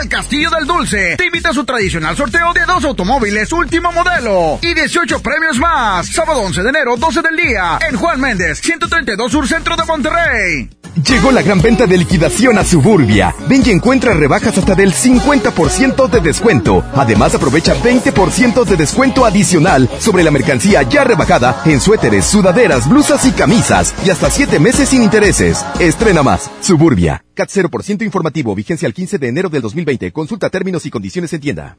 El 0.00 0.08
Castillo 0.08 0.50
del 0.50 0.66
Dulce 0.66 1.16
te 1.16 1.26
invita 1.26 1.50
a 1.50 1.52
su 1.52 1.64
tradicional 1.64 2.16
sorteo 2.16 2.52
de 2.52 2.64
dos 2.64 2.84
automóviles 2.84 3.52
último 3.52 3.92
modelo 3.92 4.58
y 4.62 4.74
18 4.74 5.20
premios 5.20 5.58
más. 5.58 6.06
Sábado 6.06 6.40
11 6.40 6.62
de 6.62 6.68
enero, 6.68 6.96
12 6.96 7.22
del 7.22 7.36
día, 7.36 7.78
en 7.88 7.96
Juan 7.96 8.20
Méndez, 8.20 8.60
132 8.60 9.30
Sur 9.30 9.46
Centro 9.46 9.76
de 9.76 9.84
Monterrey. 9.84 10.70
Llegó 10.94 11.32
la 11.32 11.40
gran 11.40 11.62
venta 11.62 11.86
de 11.86 11.96
liquidación 11.96 12.58
a 12.58 12.64
Suburbia. 12.64 13.34
Ven 13.48 13.62
y 13.64 13.70
encuentra 13.70 14.12
rebajas 14.12 14.58
hasta 14.58 14.74
del 14.74 14.92
50% 14.92 16.08
de 16.10 16.20
descuento. 16.20 16.84
Además, 16.94 17.34
aprovecha 17.34 17.74
20% 17.74 18.64
de 18.64 18.76
descuento 18.76 19.24
adicional 19.24 19.88
sobre 19.98 20.22
la 20.22 20.30
mercancía 20.30 20.82
ya 20.82 21.04
rebajada 21.04 21.62
en 21.64 21.80
suéteres, 21.80 22.26
sudaderas, 22.26 22.88
blusas 22.90 23.24
y 23.24 23.32
camisas. 23.32 23.94
Y 24.04 24.10
hasta 24.10 24.30
7 24.30 24.58
meses 24.58 24.90
sin 24.90 25.02
intereses. 25.02 25.64
Estrena 25.80 26.22
más. 26.22 26.50
Suburbia. 26.60 27.24
CAT 27.34 27.48
0% 27.48 28.02
informativo. 28.02 28.54
Vigencia 28.54 28.86
el 28.86 28.92
15 28.92 29.16
de 29.16 29.28
enero 29.28 29.48
del 29.48 29.62
2020. 29.62 30.12
Consulta 30.12 30.50
términos 30.50 30.84
y 30.84 30.90
condiciones 30.90 31.32
en 31.32 31.40
tienda. 31.40 31.78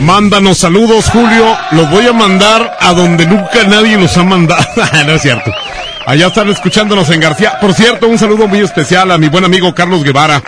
Mándanos 0.00 0.58
saludos, 0.58 1.10
Julio. 1.10 1.56
Los 1.72 1.90
voy 1.90 2.06
a 2.06 2.12
mandar 2.12 2.76
a 2.80 2.92
donde 2.92 3.26
nunca 3.26 3.64
nadie 3.66 3.96
los 3.96 4.16
ha 4.16 4.24
mandado. 4.24 4.64
no 5.06 5.12
es 5.14 5.22
cierto. 5.22 5.52
Allá 6.06 6.28
están 6.28 6.48
escuchándonos 6.48 7.10
en 7.10 7.20
García. 7.20 7.58
Por 7.60 7.74
cierto, 7.74 8.06
un 8.06 8.18
saludo 8.18 8.46
muy 8.46 8.60
especial 8.60 9.10
a 9.10 9.18
mi 9.18 9.28
buen 9.28 9.44
amigo 9.44 9.74
Carlos 9.74 10.04
Guevara. 10.04 10.42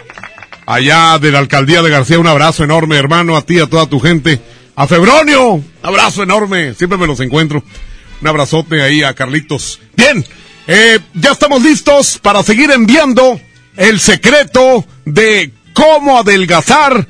Allá 0.66 1.18
de 1.18 1.32
la 1.32 1.38
alcaldía 1.38 1.82
de 1.82 1.90
García. 1.90 2.18
Un 2.18 2.26
abrazo 2.26 2.62
enorme, 2.62 2.96
hermano, 2.96 3.36
a 3.36 3.42
ti, 3.42 3.58
a 3.58 3.66
toda 3.66 3.86
tu 3.86 3.98
gente. 3.98 4.40
A 4.76 4.86
Febronio, 4.86 5.54
un 5.54 5.64
abrazo 5.82 6.22
enorme. 6.22 6.74
Siempre 6.74 6.98
me 6.98 7.06
los 7.06 7.18
encuentro. 7.20 7.64
Un 8.20 8.28
abrazote 8.28 8.82
ahí 8.82 9.02
a 9.02 9.14
Carlitos. 9.14 9.80
Bien, 9.96 10.24
eh, 10.66 11.00
ya 11.14 11.32
estamos 11.32 11.62
listos 11.62 12.18
para 12.22 12.42
seguir 12.42 12.70
enviando 12.70 13.40
el 13.76 13.98
secreto 13.98 14.84
de 15.04 15.52
cómo 15.72 16.18
adelgazar 16.18 17.06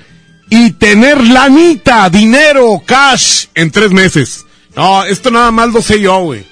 y 0.50 0.72
tener 0.72 1.22
lanita, 1.24 2.08
dinero, 2.10 2.82
cash 2.84 3.46
en 3.54 3.70
tres 3.70 3.90
meses. 3.92 4.46
No, 4.76 5.04
esto 5.04 5.30
nada 5.30 5.50
más 5.50 5.72
lo 5.72 5.82
sé 5.82 6.00
yo, 6.00 6.18
güey. 6.20 6.44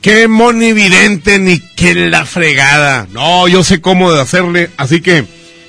Qué 0.00 0.28
monividente 0.28 1.38
ni 1.38 1.58
qué 1.58 1.94
la 1.94 2.24
fregada. 2.24 3.06
No, 3.10 3.48
yo 3.48 3.62
sé 3.64 3.80
cómo 3.80 4.12
de 4.12 4.20
hacerle. 4.20 4.70
Así 4.76 5.00
que, 5.00 5.26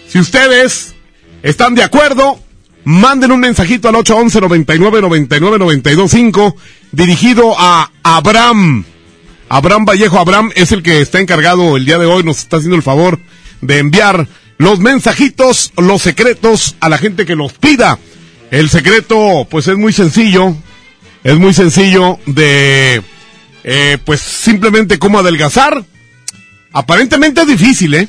si 0.07 0.19
ustedes 0.19 0.95
están 1.43 1.75
de 1.75 1.83
acuerdo, 1.83 2.39
manden 2.83 3.31
un 3.31 3.39
mensajito 3.39 3.89
al 3.89 3.95
811 3.95 4.41
99 4.41 5.01
99 5.01 5.59
925 5.59 6.55
dirigido 6.91 7.55
a 7.57 7.91
Abraham. 8.03 8.85
Abraham 9.49 9.85
Vallejo. 9.85 10.17
Abraham 10.17 10.51
es 10.55 10.71
el 10.71 10.81
que 10.81 11.01
está 11.01 11.19
encargado 11.19 11.75
el 11.75 11.85
día 11.85 11.97
de 11.97 12.05
hoy, 12.05 12.23
nos 12.23 12.39
está 12.39 12.57
haciendo 12.57 12.77
el 12.77 12.83
favor 12.83 13.19
de 13.59 13.79
enviar 13.79 14.27
los 14.61 14.79
mensajitos, 14.79 15.73
los 15.75 16.03
secretos 16.03 16.75
a 16.81 16.87
la 16.87 16.99
gente 16.99 17.25
que 17.25 17.35
los 17.35 17.51
pida. 17.51 17.97
El 18.51 18.69
secreto, 18.69 19.47
pues 19.49 19.67
es 19.67 19.75
muy 19.75 19.91
sencillo. 19.91 20.55
Es 21.23 21.35
muy 21.37 21.51
sencillo 21.51 22.19
de, 22.27 23.01
eh, 23.63 23.97
pues 24.05 24.21
simplemente 24.21 24.99
cómo 24.99 25.17
adelgazar. 25.17 25.83
Aparentemente 26.73 27.41
es 27.41 27.47
difícil, 27.47 27.95
¿eh? 27.95 28.07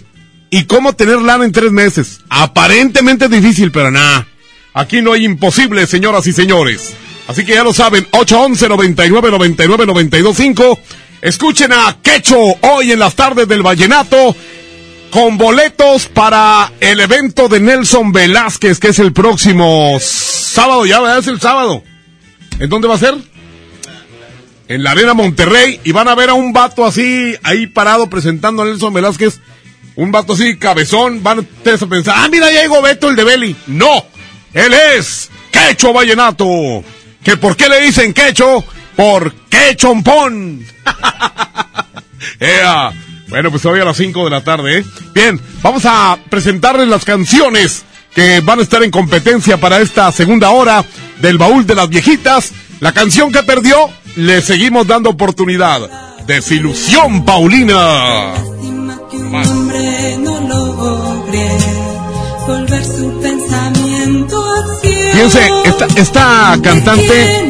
Y 0.50 0.64
cómo 0.64 0.92
tener 0.92 1.22
lana 1.22 1.46
en 1.46 1.52
tres 1.52 1.72
meses. 1.72 2.20
Aparentemente 2.28 3.24
es 3.24 3.30
difícil, 3.30 3.72
pero 3.72 3.90
nada. 3.90 4.28
Aquí 4.74 5.00
no 5.00 5.14
hay 5.14 5.24
imposible, 5.24 5.86
señoras 5.86 6.26
y 6.26 6.34
señores. 6.34 6.92
Así 7.28 7.46
que 7.46 7.54
ya 7.54 7.64
lo 7.64 7.72
saben, 7.72 8.06
811 8.10 8.68
99 8.68 9.30
99 9.30 9.86
925. 9.86 10.78
Escuchen 11.22 11.72
a 11.72 11.96
Quecho 12.02 12.36
hoy 12.60 12.92
en 12.92 12.98
las 12.98 13.14
tardes 13.14 13.48
del 13.48 13.62
Vallenato 13.62 14.36
con 15.12 15.36
boletos 15.36 16.06
para 16.06 16.72
el 16.80 16.98
evento 16.98 17.48
de 17.48 17.60
Nelson 17.60 18.12
Velázquez, 18.12 18.80
que 18.80 18.88
es 18.88 18.98
el 18.98 19.12
próximo 19.12 19.98
sábado, 20.00 20.86
ya. 20.86 21.18
Es 21.18 21.26
el 21.26 21.38
sábado. 21.38 21.84
¿En 22.58 22.70
dónde 22.70 22.88
va 22.88 22.94
a 22.94 22.98
ser? 22.98 23.14
en 24.68 24.82
la 24.82 24.92
Arena 24.92 25.12
Monterrey 25.12 25.80
y 25.84 25.92
van 25.92 26.08
a 26.08 26.14
ver 26.14 26.30
a 26.30 26.34
un 26.34 26.54
vato 26.54 26.86
así, 26.86 27.36
ahí 27.42 27.66
parado 27.66 28.08
presentando 28.08 28.62
a 28.62 28.64
Nelson 28.64 28.94
Velázquez. 28.94 29.38
Un 29.96 30.10
vato 30.10 30.32
así, 30.32 30.56
cabezón. 30.56 31.22
Van 31.22 31.40
ustedes 31.40 31.82
a 31.82 31.86
pensar, 31.86 32.14
ah, 32.16 32.28
mira, 32.30 32.50
ya 32.50 32.62
llegó 32.62 32.80
Beto, 32.80 33.10
el 33.10 33.16
de 33.16 33.24
Belly. 33.24 33.54
No, 33.66 34.06
él 34.54 34.72
es 34.72 35.30
Quecho 35.50 35.92
Vallenato. 35.92 36.46
¿Que 37.22 37.36
por 37.36 37.54
qué 37.54 37.68
le 37.68 37.82
dicen 37.82 38.14
Quecho? 38.14 38.64
Por 38.96 39.34
Quechompón. 39.50 40.64
Ea. 42.40 42.92
Bueno, 43.32 43.50
pues 43.50 43.64
hoy 43.64 43.80
a 43.80 43.84
las 43.86 43.96
5 43.96 44.24
de 44.24 44.30
la 44.30 44.44
tarde, 44.44 44.80
¿eh? 44.80 44.84
Bien, 45.14 45.40
vamos 45.62 45.86
a 45.86 46.18
presentarles 46.28 46.86
las 46.86 47.02
canciones 47.02 47.82
que 48.14 48.40
van 48.40 48.58
a 48.58 48.62
estar 48.62 48.82
en 48.82 48.90
competencia 48.90 49.56
para 49.56 49.80
esta 49.80 50.12
segunda 50.12 50.50
hora 50.50 50.84
del 51.22 51.38
baúl 51.38 51.66
de 51.66 51.74
las 51.74 51.88
viejitas. 51.88 52.52
La 52.80 52.92
canción 52.92 53.32
que 53.32 53.42
perdió, 53.42 53.88
le 54.16 54.42
seguimos 54.42 54.86
dando 54.86 55.08
oportunidad. 55.08 55.80
Desilusión 56.26 57.24
Paulina. 57.24 58.34
Más. 59.30 59.48
Fíjense, 65.12 65.48
esta, 65.64 65.86
esta 65.96 66.58
cantante, 66.62 67.48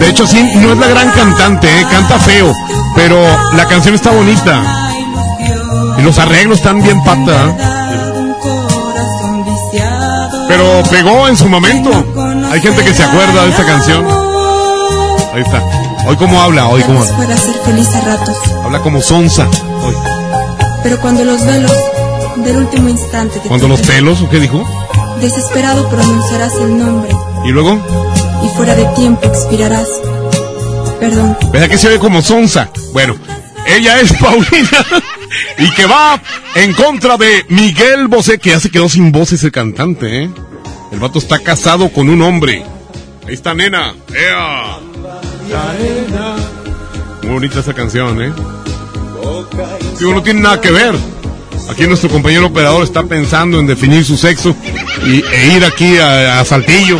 de 0.00 0.10
hecho 0.10 0.26
sí, 0.26 0.42
no 0.56 0.72
es 0.72 0.78
la 0.78 0.88
gran 0.88 1.10
cantante, 1.12 1.68
¿eh? 1.68 1.86
canta 1.88 2.18
feo, 2.18 2.52
pero 2.96 3.22
la 3.52 3.68
canción 3.68 3.94
está 3.94 4.10
bonita. 4.10 4.89
Y 5.98 6.02
los 6.02 6.18
arreglos 6.18 6.58
están 6.58 6.82
bien 6.82 7.02
pata. 7.04 7.56
Pero 10.48 10.82
pegó 10.90 11.28
en 11.28 11.36
su 11.36 11.48
momento. 11.48 11.90
Hay 12.50 12.60
gente 12.60 12.84
que 12.84 12.94
se 12.94 13.04
acuerda 13.04 13.44
de 13.44 13.50
esta 13.50 13.64
canción. 13.64 14.04
Ahí 15.34 15.42
está. 15.42 15.62
Hoy 16.06 16.16
cómo 16.16 16.40
habla, 16.40 16.68
hoy 16.68 16.82
cómo 16.82 17.00
habla. 17.00 17.14
fuera 17.14 17.36
ser 17.36 17.54
feliz 17.64 17.88
a 17.94 18.00
ratos 18.00 18.36
Habla 18.64 18.80
como 18.80 19.00
sonsa. 19.02 19.46
Hoy. 19.84 19.94
pero 20.82 20.98
cuando 21.00 21.24
los 21.24 21.44
velos 21.44 21.72
del 22.36 22.56
último 22.56 22.88
instante 22.88 23.38
Cuando 23.46 23.68
los 23.68 23.80
pelos, 23.82 24.22
¿o 24.22 24.28
qué 24.30 24.40
dijo? 24.40 24.64
desesperado 25.20 25.88
pronunciarás 25.90 26.54
el 26.54 26.78
nombre 26.78 27.10
Y 27.44 27.50
luego, 27.50 27.78
y 28.42 28.48
fuera 28.56 28.74
de 28.74 28.86
tiempo 28.96 29.20
expirarás 29.26 29.88
perdón 30.98 31.36
¿verdad 31.52 31.68
que 31.68 31.76
se 31.78 31.88
oye 31.88 31.98
como 31.98 32.22
sonsa? 32.22 32.70
Bueno, 32.94 33.14
ella 33.66 34.00
es 34.00 34.12
Paulina 34.14 34.86
y 35.58 35.70
que 35.72 35.86
va 35.86 36.20
en 36.54 36.72
contra 36.72 37.16
de 37.16 37.44
Miguel 37.48 38.08
Bosé, 38.08 38.38
que 38.38 38.50
ya 38.50 38.60
se 38.60 38.70
quedó 38.70 38.88
sin 38.88 39.12
voz 39.12 39.32
ese 39.32 39.50
cantante, 39.50 40.24
¿eh? 40.24 40.30
El 40.92 40.98
vato 40.98 41.18
está 41.18 41.38
casado 41.38 41.88
con 41.90 42.08
un 42.08 42.20
hombre. 42.22 42.64
Ahí 43.26 43.34
está, 43.34 43.54
nena. 43.54 43.94
¡Ea! 44.12 44.78
Muy 47.22 47.32
bonita 47.32 47.60
esa 47.60 47.74
canción, 47.74 48.20
¿eh? 48.22 48.32
Digo, 49.98 50.14
no 50.14 50.22
tiene 50.22 50.40
nada 50.40 50.60
que 50.60 50.70
ver. 50.70 50.96
Aquí 51.68 51.86
nuestro 51.86 52.08
compañero 52.08 52.46
operador 52.46 52.82
está 52.82 53.04
pensando 53.04 53.60
en 53.60 53.66
definir 53.66 54.04
su 54.04 54.16
sexo 54.16 54.56
y, 55.06 55.22
e 55.22 55.56
ir 55.56 55.64
aquí 55.64 55.98
a, 55.98 56.40
a 56.40 56.44
Saltillo. 56.44 56.98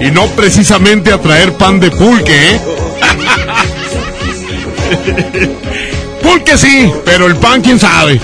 y 0.00 0.10
no 0.12 0.26
precisamente 0.28 1.12
a 1.12 1.20
traer 1.20 1.54
pan 1.54 1.80
de 1.80 1.90
pulque, 1.90 2.32
¿eh? 2.32 2.60
Pulque 6.22 6.58
sí, 6.58 6.92
pero 7.04 7.26
el 7.26 7.36
pan 7.36 7.60
quién 7.60 7.78
sabe. 7.78 8.14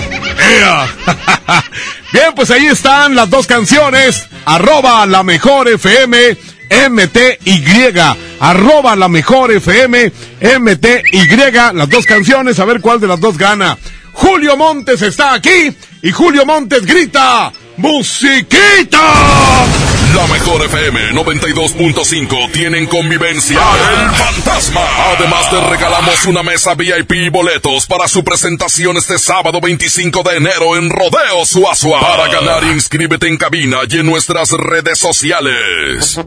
Bien, 2.13 2.33
pues 2.35 2.51
ahí 2.51 2.67
están 2.67 3.15
las 3.15 3.29
dos 3.29 3.47
canciones. 3.47 4.27
Arroba 4.45 5.05
la 5.05 5.23
mejor 5.23 5.69
FM 5.69 6.37
MTY. 6.89 7.93
Arroba 8.39 8.95
la 8.95 9.07
mejor 9.07 9.51
FM 9.51 10.11
MTY. 10.59 11.27
Las 11.73 11.89
dos 11.89 12.05
canciones, 12.05 12.59
a 12.59 12.65
ver 12.65 12.81
cuál 12.81 12.99
de 12.99 13.07
las 13.07 13.19
dos 13.19 13.37
gana. 13.37 13.77
Julio 14.13 14.57
Montes 14.57 15.01
está 15.01 15.33
aquí 15.33 15.75
y 16.01 16.11
Julio 16.11 16.45
Montes 16.45 16.85
grita 16.85 17.51
¡Musiquita! 17.77 18.99
La 20.15 20.27
mejor 20.27 20.65
FM 20.65 21.11
92.5 21.13 22.51
tienen 22.51 22.85
convivencia 22.87 23.59
El 23.59 24.09
Fantasma. 24.11 24.81
Además 25.15 25.49
te 25.49 25.59
regalamos 25.61 26.25
una 26.25 26.43
mesa 26.43 26.75
VIP 26.75 27.13
y 27.13 27.29
boletos 27.29 27.87
para 27.87 28.07
su 28.07 28.23
presentación 28.23 28.97
este 28.97 29.17
sábado 29.17 29.61
25 29.61 30.23
de 30.23 30.37
enero 30.37 30.75
en 30.75 30.89
Rodeo 30.89 31.45
Suazua. 31.45 32.01
Para 32.01 32.27
ganar 32.27 32.63
inscríbete 32.65 33.27
en 33.27 33.37
cabina 33.37 33.77
y 33.89 33.99
en 33.99 34.05
nuestras 34.05 34.51
redes 34.51 34.99
sociales. 34.99 36.19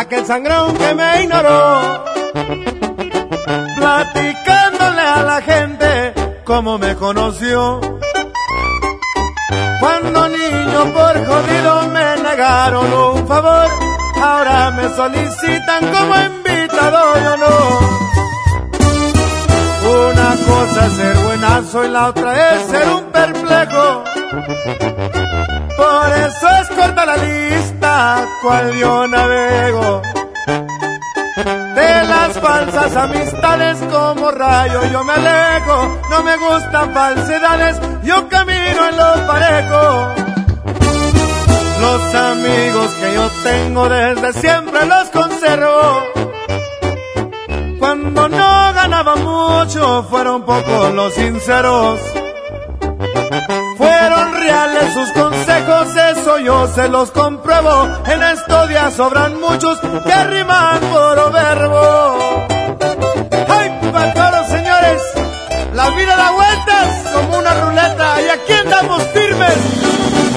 Aquel 0.00 0.24
sangrón 0.24 0.74
que 0.78 0.94
me 0.94 1.22
ignoró, 1.22 2.04
platicándole 3.76 5.02
a 5.02 5.22
la 5.22 5.42
gente 5.42 6.14
cómo 6.44 6.78
me 6.78 6.94
conoció. 6.96 7.80
Cuando 9.80 10.28
niño 10.28 10.80
por 10.94 11.26
jodido 11.26 11.88
me 11.88 12.16
negaron 12.22 12.92
un 12.92 13.28
favor, 13.28 13.68
ahora 14.22 14.70
me 14.70 14.88
solicitan 14.88 15.80
como 15.94 16.14
invitado 16.30 17.00
yo 17.24 17.36
no. 17.36 17.54
Una 20.08 20.30
cosa 20.46 20.86
es 20.86 20.92
ser 20.94 21.16
buenazo 21.18 21.84
y 21.84 21.88
la 21.88 22.08
otra 22.08 22.54
es 22.54 22.66
ser 22.68 22.88
un 22.88 23.04
perplejo. 23.16 24.04
Por 25.76 26.08
eso 26.26 26.46
es 26.60 26.68
corta 26.68 27.06
la 27.06 27.16
lista, 27.16 27.79
yo 28.80 29.06
navego. 29.06 30.02
De 31.74 32.04
las 32.04 32.38
falsas 32.40 32.96
amistades 32.96 33.78
como 33.90 34.30
rayo 34.30 34.84
yo 34.92 35.04
me 35.04 35.12
alejo. 35.12 35.98
No 36.10 36.22
me 36.22 36.36
gustan 36.36 36.92
falsedades, 36.94 37.80
yo 38.02 38.28
camino 38.28 38.88
en 38.88 38.96
lo 38.96 39.26
parejo. 39.26 39.80
Los 41.80 42.14
amigos 42.14 42.90
que 42.94 43.14
yo 43.14 43.30
tengo 43.42 43.88
desde 43.88 44.32
siempre 44.34 44.86
los 44.86 45.08
conservo. 45.10 46.02
Cuando 47.78 48.28
no 48.28 48.72
ganaba 48.74 49.16
mucho, 49.16 50.06
fueron 50.10 50.44
pocos 50.44 50.92
los 50.94 51.14
sinceros. 51.14 52.00
Fueron 53.78 54.34
reales 54.34 54.92
sus 54.92 55.10
consejos, 55.12 55.49
eso 55.68 56.38
yo 56.38 56.66
se 56.68 56.88
los 56.88 57.10
compruebo. 57.10 57.88
En 58.06 58.22
estos 58.22 58.68
días 58.68 58.94
sobran 58.94 59.40
muchos 59.40 59.78
que 59.78 60.24
riman 60.24 60.80
por 60.80 61.32
verbo. 61.32 62.46
¡Ay, 63.48 63.80
para 64.14 64.44
señores! 64.48 65.02
La 65.74 65.90
vida 65.90 66.16
da 66.16 66.30
vueltas 66.32 67.12
como 67.14 67.38
una 67.38 67.54
ruleta 67.54 68.22
y 68.22 68.28
aquí 68.28 68.52
andamos 68.52 69.02
firmes. 69.14 69.56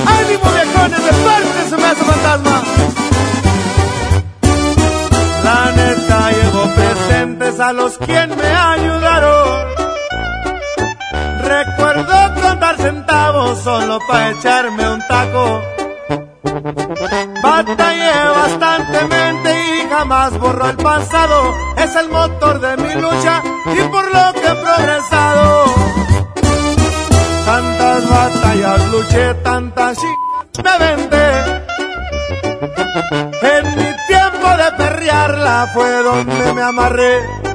¡Ánimo, 0.06 0.44
viejones! 0.52 1.04
De 1.04 1.12
parte 1.12 1.70
se 1.70 1.78
me 1.78 1.86
hace 1.86 2.04
fantasma. 2.04 2.62
La 5.44 5.72
neta 5.72 6.32
llevo 6.32 6.64
presentes 6.76 7.60
a 7.60 7.74
los 7.74 7.98
quien 7.98 8.30
me 8.36 8.48
ayudaron. 8.48 9.74
Recuerdo 11.44 12.14
contar 12.34 12.43
solo 13.56 14.00
para 14.08 14.32
echarme 14.32 14.90
un 14.90 15.02
taco. 15.08 15.62
Batallé 17.42 18.14
bastantemente 18.36 19.50
y 19.52 19.90
jamás 19.90 20.38
borro 20.40 20.70
el 20.70 20.78
pasado. 20.78 21.54
Es 21.78 21.96
el 21.96 22.10
motor 22.10 22.60
de 22.60 22.78
mi 22.78 22.94
lucha 23.02 23.42
y 23.66 23.82
por 23.90 24.06
lo 24.06 24.34
que 24.34 24.48
he 24.48 24.56
progresado. 24.56 25.66
Tantas 27.46 28.10
batallas 28.10 28.92
luché, 28.92 29.34
tantas 29.36 29.98
chicas 29.98 30.64
me 30.64 30.86
vendé. 30.86 31.64
En 33.42 33.66
mi 33.76 33.92
tiempo 34.08 34.48
de 34.58 34.72
perrearla 34.78 35.68
fue 35.74 36.04
donde 36.04 36.54
me 36.54 36.62
amarré. 36.62 37.53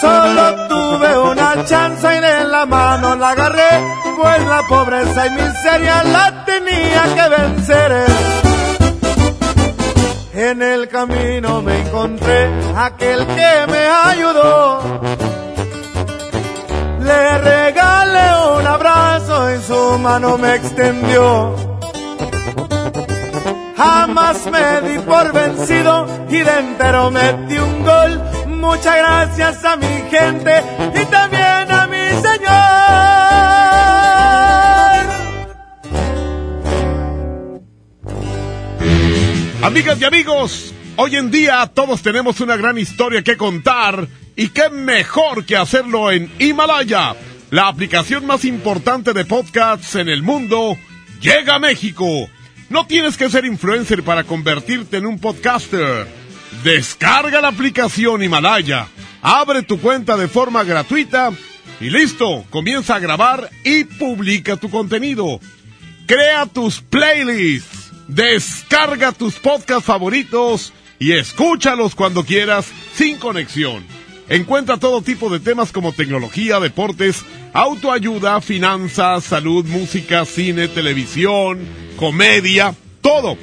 Solo 0.00 0.68
tuve 0.68 1.18
una 1.18 1.64
chance 1.64 2.06
y 2.16 2.20
de 2.20 2.44
la 2.44 2.66
mano 2.66 3.14
la 3.16 3.30
agarré, 3.30 3.72
pues 4.16 4.46
la 4.46 4.62
pobreza 4.68 5.26
y 5.26 5.30
miseria 5.30 6.02
la 6.04 6.44
tenía 6.44 7.02
que 7.14 7.28
vencer. 7.28 8.06
En 10.34 10.62
el 10.62 10.88
camino 10.88 11.62
me 11.62 11.80
encontré 11.80 12.50
aquel 12.76 13.26
que 13.26 13.66
me 13.70 13.86
ayudó. 14.10 15.00
Le 17.00 17.38
regalé 17.38 18.58
un 18.58 18.66
abrazo 18.66 19.54
y 19.54 19.62
su 19.62 19.98
mano 19.98 20.38
me 20.38 20.54
extendió. 20.54 21.54
jamás 23.76 24.46
me 24.46 24.88
di 24.88 24.98
por 25.00 25.32
vencido 25.32 26.06
y 26.28 26.38
de 26.38 26.58
entero 26.58 27.10
metí 27.10 27.58
un 27.58 27.84
gol. 27.84 28.31
Muchas 28.62 28.96
gracias 28.96 29.64
a 29.64 29.76
mi 29.76 29.86
gente 30.08 30.62
y 30.94 31.04
también 31.06 31.68
a 31.68 31.88
mi 31.88 32.08
Señor. 32.22 32.52
Amigas 39.64 40.00
y 40.00 40.04
amigos, 40.04 40.72
hoy 40.94 41.16
en 41.16 41.32
día 41.32 41.68
todos 41.74 42.02
tenemos 42.02 42.40
una 42.40 42.56
gran 42.56 42.78
historia 42.78 43.22
que 43.22 43.36
contar 43.36 44.06
y 44.36 44.50
qué 44.50 44.70
mejor 44.70 45.44
que 45.44 45.56
hacerlo 45.56 46.12
en 46.12 46.30
Himalaya, 46.38 47.16
la 47.50 47.66
aplicación 47.66 48.26
más 48.26 48.44
importante 48.44 49.12
de 49.12 49.24
podcasts 49.24 49.96
en 49.96 50.08
el 50.08 50.22
mundo, 50.22 50.78
llega 51.20 51.56
a 51.56 51.58
México. 51.58 52.06
No 52.70 52.86
tienes 52.86 53.16
que 53.16 53.28
ser 53.28 53.44
influencer 53.44 54.04
para 54.04 54.22
convertirte 54.22 54.98
en 54.98 55.06
un 55.06 55.18
podcaster. 55.18 56.21
Descarga 56.64 57.40
la 57.40 57.48
aplicación 57.48 58.22
Himalaya, 58.22 58.86
abre 59.20 59.62
tu 59.62 59.80
cuenta 59.80 60.16
de 60.16 60.28
forma 60.28 60.62
gratuita 60.62 61.32
y 61.80 61.90
listo, 61.90 62.44
comienza 62.50 62.94
a 62.94 62.98
grabar 63.00 63.50
y 63.64 63.82
publica 63.82 64.56
tu 64.56 64.70
contenido. 64.70 65.40
Crea 66.06 66.46
tus 66.46 66.80
playlists, 66.80 67.90
descarga 68.06 69.10
tus 69.10 69.34
podcasts 69.34 69.84
favoritos 69.84 70.72
y 71.00 71.12
escúchalos 71.12 71.96
cuando 71.96 72.24
quieras 72.24 72.70
sin 72.94 73.18
conexión. 73.18 73.84
Encuentra 74.28 74.76
todo 74.76 75.02
tipo 75.02 75.30
de 75.30 75.40
temas 75.40 75.72
como 75.72 75.92
tecnología, 75.92 76.60
deportes, 76.60 77.24
autoayuda, 77.52 78.40
finanzas, 78.40 79.24
salud, 79.24 79.64
música, 79.66 80.24
cine, 80.24 80.68
televisión, 80.68 81.58
comedia, 81.96 82.72
todo. 83.00 83.36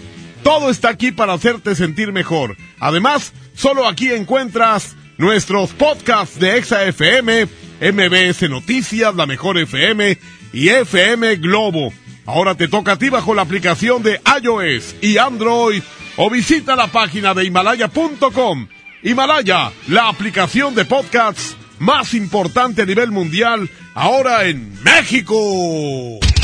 Todo 0.44 0.70
está 0.70 0.90
aquí 0.90 1.12
para 1.12 1.34
hacerte 1.34 1.76
sentir 1.76 2.12
mejor. 2.12 2.56
Además, 2.80 3.34
solo 3.54 3.88
aquí 3.88 4.12
encuentras 4.12 4.96
nuestros 5.18 5.72
podcasts 5.72 6.40
de 6.40 6.58
Exa 6.58 6.86
FM, 6.86 7.48
MBS 7.82 8.50
Noticias, 8.50 9.14
La 9.16 9.26
Mejor 9.26 9.58
FM 9.58 10.18
y 10.54 10.70
FM 10.70 11.36
Globo. 11.38 11.94
Ahora 12.26 12.56
te 12.56 12.68
toca 12.68 12.94
a 12.94 12.98
ti 12.98 13.10
bajo 13.10 13.34
la 13.34 13.42
aplicación 13.42 14.04
de 14.04 14.22
iOS 14.42 14.96
y 15.02 15.18
Android 15.18 15.82
o 16.16 16.30
visita 16.30 16.76
la 16.76 16.88
página 16.88 17.34
de 17.34 17.46
himalaya.com. 17.46 18.68
Himalaya, 19.02 19.72
la 19.88 20.10
aplicación 20.10 20.76
de 20.76 20.86
podcasts 20.86 21.56
más 21.80 22.14
importante 22.14 22.82
a 22.82 22.86
nivel 22.86 23.12
mundial, 23.12 23.70
ahora 23.96 24.46
en 24.46 24.74
México. 24.84 26.29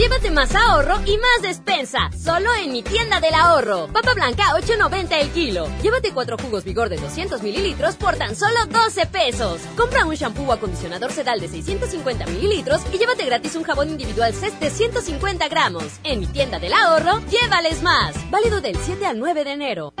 Llévate 0.00 0.30
más 0.30 0.54
ahorro 0.54 0.94
y 1.04 1.18
más 1.18 1.42
despensa. 1.42 2.08
Solo 2.18 2.48
en 2.64 2.72
mi 2.72 2.82
tienda 2.82 3.20
del 3.20 3.34
ahorro. 3.34 3.86
Papa 3.92 4.14
blanca 4.14 4.44
8.90 4.54 5.08
el 5.20 5.28
kilo. 5.28 5.68
Llévate 5.82 6.12
cuatro 6.14 6.38
jugos 6.38 6.64
vigor 6.64 6.88
de 6.88 6.96
200 6.96 7.42
mililitros 7.42 7.96
por 7.96 8.16
tan 8.16 8.34
solo 8.34 8.64
12 8.70 9.04
pesos. 9.04 9.60
Compra 9.76 10.06
un 10.06 10.14
shampoo 10.14 10.46
o 10.46 10.52
acondicionador 10.54 11.12
sedal 11.12 11.38
de 11.38 11.48
650 11.48 12.24
mililitros 12.28 12.80
y 12.94 12.96
llévate 12.96 13.26
gratis 13.26 13.56
un 13.56 13.62
jabón 13.62 13.90
individual 13.90 14.32
CES 14.32 14.58
de 14.58 14.70
150 14.70 15.48
gramos. 15.48 15.84
En 16.02 16.20
mi 16.20 16.26
tienda 16.26 16.58
del 16.58 16.72
ahorro, 16.72 17.20
llévales 17.26 17.82
más. 17.82 18.14
Válido 18.30 18.62
del 18.62 18.78
7 18.78 19.04
al 19.04 19.18
9 19.18 19.44
de 19.44 19.52
enero. 19.52 19.92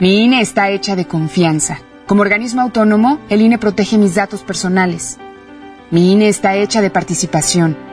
Mi 0.00 0.22
INE 0.22 0.40
está 0.40 0.70
hecha 0.70 0.96
de 0.96 1.06
confianza. 1.06 1.82
Como 2.06 2.22
organismo 2.22 2.62
autónomo, 2.62 3.20
el 3.28 3.42
INE 3.42 3.58
protege 3.58 3.98
mis 3.98 4.14
datos 4.14 4.40
personales. 4.40 5.18
Mi 5.90 6.12
INE 6.12 6.28
está 6.28 6.56
hecha 6.56 6.80
de 6.80 6.88
participación. 6.88 7.92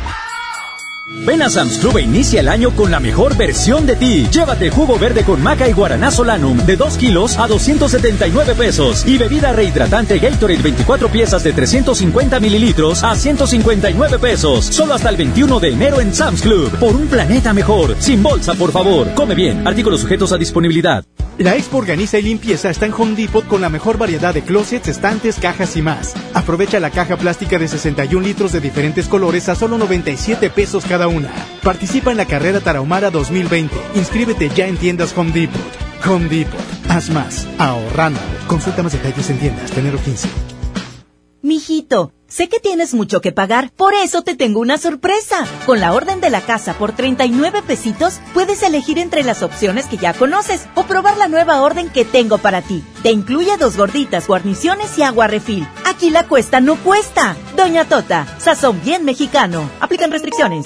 Ven 1.25 1.41
a 1.43 1.49
Sam's 1.49 1.77
Club 1.77 1.97
e 1.97 2.01
inicia 2.01 2.39
el 2.39 2.47
año 2.47 2.71
con 2.71 2.89
la 2.89 2.99
mejor 2.99 3.37
versión 3.37 3.85
de 3.85 3.95
ti. 3.95 4.27
Llévate 4.31 4.71
jugo 4.71 4.97
verde 4.97 5.23
con 5.23 5.43
maca 5.43 5.67
y 5.67 5.73
guaraná 5.73 6.09
solanum 6.09 6.57
de 6.65 6.75
2 6.77 6.97
kilos 6.97 7.37
a 7.37 7.47
279 7.47 8.55
pesos. 8.55 9.05
Y 9.05 9.17
bebida 9.17 9.53
rehidratante 9.53 10.17
Gatorade 10.17 10.61
24 10.63 11.09
piezas 11.09 11.43
de 11.43 11.53
350 11.53 12.39
mililitros 12.39 13.03
a 13.03 13.15
159 13.15 14.17
pesos. 14.17 14.65
Solo 14.65 14.95
hasta 14.95 15.09
el 15.09 15.17
21 15.17 15.59
de 15.59 15.69
enero 15.69 15.99
en 15.99 16.13
Sam's 16.13 16.41
Club. 16.41 16.71
Por 16.79 16.95
un 16.95 17.07
planeta 17.07 17.53
mejor. 17.53 17.95
Sin 17.99 18.23
bolsa, 18.23 18.55
por 18.55 18.71
favor. 18.71 19.13
Come 19.13 19.35
bien. 19.35 19.67
Artículos 19.67 20.01
sujetos 20.01 20.31
a 20.31 20.37
disponibilidad. 20.37 21.03
La 21.37 21.55
Expo 21.55 21.77
Organiza 21.77 22.19
y 22.19 22.21
Limpieza 22.21 22.69
está 22.69 22.85
en 22.85 22.93
Home 22.93 23.15
Depot 23.15 23.47
con 23.47 23.61
la 23.61 23.69
mejor 23.69 23.97
variedad 23.97 24.31
de 24.31 24.43
closets, 24.43 24.89
estantes, 24.89 25.37
cajas 25.39 25.75
y 25.75 25.81
más. 25.81 26.13
Aprovecha 26.35 26.79
la 26.79 26.91
caja 26.91 27.17
plástica 27.17 27.57
de 27.57 27.67
61 27.67 28.23
litros 28.23 28.51
de 28.51 28.59
diferentes 28.59 29.07
colores 29.07 29.49
a 29.49 29.55
solo 29.55 29.77
97 29.79 30.51
pesos 30.51 30.85
cada 30.85 31.00
una. 31.07 31.31
Participa 31.63 32.11
en 32.11 32.17
la 32.17 32.25
carrera 32.25 32.59
Tarahumara 32.59 33.11
2020. 33.11 33.75
Inscríbete 33.95 34.49
ya 34.49 34.67
en 34.67 34.77
tiendas 34.77 35.17
Home 35.17 35.31
Depot. 35.31 35.61
Home 36.07 36.27
Depot. 36.29 36.59
Haz 36.89 37.09
más. 37.09 37.47
Ahorrando. 37.57 38.19
Consulta 38.47 38.83
más 38.83 38.93
detalles 38.93 39.29
en 39.29 39.39
tiendas. 39.39 39.71
Tenero 39.71 39.97
15. 39.97 40.27
Mijito, 41.43 42.13
sé 42.27 42.49
que 42.49 42.59
tienes 42.59 42.93
mucho 42.93 43.19
que 43.19 43.31
pagar, 43.31 43.71
por 43.75 43.95
eso 43.95 44.21
te 44.21 44.35
tengo 44.35 44.59
una 44.59 44.77
sorpresa. 44.77 45.47
Con 45.65 45.79
la 45.79 45.93
orden 45.93 46.21
de 46.21 46.29
la 46.29 46.41
casa 46.41 46.75
por 46.75 46.91
39 46.91 47.63
pesitos, 47.65 48.21
puedes 48.35 48.61
elegir 48.61 48.99
entre 48.99 49.23
las 49.23 49.41
opciones 49.41 49.87
que 49.87 49.97
ya 49.97 50.13
conoces 50.13 50.67
o 50.75 50.83
probar 50.83 51.17
la 51.17 51.27
nueva 51.27 51.61
orden 51.63 51.89
que 51.89 52.05
tengo 52.05 52.37
para 52.37 52.61
ti. 52.61 52.83
Te 53.01 53.11
incluye 53.11 53.57
dos 53.57 53.75
gorditas, 53.75 54.27
guarniciones 54.27 54.95
y 54.99 55.01
agua 55.01 55.25
refil. 55.25 55.67
Aquí 55.85 56.11
la 56.11 56.27
cuesta 56.27 56.61
no 56.61 56.75
cuesta. 56.75 57.35
Doña 57.57 57.85
Tota, 57.85 58.27
sazón 58.37 58.79
bien 58.83 59.03
mexicano. 59.03 59.67
Aplican 59.79 60.11
restricciones. 60.11 60.65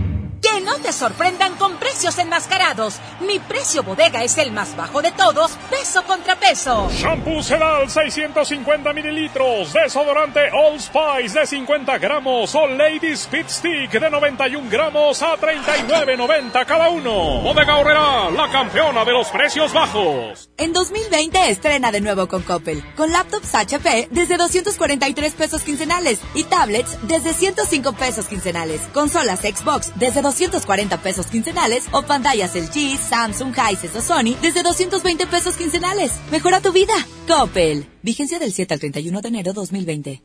Que 0.41 0.59
no 0.61 0.73
te 0.79 0.91
sorprendan 0.91 1.55
con 1.57 1.77
precios 1.77 2.17
enmascarados. 2.17 2.99
Mi 3.19 3.37
precio 3.37 3.83
bodega 3.83 4.23
es 4.23 4.39
el 4.39 4.51
más 4.51 4.75
bajo 4.75 5.01
de 5.03 5.11
todos, 5.11 5.51
peso 5.69 6.03
contra 6.03 6.35
peso. 6.39 6.89
Shampoo 6.91 7.43
Sedal 7.43 7.87
650 7.87 8.91
mililitros, 8.91 9.71
desodorante 9.71 10.49
All 10.51 10.79
Spice 10.79 11.39
de 11.39 11.45
50 11.45 11.97
gramos 11.99 12.55
o 12.55 12.67
Ladies 12.67 13.27
Fit 13.27 13.47
Stick 13.49 13.91
de 13.91 14.09
91 14.09 14.67
gramos 14.67 15.21
a 15.21 15.37
39.90 15.37 16.65
cada 16.65 16.89
uno. 16.89 17.41
Bodega 17.41 17.77
Horrera, 17.77 18.31
la 18.31 18.49
campeona 18.51 19.05
de 19.05 19.11
los 19.11 19.27
precios 19.27 19.71
bajos. 19.71 20.49
En 20.57 20.73
2020 20.73 21.51
estrena 21.51 21.91
de 21.91 22.01
nuevo 22.01 22.27
con 22.27 22.41
Coppel, 22.41 22.83
con 22.95 23.11
laptops 23.11 23.53
HP 23.53 24.07
desde 24.09 24.37
243 24.37 25.33
pesos 25.33 25.61
quincenales 25.61 26.19
y 26.33 26.45
tablets 26.45 26.97
desde 27.03 27.33
105 27.33 27.93
pesos 27.93 28.25
quincenales, 28.25 28.81
consolas 28.91 29.41
Xbox 29.41 29.91
desde 29.95 30.30
240 30.31 30.97
pesos 30.97 31.27
quincenales 31.27 31.87
o 31.91 32.03
pantallas 32.03 32.55
LG, 32.55 32.97
Samsung, 32.97 33.53
Hisense 33.53 33.97
o 33.97 34.01
Sony 34.01 34.35
desde 34.41 34.63
220 34.63 35.27
pesos 35.27 35.55
quincenales. 35.57 36.13
Mejora 36.31 36.61
tu 36.61 36.71
vida. 36.71 36.93
Coppel. 37.27 37.85
Vigencia 38.01 38.39
del 38.39 38.53
7 38.53 38.73
al 38.73 38.79
31 38.79 39.21
de 39.21 39.27
enero 39.27 39.53
2020. 39.53 40.23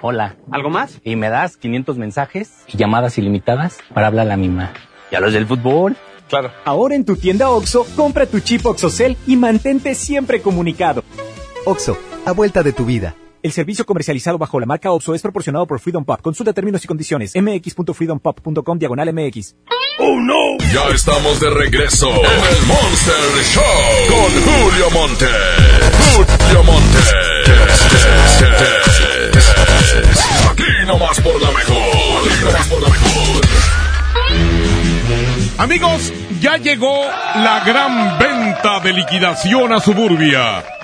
Hola. 0.00 0.36
¿Algo 0.52 0.70
más? 0.70 1.00
Y 1.02 1.16
me 1.16 1.28
das 1.28 1.56
500 1.56 1.98
mensajes 1.98 2.50
y 2.68 2.76
llamadas 2.76 3.18
ilimitadas 3.18 3.78
para 3.92 4.06
hablar 4.06 4.26
a 4.26 4.28
la 4.28 4.36
misma. 4.36 4.72
¿Y 5.10 5.16
a 5.16 5.20
los 5.20 5.32
del 5.32 5.46
fútbol? 5.46 5.96
Claro. 6.28 6.52
Ahora 6.64 6.94
en 6.94 7.04
tu 7.04 7.16
tienda 7.16 7.50
OXO, 7.50 7.84
compra 7.96 8.26
tu 8.26 8.38
chip 8.38 8.64
OXOCEL 8.64 9.16
y 9.26 9.36
mantente 9.36 9.94
siempre 9.94 10.40
comunicado. 10.40 11.02
OXO, 11.64 11.98
a 12.24 12.32
vuelta 12.32 12.62
de 12.62 12.72
tu 12.72 12.84
vida. 12.84 13.16
El 13.40 13.52
servicio 13.52 13.86
comercializado 13.86 14.36
bajo 14.36 14.58
la 14.58 14.66
marca 14.66 14.90
OXO 14.90 15.14
es 15.14 15.22
proporcionado 15.22 15.64
por 15.66 15.78
Freedom 15.78 16.04
Pop. 16.04 16.20
Consulta 16.20 16.52
términos 16.52 16.84
y 16.84 16.88
condiciones. 16.88 17.34
mx.freedompop.com 17.36 18.78
diagonal 18.78 19.12
mx. 19.12 19.54
¡Oh, 20.00 20.16
no! 20.20 20.58
Ya 20.72 20.88
estamos 20.92 21.38
de 21.40 21.50
regreso 21.50 22.08
en 22.08 22.16
el 22.16 22.66
Monster 22.66 23.44
Show 23.44 23.62
con 24.08 24.30
Julio 24.42 24.90
Monte. 24.90 25.26
Julio 26.14 26.64
Monte. 26.64 26.98
Aquí 30.50 30.86
nomás 30.86 31.20
por 31.20 31.40
la 31.40 31.50
mejor. 31.52 31.78
Aquí 32.26 32.44
nomás 32.44 32.66
por 32.66 32.82
la 32.82 32.88
mejor. 32.88 33.44
Amigos, 35.58 36.12
ya 36.40 36.56
llegó 36.56 37.04
la 37.36 37.62
gran 37.64 38.18
venta 38.18 38.80
de 38.80 38.92
liquidación 38.92 39.72
a 39.72 39.80
Suburbia. 39.80 40.77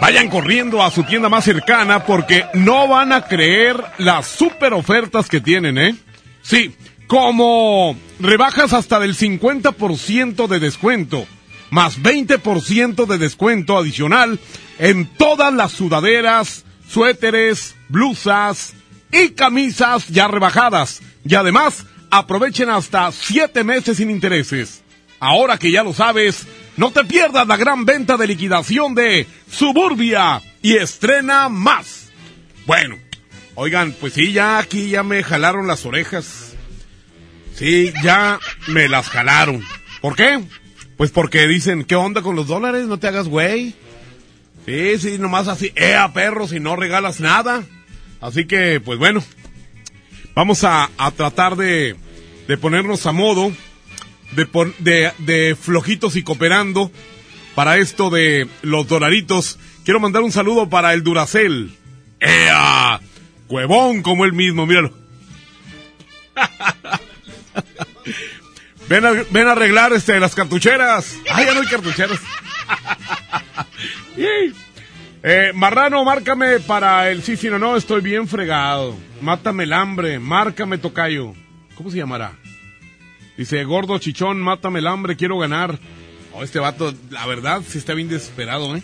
Vayan 0.00 0.28
corriendo 0.28 0.82
a 0.82 0.90
su 0.90 1.04
tienda 1.04 1.28
más 1.28 1.44
cercana 1.44 2.04
porque 2.04 2.44
no 2.54 2.88
van 2.88 3.12
a 3.12 3.22
creer 3.22 3.82
las 3.98 4.26
super 4.26 4.72
ofertas 4.74 5.28
que 5.28 5.40
tienen, 5.40 5.78
¿eh? 5.78 5.94
Sí, 6.42 6.74
como 7.06 7.96
rebajas 8.18 8.72
hasta 8.72 9.00
del 9.00 9.16
50% 9.16 10.46
de 10.46 10.58
descuento, 10.58 11.26
más 11.70 11.98
20% 12.00 13.06
de 13.06 13.18
descuento 13.18 13.78
adicional 13.78 14.38
en 14.78 15.06
todas 15.06 15.52
las 15.54 15.72
sudaderas, 15.72 16.64
suéteres, 16.88 17.74
blusas 17.88 18.74
y 19.12 19.30
camisas 19.30 20.08
ya 20.08 20.28
rebajadas. 20.28 21.00
Y 21.24 21.34
además, 21.34 21.86
aprovechen 22.10 22.68
hasta 22.68 23.10
7 23.10 23.64
meses 23.64 23.96
sin 23.96 24.10
intereses. 24.10 24.82
Ahora 25.20 25.58
que 25.58 25.70
ya 25.70 25.82
lo 25.82 25.94
sabes, 25.94 26.46
no 26.76 26.90
te 26.90 27.04
pierdas 27.04 27.46
la 27.46 27.56
gran 27.56 27.84
venta 27.84 28.16
de 28.16 28.26
liquidación 28.26 28.94
de 28.94 29.26
Suburbia 29.50 30.42
y 30.62 30.76
estrena 30.76 31.48
más. 31.48 32.08
Bueno, 32.66 32.96
oigan, 33.54 33.92
pues 34.00 34.14
sí, 34.14 34.32
ya 34.32 34.58
aquí 34.58 34.90
ya 34.90 35.02
me 35.02 35.22
jalaron 35.22 35.66
las 35.66 35.86
orejas. 35.86 36.54
Sí, 37.54 37.92
ya 38.02 38.40
me 38.66 38.88
las 38.88 39.08
jalaron. 39.08 39.62
¿Por 40.00 40.16
qué? 40.16 40.42
Pues 40.96 41.10
porque 41.10 41.46
dicen, 41.46 41.84
¿qué 41.84 41.94
onda 41.94 42.22
con 42.22 42.34
los 42.34 42.48
dólares? 42.48 42.86
No 42.86 42.98
te 42.98 43.08
hagas 43.08 43.28
güey. 43.28 43.74
Sí, 44.66 44.98
sí, 44.98 45.18
nomás 45.18 45.46
así, 45.46 45.72
¡eh, 45.76 45.96
perro, 46.14 46.48
si 46.48 46.58
no 46.58 46.74
regalas 46.74 47.20
nada! 47.20 47.62
Así 48.20 48.46
que, 48.46 48.80
pues 48.80 48.98
bueno, 48.98 49.22
vamos 50.34 50.64
a, 50.64 50.90
a 50.96 51.10
tratar 51.10 51.56
de, 51.56 51.96
de 52.48 52.56
ponernos 52.56 53.04
a 53.04 53.12
modo 53.12 53.52
de, 54.32 54.48
de, 54.78 55.12
de 55.18 55.56
flojitos 55.56 56.16
y 56.16 56.22
cooperando 56.22 56.90
para 57.54 57.78
esto 57.78 58.10
de 58.10 58.48
los 58.62 58.88
dolaritos. 58.88 59.58
Quiero 59.84 60.00
mandar 60.00 60.22
un 60.22 60.32
saludo 60.32 60.68
para 60.68 60.92
el 60.92 61.02
Duracel. 61.02 61.76
¡Ea! 62.20 63.00
Huevón 63.48 64.02
como 64.02 64.24
él 64.24 64.32
mismo, 64.32 64.66
míralo. 64.66 64.92
ven, 68.88 69.04
a, 69.04 69.12
ven 69.30 69.48
a 69.48 69.52
arreglar 69.52 69.92
este, 69.92 70.18
las 70.18 70.34
cartucheras. 70.34 71.16
¡Ay, 71.30 71.46
ya 71.46 71.54
no 71.54 71.60
hay 71.60 71.66
cartucheras! 71.66 72.20
eh, 75.22 75.52
Marrano, 75.54 76.04
márcame 76.04 76.60
para 76.60 77.10
el 77.10 77.22
sí, 77.22 77.36
sí, 77.36 77.48
no, 77.48 77.58
no, 77.58 77.76
estoy 77.76 78.00
bien 78.00 78.26
fregado. 78.26 78.96
Mátame 79.20 79.64
el 79.64 79.72
hambre, 79.72 80.18
márcame 80.18 80.78
tocayo. 80.78 81.34
¿Cómo 81.76 81.90
se 81.90 81.98
llamará? 81.98 82.32
Dice, 83.36 83.64
gordo 83.64 83.98
chichón, 83.98 84.40
mátame 84.40 84.78
el 84.78 84.86
hambre, 84.86 85.16
quiero 85.16 85.38
ganar. 85.38 85.78
Oh, 86.32 86.42
este 86.42 86.58
vato, 86.58 86.94
la 87.10 87.26
verdad, 87.26 87.62
sí 87.66 87.78
está 87.78 87.94
bien 87.94 88.08
desesperado, 88.08 88.76
¿eh? 88.76 88.82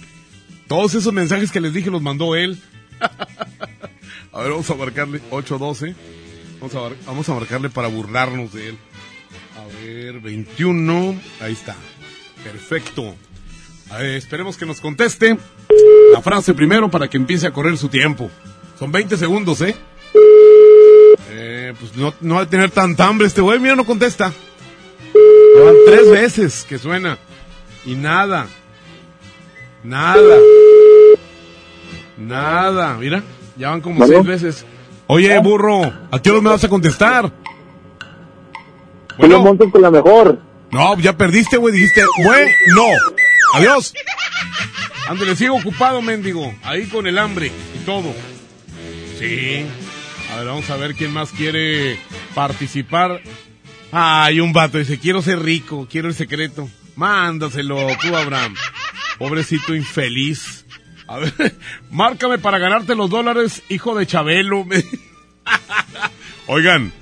Todos 0.67 0.95
esos 0.95 1.13
mensajes 1.13 1.51
que 1.51 1.61
les 1.61 1.75
dije 1.75 1.91
los 1.91 2.03
mandó 2.03 2.37
él. 2.37 2.61
a 4.33 4.41
ver, 4.41 4.51
vamos 4.51 4.71
a 4.71 4.75
marcarle 4.75 5.21
812. 5.31 5.95
Vamos 6.61 6.75
a, 6.75 7.07
vamos 7.07 7.29
a 7.29 7.35
marcarle 7.35 7.71
para 7.71 7.89
burlarnos 7.89 8.53
de 8.53 8.69
él. 8.69 8.79
A 9.57 9.83
ver, 9.83 10.21
21. 10.21 11.21
Ahí 11.41 11.53
está. 11.53 11.75
Perfecto. 12.45 13.17
A 13.91 13.99
ver, 13.99 14.15
esperemos 14.17 14.57
que 14.57 14.67
nos 14.67 14.81
conteste 14.81 15.37
la 16.13 16.23
frase 16.23 16.55
primero 16.55 16.91
para 16.91 17.09
que 17.09 17.17
empiece 17.17 17.47
a 17.47 17.53
correr 17.53 17.77
su 17.77 17.89
tiempo. 17.89 18.31
Son 18.79 18.93
20 18.93 19.17
segundos, 19.17 19.61
¿eh? 19.63 19.75
Eh, 21.43 21.73
pues 21.81 21.97
no, 21.97 22.13
no 22.21 22.35
va 22.35 22.43
a 22.43 22.47
tener 22.47 22.71
tanta 22.71 23.07
hambre 23.07 23.27
este 23.27 23.41
güey. 23.41 23.59
Mira, 23.59 23.75
no 23.75 23.87
contesta. 23.87 24.31
Llevan 25.55 25.75
tres 25.87 26.11
veces 26.11 26.67
que 26.69 26.79
suena. 26.79 27.17
Y 27.87 27.95
nada. 27.95 28.47
Nada. 29.83 30.37
Nada. 32.19 32.95
Mira, 32.99 33.23
ya 33.57 33.71
van 33.71 33.81
como 33.81 34.07
seis 34.07 34.25
veces. 34.25 34.67
Oye, 35.07 35.39
burro, 35.39 35.91
¿a 36.11 36.21
qué 36.21 36.31
hora 36.31 36.43
me 36.43 36.51
vas 36.51 36.63
a 36.65 36.69
contestar? 36.69 37.33
Bueno, 39.17 39.41
montes 39.41 39.73
con 39.73 39.81
la 39.81 39.91
mejor. 39.91 40.39
No, 40.71 40.99
ya 40.99 41.17
perdiste, 41.17 41.57
güey. 41.57 41.73
Dijiste, 41.73 42.05
güey, 42.23 42.49
no. 42.77 42.87
Adiós. 43.55 43.95
Ándale, 45.09 45.35
sigo 45.37 45.57
ocupado, 45.57 46.03
mendigo. 46.03 46.55
Ahí 46.63 46.87
con 46.87 47.07
el 47.07 47.17
hambre 47.17 47.51
y 47.75 47.79
todo. 47.87 48.13
Sí. 49.19 49.67
A 50.31 50.37
ver, 50.37 50.47
vamos 50.47 50.71
a 50.71 50.77
ver 50.77 50.95
quién 50.95 51.13
más 51.13 51.31
quiere 51.33 51.99
participar. 52.35 53.21
Ay, 53.93 54.41
un 54.41 54.53
vato 54.53 54.79
dice, 54.79 54.99
quiero 54.99 55.23
ser 55.23 55.41
rico, 55.41 55.89
quiero 55.91 56.09
el 56.09 56.15
secreto. 56.15 56.69
Mándaselo 56.95 57.89
tú, 58.01 58.15
Abraham. 58.17 58.55
Pobrecito 59.19 59.75
infeliz. 59.75 60.65
A 61.09 61.19
ver, 61.19 61.57
márcame 61.91 62.39
para 62.39 62.59
ganarte 62.59 62.95
los 62.95 63.11
dólares, 63.11 63.63
hijo 63.69 63.97
de 63.97 64.07
Chabelo. 64.07 64.65
Oigan, 66.47 66.93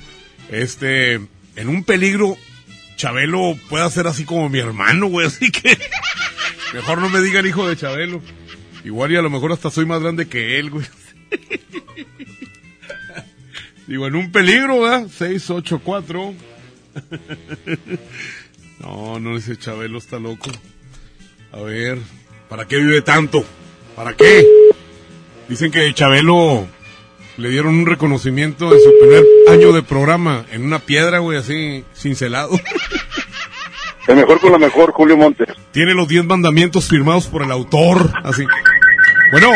este, 0.51 1.15
en 1.15 1.69
un 1.69 1.85
peligro, 1.85 2.37
Chabelo 2.97 3.59
puede 3.69 3.89
ser 3.91 4.07
así 4.07 4.25
como 4.25 4.49
mi 4.49 4.59
hermano, 4.59 5.07
güey, 5.09 5.27
así 5.27 5.51
que 5.51 5.79
mejor 6.73 6.99
no 7.01 7.11
me 7.11 7.21
digan 7.21 7.47
hijo 7.47 7.69
de 7.69 7.77
Chabelo. 7.77 8.23
Igual 8.85 9.13
y 9.13 9.17
a 9.17 9.23
lo 9.23 9.29
mejor 9.29 9.53
hasta 9.53 9.71
soy 9.71 9.85
más 9.85 10.01
grande 10.01 10.29
que 10.29 10.59
él, 10.59 10.71
güey. 10.71 10.87
Digo, 13.89 14.07
en 14.07 14.17
un 14.17 14.31
peligro, 14.31 14.83
¿verdad? 14.83 15.07
684. 15.09 16.35
no, 18.81 19.19
no, 19.19 19.37
ese 19.37 19.57
Chabelo 19.57 19.97
está 19.97 20.19
loco. 20.19 20.51
A 21.53 21.61
ver, 21.63 21.99
¿para 22.51 22.67
qué 22.67 22.77
vive 22.77 23.01
tanto? 23.01 23.43
¿Para 23.97 24.15
qué? 24.15 24.47
Dicen 25.49 25.71
que 25.71 25.95
Chabelo 25.95 26.67
le 27.39 27.49
dieron 27.49 27.77
un 27.77 27.87
reconocimiento 27.87 28.71
en 28.75 28.79
su 28.79 28.93
primer 29.01 29.25
año 29.49 29.73
de 29.73 29.83
programa 29.83 30.45
en 30.53 30.65
una 30.65 30.81
piedra, 30.81 31.21
güey, 31.21 31.39
así, 31.39 31.83
cincelado. 31.97 32.61
El 34.07 34.17
mejor 34.17 34.39
con 34.39 34.53
la 34.53 34.59
mejor, 34.59 34.93
Julio 34.93 35.17
Montes. 35.17 35.49
Tiene 35.73 35.95
los 35.95 36.09
10 36.09 36.27
mandamientos 36.27 36.89
firmados 36.89 37.27
por 37.27 37.43
el 37.43 37.51
autor, 37.51 38.13
así. 38.23 38.45
Bueno. 39.33 39.51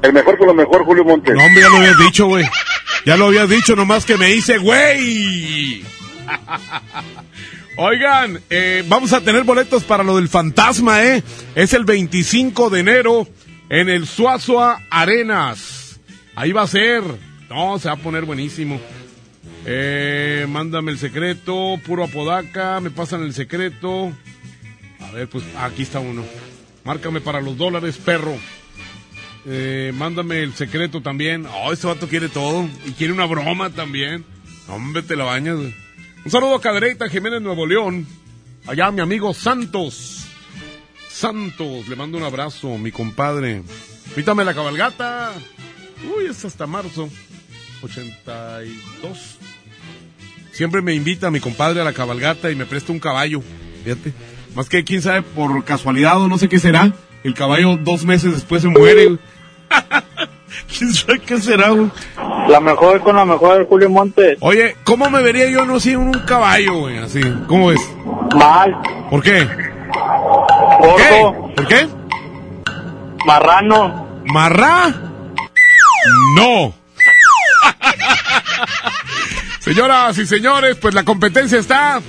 El 0.00 0.14
mejor 0.14 0.38
con 0.38 0.46
lo 0.46 0.54
mejor, 0.54 0.84
Julio 0.86 1.04
Montes. 1.04 1.34
No, 1.34 1.44
hombre, 1.44 1.62
ya 1.62 1.68
lo 1.68 1.76
habías 1.76 1.98
dicho, 1.98 2.26
güey. 2.28 2.46
Ya 3.06 3.16
lo 3.16 3.26
habías 3.26 3.48
dicho, 3.48 3.76
nomás 3.76 4.04
que 4.04 4.16
me 4.16 4.34
hice, 4.34 4.58
güey. 4.58 5.84
Oigan, 7.76 8.40
eh, 8.50 8.84
vamos 8.88 9.12
a 9.12 9.20
tener 9.20 9.44
boletos 9.44 9.84
para 9.84 10.02
lo 10.02 10.16
del 10.16 10.28
fantasma, 10.28 11.04
¿eh? 11.04 11.22
Es 11.54 11.72
el 11.72 11.84
25 11.84 12.68
de 12.68 12.80
enero 12.80 13.28
en 13.68 13.90
el 13.90 14.08
Suazua 14.08 14.82
Arenas. 14.90 16.00
Ahí 16.34 16.50
va 16.50 16.62
a 16.62 16.66
ser. 16.66 17.04
No, 17.48 17.78
se 17.78 17.86
va 17.86 17.94
a 17.94 17.98
poner 17.98 18.24
buenísimo. 18.24 18.80
Eh, 19.64 20.44
mándame 20.48 20.90
el 20.90 20.98
secreto, 20.98 21.78
puro 21.86 22.02
apodaca, 22.02 22.80
me 22.80 22.90
pasan 22.90 23.22
el 23.22 23.34
secreto. 23.34 24.12
A 24.98 25.12
ver, 25.12 25.28
pues 25.28 25.44
aquí 25.60 25.82
está 25.82 26.00
uno. 26.00 26.24
Márcame 26.82 27.20
para 27.20 27.40
los 27.40 27.56
dólares, 27.56 27.98
perro. 28.04 28.36
Eh, 29.48 29.92
mándame 29.94 30.42
el 30.42 30.54
secreto 30.54 31.00
también. 31.00 31.46
Oh, 31.46 31.72
este 31.72 31.86
vato 31.86 32.08
quiere 32.08 32.28
todo. 32.28 32.68
Y 32.84 32.92
quiere 32.92 33.12
una 33.12 33.26
broma 33.26 33.70
también. 33.70 34.24
Hombre, 34.68 35.02
te 35.02 35.14
la 35.14 35.24
bañas. 35.24 35.56
Un 35.56 36.30
saludo 36.30 36.56
a 36.56 36.60
Cadereyta 36.60 37.08
Jiménez 37.08 37.40
Nuevo 37.40 37.66
León. 37.66 38.06
Allá 38.66 38.90
mi 38.90 39.00
amigo 39.00 39.32
Santos. 39.32 40.26
Santos, 41.08 41.88
le 41.88 41.96
mando 41.96 42.18
un 42.18 42.24
abrazo, 42.24 42.76
mi 42.76 42.90
compadre. 42.90 43.62
Invítame 44.08 44.44
la 44.44 44.52
cabalgata. 44.52 45.32
Uy, 46.16 46.26
es 46.26 46.44
hasta 46.44 46.66
marzo. 46.66 47.08
82. 47.82 49.38
Siempre 50.50 50.82
me 50.82 50.94
invita 50.94 51.30
mi 51.30 51.38
compadre 51.38 51.80
a 51.80 51.84
la 51.84 51.92
cabalgata 51.92 52.50
y 52.50 52.56
me 52.56 52.66
presta 52.66 52.92
un 52.92 52.98
caballo. 52.98 53.40
Fíjate. 53.84 54.12
Más 54.54 54.68
que 54.68 54.84
quién 54.84 55.02
sabe, 55.02 55.22
por 55.22 55.64
casualidad 55.64 56.20
o 56.20 56.28
no 56.28 56.38
sé 56.38 56.48
qué 56.48 56.58
será. 56.58 56.92
El 57.22 57.34
caballo 57.34 57.76
dos 57.76 58.04
meses 58.04 58.32
después 58.32 58.62
se 58.62 58.68
muere. 58.68 59.18
¿Quién 60.78 60.92
sabe 60.92 61.20
qué 61.20 61.40
será, 61.40 61.70
güey? 61.70 61.90
La 62.48 62.60
mejor 62.60 63.00
con 63.00 63.16
la 63.16 63.24
mejor, 63.24 63.66
Julio 63.66 63.90
Montes. 63.90 64.36
Oye, 64.40 64.76
¿cómo 64.84 65.10
me 65.10 65.22
vería 65.22 65.48
yo 65.48 65.64
no 65.64 65.80
sé 65.80 65.96
un 65.96 66.12
caballo, 66.12 66.80
güey? 66.80 66.98
Así, 66.98 67.20
¿cómo 67.46 67.72
es? 67.72 67.80
Mal. 68.34 68.76
¿Por 69.10 69.22
qué? 69.22 69.48
Gordo. 70.80 71.52
¿Por 71.54 71.66
qué? 71.66 71.88
Marrano. 73.24 74.06
¿Marrá? 74.26 74.94
No. 76.36 76.74
Señoras 79.60 80.16
y 80.18 80.26
señores, 80.26 80.76
pues 80.76 80.94
la 80.94 81.04
competencia 81.04 81.58
está 81.58 82.00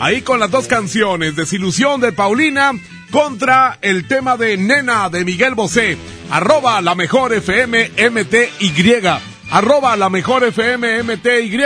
ahí 0.00 0.22
con 0.22 0.40
las 0.40 0.50
dos 0.50 0.66
canciones, 0.66 1.36
Desilusión 1.36 2.00
de 2.00 2.12
Paulina 2.12 2.72
contra 3.10 3.78
el 3.82 4.08
tema 4.08 4.36
de 4.36 4.56
Nena 4.56 5.08
de 5.08 5.24
Miguel 5.24 5.54
Bosé, 5.54 5.96
arroba 6.30 6.80
la 6.80 6.94
mejor 6.94 7.32
FM 7.32 7.90
MTY, 8.10 9.02
arroba 9.50 9.96
la 9.96 10.10
mejor 10.10 10.44
FM 10.44 11.02
MTY. 11.02 11.58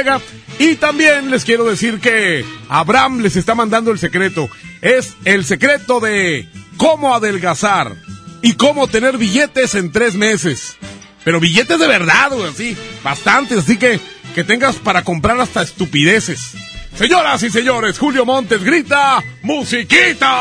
Y 0.58 0.74
también 0.76 1.30
les 1.30 1.44
quiero 1.44 1.64
decir 1.64 2.00
que 2.00 2.44
Abraham 2.68 3.20
les 3.20 3.36
está 3.36 3.54
mandando 3.54 3.90
el 3.90 3.98
secreto. 3.98 4.48
Es 4.80 5.14
el 5.24 5.44
secreto 5.44 6.00
de 6.00 6.48
cómo 6.76 7.14
adelgazar 7.14 7.94
y 8.42 8.54
cómo 8.54 8.88
tener 8.88 9.18
billetes 9.18 9.74
en 9.74 9.92
tres 9.92 10.14
meses. 10.14 10.76
Pero 11.24 11.40
billetes 11.40 11.78
de 11.78 11.86
verdad, 11.86 12.30
güey, 12.32 12.48
así, 12.48 12.76
bastantes, 13.02 13.58
así 13.58 13.76
que 13.76 14.00
que 14.34 14.44
tengas 14.44 14.76
para 14.76 15.02
comprar 15.02 15.40
hasta 15.40 15.62
estupideces. 15.62 16.52
Señoras 16.96 17.42
y 17.42 17.50
señores, 17.50 17.98
Julio 17.98 18.24
Montes 18.24 18.62
grita, 18.62 19.22
musiquita. 19.42 20.40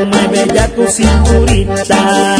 Mueve 0.00 0.54
ya 0.54 0.68
tu 0.68 0.84
cinturita. 0.86 2.39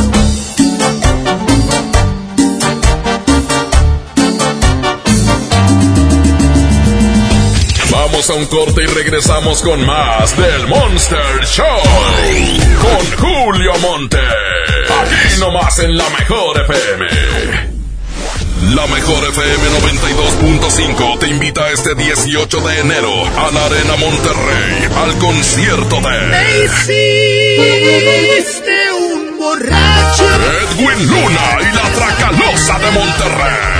Vamos 8.21 8.37
a 8.37 8.39
un 8.39 8.45
corte 8.45 8.83
y 8.83 8.85
regresamos 8.85 9.63
con 9.63 9.83
más 9.83 10.37
del 10.37 10.67
Monster 10.67 11.43
Show. 11.43 11.65
Con 12.79 13.03
Julio 13.17 13.73
Monte. 13.79 14.19
Aquí 14.19 15.39
nomás 15.39 15.79
en 15.79 15.97
la 15.97 16.07
mejor 16.07 16.61
FM. 16.61 17.07
La 18.75 18.85
mejor 18.85 19.27
FM 19.27 19.69
92.5 20.59 21.17
te 21.17 21.29
invita 21.29 21.71
este 21.71 21.95
18 21.95 22.59
de 22.59 22.79
enero 22.81 23.25
a 23.25 23.49
la 23.51 23.65
Arena 23.65 23.95
Monterrey 23.95 24.87
al 25.03 25.17
concierto 25.17 25.99
de 25.99 26.63
hiciste 26.63 28.91
un 28.99 29.35
borracho. 29.39 30.27
Edwin 30.69 31.07
Luna 31.07 31.57
y 31.59 31.71
la 31.75 31.89
Tracalosa 31.95 32.77
de 32.77 32.91
Monterrey. 32.91 33.71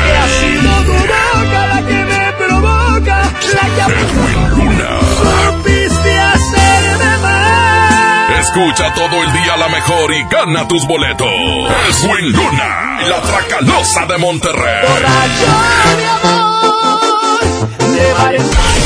Edwin 3.57 4.49
Luna. 4.49 4.99
supiste 5.17 6.19
hacerme 6.19 7.17
mal. 7.21 8.39
Escucha 8.39 8.93
todo 8.93 9.23
el 9.23 9.33
día 9.33 9.57
la 9.57 9.69
mejor 9.69 10.13
y 10.13 10.23
gana 10.29 10.67
tus 10.67 10.87
boletos. 10.87 11.27
Edwin 11.27 12.31
Luna 12.31 12.91
la 13.07 13.21
Tracalosa 13.21 14.05
de 14.05 14.17
Monterrey. 14.17 14.85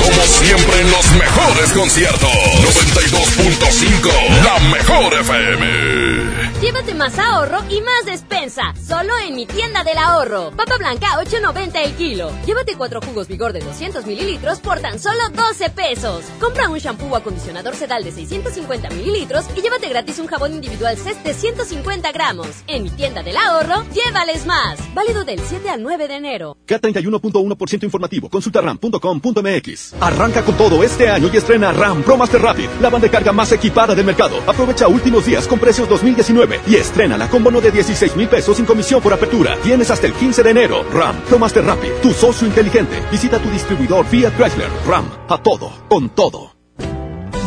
Como 0.04 0.22
siempre 0.28 0.82
en 0.82 0.92
los 0.92 1.12
mejores 1.12 1.74
conciertos. 1.74 2.30
92.5, 2.30 4.10
la 4.44 4.60
mejor 4.70 5.14
FM. 5.14 5.85
Más 6.94 7.20
ahorro 7.20 7.58
y 7.70 7.82
más 7.82 8.06
despensa. 8.06 8.74
Solo 8.82 9.12
en 9.28 9.36
mi 9.36 9.46
tienda 9.46 9.84
del 9.84 9.98
ahorro. 9.98 10.52
Papa 10.56 10.78
blanca 10.78 11.08
8.90 11.18 11.84
el 11.84 11.94
kilo. 11.96 12.32
Llévate 12.46 12.76
cuatro 12.78 13.02
jugos 13.02 13.28
vigor 13.28 13.52
de 13.52 13.60
200 13.60 14.06
mililitros 14.06 14.60
por 14.60 14.80
tan 14.80 14.98
solo 14.98 15.20
12 15.34 15.72
pesos. 15.72 16.24
Compra 16.40 16.70
un 16.70 16.78
shampoo 16.78 17.12
o 17.12 17.16
acondicionador 17.18 17.76
sedal 17.76 18.04
de 18.04 18.14
650 18.14 18.90
mililitros 18.92 19.46
y 19.58 19.62
llévate 19.62 19.90
gratis 19.90 20.20
un 20.20 20.28
jabón 20.28 20.54
individual 20.54 20.96
CES 20.96 21.22
de 21.24 21.34
150 21.34 22.12
gramos. 22.14 22.48
En 22.68 22.84
mi 22.84 22.90
tienda 22.92 23.24
del 23.24 23.36
ahorro, 23.36 23.84
llévales 23.92 24.46
más. 24.46 24.80
Válido 24.94 25.26
del 25.26 25.40
7 25.40 25.70
al 25.70 25.84
9 25.84 26.08
de 26.08 26.16
enero. 26.16 26.58
K31.1% 26.66 27.84
informativo. 27.84 28.30
Consulta 28.30 28.62
ram.com.mx. 28.62 29.96
Arranca 30.00 30.44
con 30.44 30.56
todo 30.56 30.82
este 30.82 31.10
año 31.10 31.30
y 31.34 31.36
estrena 31.36 31.74
RAM 31.74 32.04
Pro 32.04 32.16
Master 32.16 32.42
Rapid, 32.42 32.70
la 32.80 32.90
banda 32.90 33.08
de 33.08 33.12
carga 33.12 33.34
más 33.34 33.52
equipada 33.52 33.94
del 33.94 34.06
mercado. 34.06 34.38
Aprovecha 34.48 34.88
últimos 34.88 35.26
días 35.26 35.46
con 35.46 35.60
precios 35.60 35.90
2019 35.90 36.62
y 36.68 36.75
estrena 36.80 37.30
con 37.30 37.44
bono 37.44 37.62
de 37.62 37.72
16 37.72 38.16
mil 38.16 38.28
pesos 38.28 38.58
sin 38.58 38.66
comisión 38.66 39.02
por 39.02 39.14
apertura. 39.14 39.58
Tienes 39.64 39.90
hasta 39.92 40.08
el 40.08 40.14
15 40.14 40.44
de 40.44 40.50
enero. 40.50 40.84
RAM 40.92 41.16
Pro 41.28 41.40
Master 41.40 41.64
Rapid, 41.64 41.92
tu 42.02 42.12
socio 42.12 42.48
inteligente. 42.48 43.02
Visita 43.12 43.40
tu 43.40 43.50
distribuidor 43.50 44.06
Fiat 44.06 44.34
Chrysler. 44.36 44.70
RAM, 44.88 45.10
a 45.30 45.38
todo, 45.38 45.72
con 45.88 46.10
todo. 46.10 46.56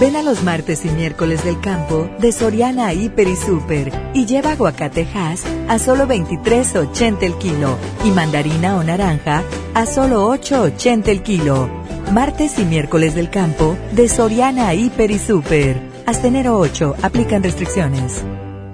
Ven 0.00 0.14
a 0.14 0.22
los 0.22 0.44
martes 0.44 0.84
y 0.84 0.90
miércoles 0.90 1.44
del 1.44 1.60
campo 1.60 2.08
de 2.20 2.30
Soriana 2.30 2.92
Hiper 2.92 3.26
y 3.26 3.34
Super 3.34 3.92
y 4.14 4.26
lleva 4.26 4.52
aguacatejas 4.52 5.44
a 5.68 5.80
solo 5.80 6.06
23.80 6.06 7.22
el 7.22 7.34
kilo 7.34 7.76
y 8.04 8.10
mandarina 8.12 8.76
o 8.76 8.84
naranja 8.84 9.42
a 9.74 9.86
solo 9.86 10.28
8.80 10.32 11.08
el 11.08 11.22
kilo. 11.22 11.68
Martes 12.12 12.60
y 12.60 12.64
miércoles 12.64 13.16
del 13.16 13.28
campo 13.28 13.76
de 13.90 14.08
Soriana 14.08 14.72
Hiper 14.72 15.10
y 15.10 15.18
Super. 15.18 15.82
Hasta 16.06 16.28
enero 16.28 16.58
8 16.58 16.94
aplican 17.02 17.42
restricciones. 17.42 18.22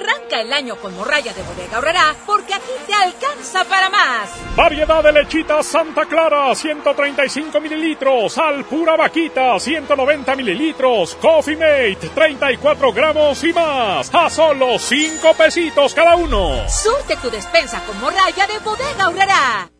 Arranca 0.00 0.40
el 0.40 0.52
año 0.52 0.76
con 0.76 0.96
morralla 0.96 1.32
de 1.34 1.42
bodega 1.42 1.76
ahorrará 1.76 2.14
porque 2.24 2.54
aquí 2.54 2.72
te 2.86 2.94
alcanza 2.94 3.64
para 3.64 3.90
más. 3.90 4.30
Variedad 4.56 5.02
de 5.02 5.12
lechita 5.12 5.62
Santa 5.62 6.06
Clara, 6.06 6.54
135 6.54 7.60
mililitros. 7.60 8.38
Al 8.38 8.64
pura 8.64 8.96
vaquita, 8.96 9.58
190 9.58 10.36
mililitros. 10.36 11.16
Coffee 11.16 11.56
Mate, 11.56 12.10
34 12.14 12.92
gramos 12.92 13.44
y 13.44 13.52
más. 13.52 14.14
A 14.14 14.30
solo 14.30 14.78
5 14.78 15.34
pesitos 15.34 15.92
cada 15.92 16.16
uno. 16.16 16.66
Surte 16.68 17.16
tu 17.16 17.30
despensa 17.30 17.82
con 17.84 18.00
morralla 18.00 18.46
de 18.46 18.58
bodega 18.60 19.04
ahorrará. 19.04 19.70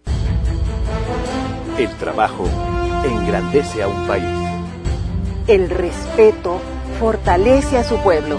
El 1.78 1.97
trabajo 1.97 2.47
engrandece 3.05 3.82
a 3.82 3.88
un 3.88 4.06
país. 4.06 4.24
El 5.47 5.70
respeto 5.70 6.60
fortalece 6.98 7.78
a 7.78 7.84
su 7.84 7.97
pueblo. 8.02 8.38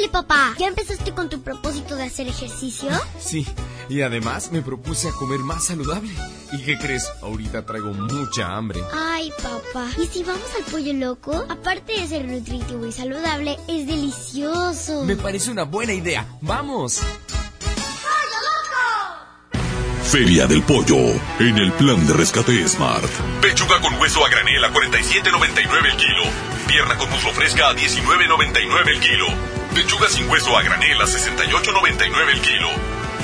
Órale, 0.00 0.12
papá, 0.12 0.54
¿ya 0.58 0.66
empezaste 0.66 1.12
con 1.12 1.28
tu 1.28 1.42
propósito 1.42 1.94
de 1.94 2.04
hacer 2.04 2.26
ejercicio? 2.26 2.88
Sí, 3.18 3.46
y 3.90 4.00
además 4.00 4.50
me 4.50 4.62
propuse 4.62 5.08
a 5.08 5.12
comer 5.12 5.40
más 5.40 5.66
saludable. 5.66 6.10
¿Y 6.52 6.62
qué 6.62 6.78
crees? 6.78 7.06
Ahorita 7.20 7.66
traigo 7.66 7.92
mucha 7.92 8.56
hambre. 8.56 8.80
Ay, 8.94 9.30
papá. 9.42 9.90
¿Y 10.02 10.06
si 10.06 10.24
vamos 10.24 10.48
al 10.56 10.64
pollo 10.72 10.94
loco? 10.94 11.44
Aparte 11.50 12.00
de 12.00 12.06
ser 12.06 12.24
nutritivo 12.24 12.86
y 12.86 12.92
saludable, 12.92 13.58
es 13.68 13.86
delicioso. 13.86 15.04
Me 15.04 15.16
parece 15.16 15.50
una 15.50 15.64
buena 15.64 15.92
idea. 15.92 16.26
¡Vamos! 16.40 17.00
Feria 20.04 20.46
del 20.46 20.62
Pollo, 20.62 20.96
en 21.38 21.58
el 21.58 21.72
plan 21.72 22.04
de 22.06 22.14
rescate 22.14 22.66
Smart. 22.66 23.04
Pechuga 23.42 23.80
con 23.80 23.94
hueso 24.00 24.24
a 24.24 24.30
granel 24.30 24.64
a 24.64 24.72
47.99 24.72 25.90
el 25.90 25.96
kilo. 25.96 26.22
Pierna 26.66 26.96
con 26.96 27.10
muslo 27.10 27.32
fresca 27.32 27.68
a 27.68 27.76
19.99 27.76 28.88
el 28.88 29.00
kilo. 29.00 29.59
Pechuga 29.74 30.08
sin 30.08 30.28
hueso 30.28 30.56
a 30.56 30.62
granel 30.62 31.00
a 31.00 31.04
68.99 31.04 32.32
el 32.32 32.40
kilo. 32.40 32.68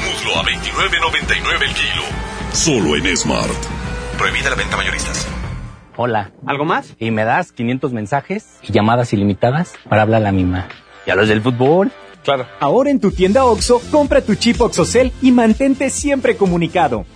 Muslo 0.04 0.36
a 0.36 0.44
29.99 0.44 1.62
el 1.62 1.74
kilo. 1.74 2.02
Solo 2.52 2.96
en 2.96 3.16
Smart. 3.16 3.50
Prohibida 4.16 4.50
la 4.50 4.56
venta 4.56 4.76
mayoristas. 4.76 5.26
Hola. 5.96 6.30
¿Algo 6.46 6.64
más? 6.64 6.94
Y 7.00 7.10
me 7.10 7.24
das 7.24 7.50
500 7.50 7.92
mensajes 7.92 8.58
y 8.62 8.72
llamadas 8.72 9.12
ilimitadas 9.12 9.74
para 9.88 10.02
hablar 10.02 10.20
a 10.22 10.24
la 10.24 10.32
misma. 10.32 10.68
¿Y 11.04 11.10
a 11.10 11.16
los 11.16 11.28
del 11.28 11.42
fútbol? 11.42 11.90
Claro. 12.22 12.46
Ahora 12.60 12.90
en 12.90 13.00
tu 13.00 13.10
tienda 13.10 13.44
OXO, 13.44 13.80
compra 13.90 14.20
tu 14.20 14.36
chip 14.36 14.60
OXOCEL 14.60 15.12
y 15.22 15.32
mantente 15.32 15.90
siempre 15.90 16.36
comunicado. 16.36 17.06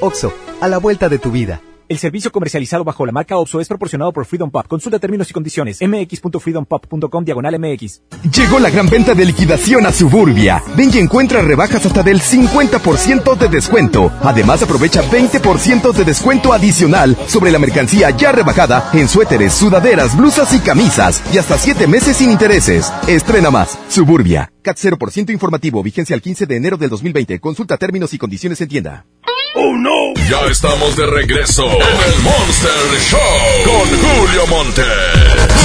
OXO, 0.00 0.34
a 0.60 0.68
la 0.68 0.78
vuelta 0.78 1.08
de 1.08 1.18
tu 1.18 1.30
vida. 1.30 1.60
El 1.88 1.98
servicio 1.98 2.32
comercializado 2.32 2.82
bajo 2.82 3.06
la 3.06 3.12
marca 3.12 3.36
OPSO 3.36 3.60
es 3.60 3.68
proporcionado 3.68 4.12
por 4.12 4.26
Freedom 4.26 4.50
Pop. 4.50 4.66
Consulta 4.66 4.98
términos 4.98 5.30
y 5.30 5.32
condiciones. 5.32 5.78
mx.freedompop.com 5.80 7.24
diagonal 7.24 7.60
mx. 7.60 8.02
Llegó 8.34 8.58
la 8.58 8.70
gran 8.70 8.88
venta 8.88 9.14
de 9.14 9.24
liquidación 9.24 9.86
a 9.86 9.92
Suburbia. 9.92 10.64
Ven 10.76 10.90
y 10.92 10.98
encuentra 10.98 11.42
rebajas 11.42 11.86
hasta 11.86 12.02
del 12.02 12.20
50% 12.20 13.36
de 13.38 13.48
descuento. 13.48 14.12
Además 14.22 14.64
aprovecha 14.64 15.08
20% 15.08 15.92
de 15.92 16.04
descuento 16.04 16.52
adicional 16.52 17.16
sobre 17.28 17.52
la 17.52 17.60
mercancía 17.60 18.10
ya 18.10 18.32
rebajada 18.32 18.90
en 18.92 19.06
suéteres, 19.06 19.52
sudaderas, 19.52 20.16
blusas 20.16 20.52
y 20.54 20.58
camisas. 20.58 21.22
Y 21.32 21.38
hasta 21.38 21.56
7 21.56 21.86
meses 21.86 22.16
sin 22.16 22.32
intereses. 22.32 22.92
Estrena 23.06 23.52
más. 23.52 23.78
Suburbia. 23.88 24.50
CAT 24.60 24.76
0% 24.76 25.30
informativo. 25.30 25.84
Vigencia 25.84 26.14
al 26.14 26.22
15 26.22 26.46
de 26.46 26.56
enero 26.56 26.76
del 26.78 26.90
2020. 26.90 27.38
Consulta 27.38 27.76
términos 27.76 28.12
y 28.12 28.18
condiciones 28.18 28.60
en 28.60 28.68
tienda. 28.68 29.06
¡Oh, 29.54 29.74
no! 29.76 30.14
Ya 30.28 30.40
estamos 30.50 30.96
de 30.96 31.06
regreso 31.06 31.64
en 31.64 32.12
el 32.12 32.18
Monster 32.22 33.00
Show 33.00 33.20
con 33.64 33.88
Julio 34.00 34.46
Monte. 34.48 34.82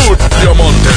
Julio 0.07 0.55
Monte. 0.55 0.89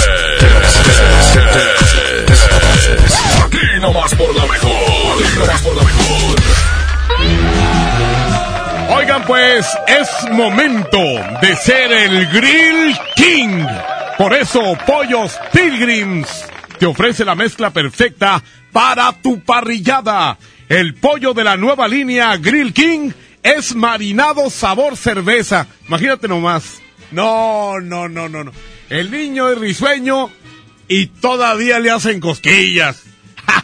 Aquí 3.44 3.80
nomás 3.80 4.14
por 4.14 4.34
la 4.36 4.46
mejor. 4.46 4.70
Aquí 4.70 5.38
nomás 5.38 5.62
por 5.62 5.76
la 5.76 5.82
mejor. 5.82 6.36
Oigan, 8.96 9.24
pues 9.24 9.66
es 9.88 10.08
momento 10.30 10.98
de 11.40 11.56
ser 11.56 11.92
el 11.92 12.26
Grill 12.28 12.96
King. 13.16 13.66
Por 14.18 14.32
eso, 14.34 14.76
Pollos 14.86 15.36
Pilgrims 15.52 16.44
te 16.78 16.86
ofrece 16.86 17.24
la 17.24 17.34
mezcla 17.34 17.70
perfecta 17.70 18.42
para 18.72 19.12
tu 19.12 19.40
parrillada. 19.40 20.36
El 20.74 20.94
pollo 20.94 21.34
de 21.34 21.44
la 21.44 21.56
nueva 21.56 21.86
línea 21.86 22.36
Grill 22.36 22.72
King 22.72 23.12
es 23.44 23.76
marinado 23.76 24.50
sabor 24.50 24.96
cerveza. 24.96 25.68
Imagínate 25.86 26.26
nomás. 26.26 26.82
No, 27.12 27.78
no, 27.80 28.08
no, 28.08 28.28
no, 28.28 28.42
no. 28.42 28.50
El 28.90 29.12
niño 29.12 29.48
es 29.50 29.58
risueño 29.58 30.30
y 30.88 31.06
todavía 31.06 31.78
le 31.78 31.92
hacen 31.92 32.18
cosquillas. 32.18 33.04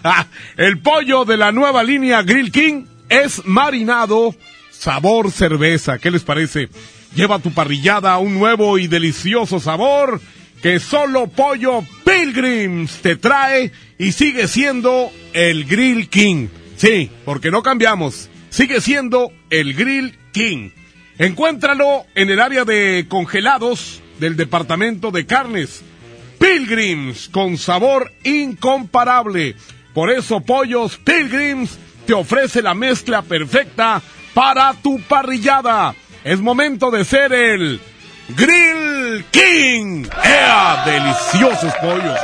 El 0.56 0.78
pollo 0.78 1.24
de 1.24 1.36
la 1.36 1.50
nueva 1.50 1.82
línea 1.82 2.22
Grill 2.22 2.52
King 2.52 2.84
es 3.08 3.44
marinado 3.44 4.32
sabor 4.70 5.32
cerveza. 5.32 5.98
¿Qué 5.98 6.12
les 6.12 6.22
parece? 6.22 6.68
Lleva 7.16 7.40
tu 7.40 7.50
parrillada 7.50 8.16
un 8.18 8.38
nuevo 8.38 8.78
y 8.78 8.86
delicioso 8.86 9.58
sabor 9.58 10.20
que 10.62 10.78
solo 10.78 11.26
Pollo 11.26 11.82
Pilgrims 12.04 13.00
te 13.02 13.16
trae 13.16 13.72
y 13.98 14.12
sigue 14.12 14.46
siendo 14.46 15.10
el 15.32 15.64
Grill 15.64 16.08
King. 16.08 16.46
Sí, 16.80 17.10
porque 17.26 17.50
no 17.50 17.62
cambiamos. 17.62 18.30
Sigue 18.48 18.80
siendo 18.80 19.30
el 19.50 19.74
Grill 19.74 20.18
King. 20.32 20.70
Encuéntralo 21.18 22.06
en 22.14 22.30
el 22.30 22.40
área 22.40 22.64
de 22.64 23.04
congelados 23.06 24.00
del 24.18 24.34
departamento 24.34 25.10
de 25.10 25.26
carnes. 25.26 25.82
Pilgrims 26.38 27.28
con 27.28 27.58
sabor 27.58 28.10
incomparable. 28.24 29.56
Por 29.92 30.10
eso 30.10 30.40
Pollos 30.40 30.96
Pilgrims 30.96 31.78
te 32.06 32.14
ofrece 32.14 32.62
la 32.62 32.72
mezcla 32.72 33.20
perfecta 33.20 34.00
para 34.32 34.72
tu 34.72 35.02
parrillada. 35.02 35.94
Es 36.24 36.40
momento 36.40 36.90
de 36.90 37.04
ser 37.04 37.34
el 37.34 37.78
Grill 38.30 39.26
King. 39.30 40.06
¡Ea! 40.24 40.82
Deliciosos 40.86 41.74
pollos. 41.82 42.18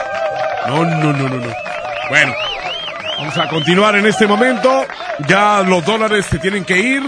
No, 0.66 0.82
no, 0.82 1.12
no, 1.12 1.28
no, 1.28 1.36
no. 1.36 1.54
Bueno, 2.08 2.32
vamos 3.18 3.36
a 3.38 3.48
continuar 3.48 3.96
en 3.96 4.06
este 4.06 4.26
momento. 4.26 4.84
Ya 5.28 5.62
los 5.62 5.84
dólares 5.84 6.26
se 6.26 6.38
tienen 6.38 6.64
que 6.64 6.78
ir. 6.78 7.02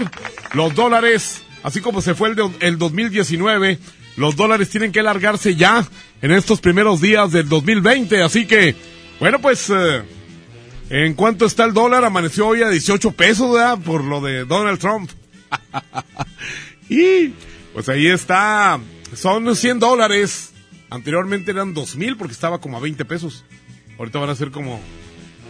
Los 0.53 0.73
dólares, 0.75 1.43
así 1.63 1.81
como 1.81 2.01
se 2.01 2.15
fue 2.15 2.29
el, 2.29 2.35
de- 2.35 2.51
el 2.61 2.77
2019, 2.77 3.79
los 4.17 4.35
dólares 4.35 4.69
tienen 4.69 4.91
que 4.91 5.03
largarse 5.03 5.55
ya 5.55 5.85
en 6.21 6.31
estos 6.31 6.59
primeros 6.61 7.01
días 7.01 7.31
del 7.31 7.47
2020. 7.47 8.21
Así 8.23 8.45
que, 8.45 8.75
bueno, 9.19 9.39
pues, 9.39 9.69
eh, 9.69 10.03
¿en 10.89 11.13
cuánto 11.13 11.45
está 11.45 11.65
el 11.65 11.73
dólar? 11.73 12.03
Amaneció 12.03 12.47
hoy 12.47 12.63
a 12.63 12.69
18 12.69 13.11
pesos, 13.11 13.53
¿verdad? 13.53 13.77
Por 13.79 14.03
lo 14.03 14.21
de 14.21 14.45
Donald 14.45 14.79
Trump. 14.79 15.09
y, 16.89 17.33
pues 17.73 17.87
ahí 17.89 18.07
está. 18.07 18.79
Son 19.15 19.55
100 19.55 19.79
dólares. 19.79 20.51
Anteriormente 20.91 21.51
eran 21.51 21.73
2000 21.75 22.17
porque 22.17 22.33
estaba 22.33 22.59
como 22.59 22.77
a 22.77 22.79
20 22.79 23.05
pesos. 23.05 23.45
Ahorita 23.99 24.17
van 24.17 24.29
a 24.31 24.35
ser 24.35 24.49
como, 24.49 24.79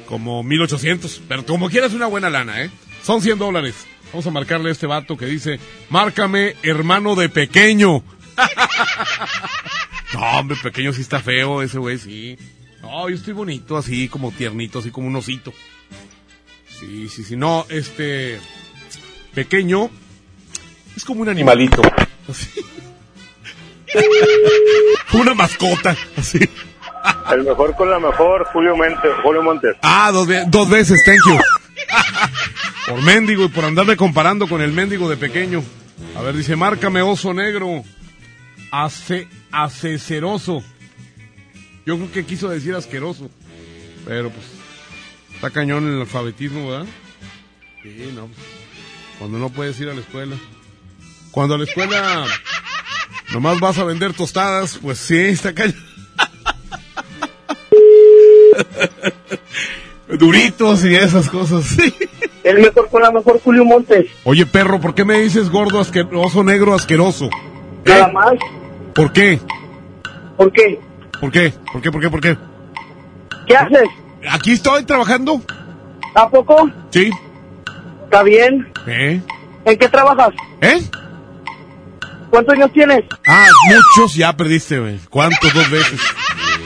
como 0.10 0.42
1800. 0.42 1.22
Pero 1.28 1.46
como 1.46 1.70
quieras, 1.70 1.94
una 1.94 2.08
buena 2.08 2.32
lana, 2.32 2.64
¿eh? 2.64 2.72
Son 3.04 3.22
100 3.22 3.38
dólares. 3.38 3.86
Vamos 4.12 4.26
a 4.26 4.32
marcarle 4.32 4.70
a 4.70 4.72
este 4.72 4.88
vato 4.88 5.16
que 5.16 5.28
dice: 5.28 5.60
Márcame, 5.90 6.56
hermano 6.64 7.16
de 7.16 7.30
pequeño. 7.30 8.04
no, 10.14 10.20
hombre, 10.40 10.58
pequeño 10.62 10.92
sí 10.94 11.02
está 11.02 11.20
feo, 11.20 11.62
ese 11.62 11.78
güey, 11.78 12.00
sí. 12.00 12.38
No, 12.82 13.08
yo 13.08 13.16
estoy 13.16 13.34
bonito, 13.34 13.78
así 13.78 14.10
como 14.10 14.32
tiernito, 14.32 14.80
así 14.80 14.90
como 14.90 15.08
un 15.08 15.16
osito. 15.16 15.54
Sí, 16.68 17.08
sí, 17.08 17.24
sí. 17.24 17.38
No, 17.38 17.68
este. 17.70 18.40
Pequeño. 19.36 19.92
Es 20.98 21.06
como 21.06 21.22
un 21.22 21.30
animalito. 21.30 21.82
Así. 22.28 22.50
Una 25.14 25.34
mascota, 25.34 25.98
así. 26.16 26.40
El 27.32 27.44
mejor 27.44 27.76
con 27.76 27.90
la 27.90 28.00
mejor, 28.00 28.46
Julio 28.52 28.76
Montes. 28.76 29.12
Julio 29.24 29.44
Montes. 29.44 29.76
Ah, 29.82 30.12
dos, 30.12 30.28
dos 30.48 30.70
veces, 30.70 31.02
thank 31.06 31.20
you. 31.28 31.38
Por 32.88 33.02
mendigo 33.04 33.46
y 33.46 33.50
por 33.50 33.66
andarme 33.66 33.96
comparando 33.96 34.48
con 34.48 34.62
el 34.62 34.72
mendigo 34.72 35.10
de 35.10 35.18
pequeño. 35.18 35.64
A 36.18 36.22
ver, 36.22 36.36
dice, 36.36 36.56
márcame 36.56 37.02
oso 37.02 37.34
negro. 37.34 37.84
Ace, 38.72 39.28
aceceroso. 39.52 40.64
Yo 41.86 41.98
creo 41.98 42.12
que 42.12 42.26
quiso 42.26 42.50
decir 42.50 42.74
asqueroso. 42.74 43.30
Pero 44.06 44.30
pues, 44.30 44.46
está 45.36 45.50
cañón 45.52 45.88
el 45.88 46.02
alfabetismo, 46.02 46.70
¿verdad? 46.70 46.88
Sí, 47.84 48.12
no. 48.16 48.28
pues, 48.28 48.40
Cuando 49.20 49.38
no 49.38 49.50
puedes 49.50 49.80
ir 49.80 49.90
a 49.90 49.94
la 49.94 50.02
escuela. 50.02 50.36
Cuando 51.32 51.56
a 51.56 51.58
la 51.60 51.64
escuela 51.66 52.26
nomás 53.32 53.60
vas 53.60 53.78
a 53.78 53.84
vender 53.84 54.14
tostadas, 54.14 54.80
pues 54.82 54.98
sí, 54.98 55.18
está 55.18 55.54
cañón. 55.54 55.89
Duritos 60.18 60.84
y 60.86 60.96
esas 60.96 61.30
cosas. 61.30 61.78
El 62.44 62.60
mejor 62.60 62.90
con 62.90 63.02
la 63.02 63.12
mejor, 63.12 63.40
Julio 63.44 63.66
Montes. 63.66 64.08
Oye, 64.24 64.46
perro, 64.46 64.80
¿por 64.80 64.96
qué 64.96 65.06
me 65.06 65.20
dices 65.20 65.50
gordo, 65.50 65.80
asqueroso, 65.80 66.44
negro, 66.44 66.74
asqueroso? 66.74 67.30
Nada 67.86 68.08
más. 68.08 68.34
¿Por 68.96 69.12
qué? 69.12 69.40
¿Por 70.38 70.52
qué? 70.52 70.80
¿Por 71.20 71.32
qué? 71.32 71.54
¿Por 71.72 71.82
qué? 71.82 71.92
¿Por 71.92 72.02
qué? 72.02 72.10
¿Por 72.10 72.22
qué? 72.22 72.38
¿Qué 73.46 73.56
haces? 73.56 73.90
Aquí 74.32 74.54
estoy 74.54 74.84
trabajando. 74.84 75.42
¿A 76.16 76.30
poco? 76.30 76.70
Sí. 76.90 77.12
¿Está 78.06 78.24
bien? 78.24 78.72
¿Eh? 78.88 79.22
¿En 79.66 79.78
qué 79.78 79.88
trabajas? 79.90 80.34
¿Eh? 80.62 80.82
¿Cuántos 82.30 82.56
años 82.56 82.72
tienes? 82.74 83.04
Ah, 83.28 83.48
muchos 83.68 84.16
ya 84.16 84.36
perdiste, 84.36 84.80
güey. 84.80 85.00
¿Cuántos? 85.10 85.54
Dos 85.54 85.70
veces. 85.70 86.00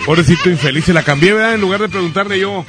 Pobrecito 0.05 0.49
infeliz, 0.49 0.85
se 0.85 0.93
la 0.93 1.03
cambié, 1.03 1.33
¿verdad? 1.33 1.53
En 1.55 1.61
lugar 1.61 1.81
de 1.81 1.89
preguntarle 1.89 2.39
yo. 2.39 2.65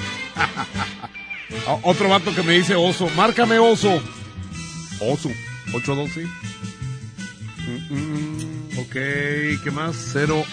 Otro 1.83 2.09
vato 2.09 2.35
que 2.35 2.43
me 2.43 2.53
dice 2.53 2.75
oso. 2.75 3.09
Márcame 3.17 3.59
oso. 3.59 4.01
Oso. 5.01 5.31
812. 5.73 6.27
Mm, 7.67 7.95
mm, 7.95 8.79
ok, 8.79 8.93
¿qué 9.63 9.71
más? 9.73 10.11
Cero. 10.13 10.45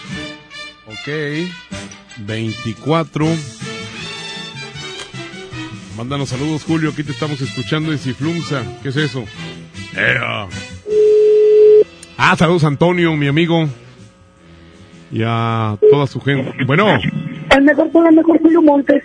Ok. 0.86 1.48
24. 2.18 3.26
Mándanos 5.96 6.30
saludos, 6.30 6.64
Julio. 6.64 6.90
Aquí 6.90 7.04
te 7.04 7.12
estamos 7.12 7.40
escuchando 7.40 7.92
en 7.92 7.98
Ciflunza. 7.98 8.64
¿Qué 8.82 8.88
es 8.88 8.96
eso? 8.96 9.24
Ea. 9.94 10.48
Ah, 12.16 12.36
saludos, 12.36 12.64
Antonio, 12.64 13.14
mi 13.16 13.28
amigo. 13.28 13.68
Y 15.12 15.22
a 15.24 15.76
toda 15.90 16.06
su 16.06 16.20
gente. 16.20 16.64
Bueno, 16.66 16.98
El 17.50 17.62
mejor 17.62 17.92
con 17.92 18.04
la 18.04 18.10
mejor, 18.10 18.40
Julio 18.40 18.62
Montes. 18.62 19.04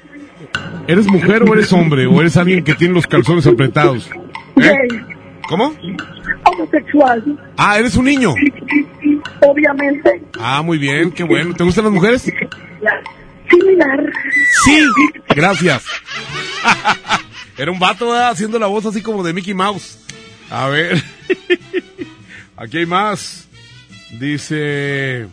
¿eres 0.87 1.05
mujer 1.07 1.43
o 1.43 1.53
eres 1.53 1.71
hombre? 1.73 2.07
¿O 2.07 2.21
eres 2.21 2.37
alguien 2.37 2.63
que 2.63 2.73
tiene 2.73 2.93
los 2.93 3.05
calzones 3.05 3.45
apretados? 3.45 4.09
Gay. 4.55 4.87
¿Cómo? 5.49 5.73
Homosexual. 6.45 7.23
Ah, 7.57 7.77
¿eres 7.77 7.95
un 7.97 8.05
niño? 8.05 8.33
Obviamente. 9.41 10.21
Ah, 10.39 10.61
muy 10.61 10.77
bien, 10.77 11.11
qué 11.11 11.23
bueno. 11.23 11.53
¿Te 11.53 11.63
gustan 11.63 11.83
las 11.85 11.93
mujeres? 11.93 12.21
Similar. 13.49 14.13
Sí, 14.63 14.85
gracias. 15.35 15.85
Era 17.57 17.71
un 17.71 17.79
vato 17.79 18.11
¿verdad? 18.11 18.29
haciendo 18.29 18.59
la 18.59 18.67
voz 18.67 18.85
así 18.85 19.01
como 19.01 19.23
de 19.23 19.33
Mickey 19.33 19.53
Mouse. 19.53 19.99
A 20.49 20.67
ver. 20.69 21.01
Aquí 22.57 22.77
hay 22.77 22.85
más. 22.85 23.47
Dice... 24.19 25.27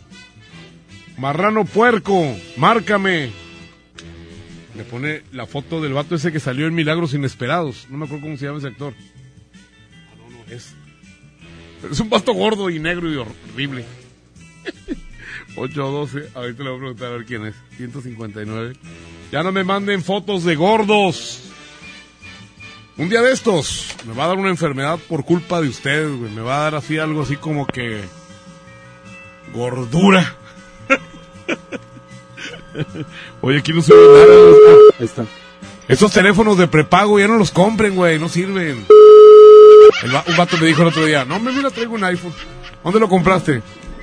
Marrano 1.17 1.65
puerco, 1.65 2.35
márcame. 2.57 3.31
Me 4.75 4.83
pone 4.83 5.23
la 5.31 5.45
foto 5.45 5.81
del 5.81 5.93
vato 5.93 6.15
ese 6.15 6.31
que 6.31 6.39
salió 6.39 6.67
en 6.67 6.75
Milagros 6.75 7.13
Inesperados. 7.13 7.87
No 7.89 7.97
me 7.97 8.05
acuerdo 8.05 8.25
cómo 8.25 8.37
se 8.37 8.45
llama 8.45 8.57
ese 8.57 8.67
actor. 8.67 8.93
No, 10.17 10.29
no, 10.29 10.53
es... 10.53 10.75
Es 11.89 11.99
un 11.99 12.09
vato 12.09 12.33
gordo 12.33 12.69
y 12.69 12.79
negro 12.79 13.11
y 13.11 13.15
horrible. 13.15 13.85
812, 15.55 16.31
ahorita 16.35 16.63
le 16.63 16.69
voy 16.69 16.77
a 16.77 16.79
preguntar 16.79 17.07
a 17.07 17.11
ver 17.11 17.25
quién 17.25 17.45
es. 17.45 17.55
159. 17.77 18.75
Ya 19.31 19.43
no 19.43 19.51
me 19.51 19.63
manden 19.63 20.03
fotos 20.03 20.43
de 20.43 20.55
gordos. 20.55 21.41
Un 22.97 23.09
día 23.09 23.21
de 23.21 23.31
estos 23.31 23.95
me 24.05 24.13
va 24.13 24.25
a 24.25 24.27
dar 24.29 24.37
una 24.37 24.49
enfermedad 24.49 24.99
por 25.07 25.25
culpa 25.25 25.61
de 25.61 25.69
ustedes, 25.69 26.11
güey. 26.17 26.31
Me 26.31 26.41
va 26.41 26.57
a 26.57 26.63
dar 26.63 26.75
así 26.75 26.97
algo 26.97 27.21
así 27.21 27.37
como 27.37 27.65
que 27.65 28.03
gordura. 29.53 30.37
Oye, 33.41 33.59
aquí 33.59 33.71
no 33.73 33.81
se 33.81 33.93
ve 33.93 34.01
nada. 34.01 34.25
Ah, 34.67 34.95
ahí 34.99 35.05
están. 35.05 35.27
Estos 35.87 36.11
teléfonos 36.11 36.57
de 36.57 36.67
prepago 36.67 37.19
ya 37.19 37.27
no 37.27 37.37
los 37.37 37.51
compren, 37.51 37.95
güey, 37.95 38.19
no 38.19 38.27
sirven. 38.27 38.85
El 40.03 40.15
va- 40.15 40.23
un 40.27 40.35
vato 40.35 40.57
me 40.57 40.65
dijo 40.67 40.81
el 40.81 40.87
otro 40.89 41.05
día, 41.05 41.25
no, 41.25 41.39
me 41.39 41.51
mira, 41.51 41.69
traigo 41.69 41.93
un 41.95 42.03
iPhone. 42.03 42.33
¿Dónde 42.83 42.99
lo 42.99 43.07
compraste? 43.07 43.61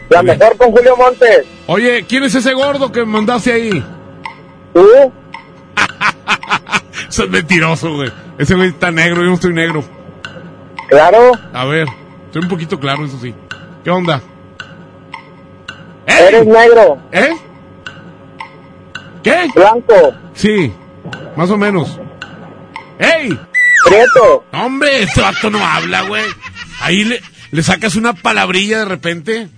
La 0.09 0.23
mejor 0.23 0.56
con 0.56 0.70
Julio 0.70 0.97
Montes. 0.97 1.44
Oye, 1.66 2.05
¿quién 2.09 2.23
es 2.24 2.35
ese 2.35 2.52
gordo 2.55 2.90
que 2.93 3.01
me 3.01 3.06
mandaste 3.06 3.52
ahí? 3.52 3.85
¿Tú? 4.74 4.86
Eso 7.09 7.24
es 7.24 7.31
mentiroso, 7.31 7.93
güey. 7.94 8.10
Ese 8.39 8.55
güey 8.55 8.69
está 8.70 8.90
negro, 8.90 9.23
yo 9.23 9.28
no 9.28 9.35
estoy 9.35 9.52
negro. 9.52 9.85
Claro. 10.89 11.32
A 11.52 11.64
ver, 11.64 11.86
estoy 12.27 12.43
un 12.43 12.48
poquito 12.48 12.78
claro, 12.78 13.05
eso 13.05 13.19
sí. 13.20 13.35
¿Qué 13.82 13.90
onda? 13.90 14.20
Eres 16.07 16.47
negro. 16.47 17.01
¿Eh? 17.12 17.31
¿Qué? 19.23 19.49
Blanco. 19.55 19.95
Sí, 20.35 20.73
más 21.37 21.51
o 21.51 21.57
menos. 21.57 21.99
¡Ey! 22.99 23.39
Prieto. 23.85 24.45
Hombre, 24.53 25.03
este 25.03 25.20
vato 25.20 25.51
no 25.51 25.65
habla, 25.65 26.03
güey. 26.03 26.24
Ahí 26.81 27.05
le, 27.05 27.20
le 27.51 27.62
sacas 27.62 27.97
una 27.97 28.15
palabrilla 28.15 28.81
de 28.81 28.85
repente. 28.85 29.49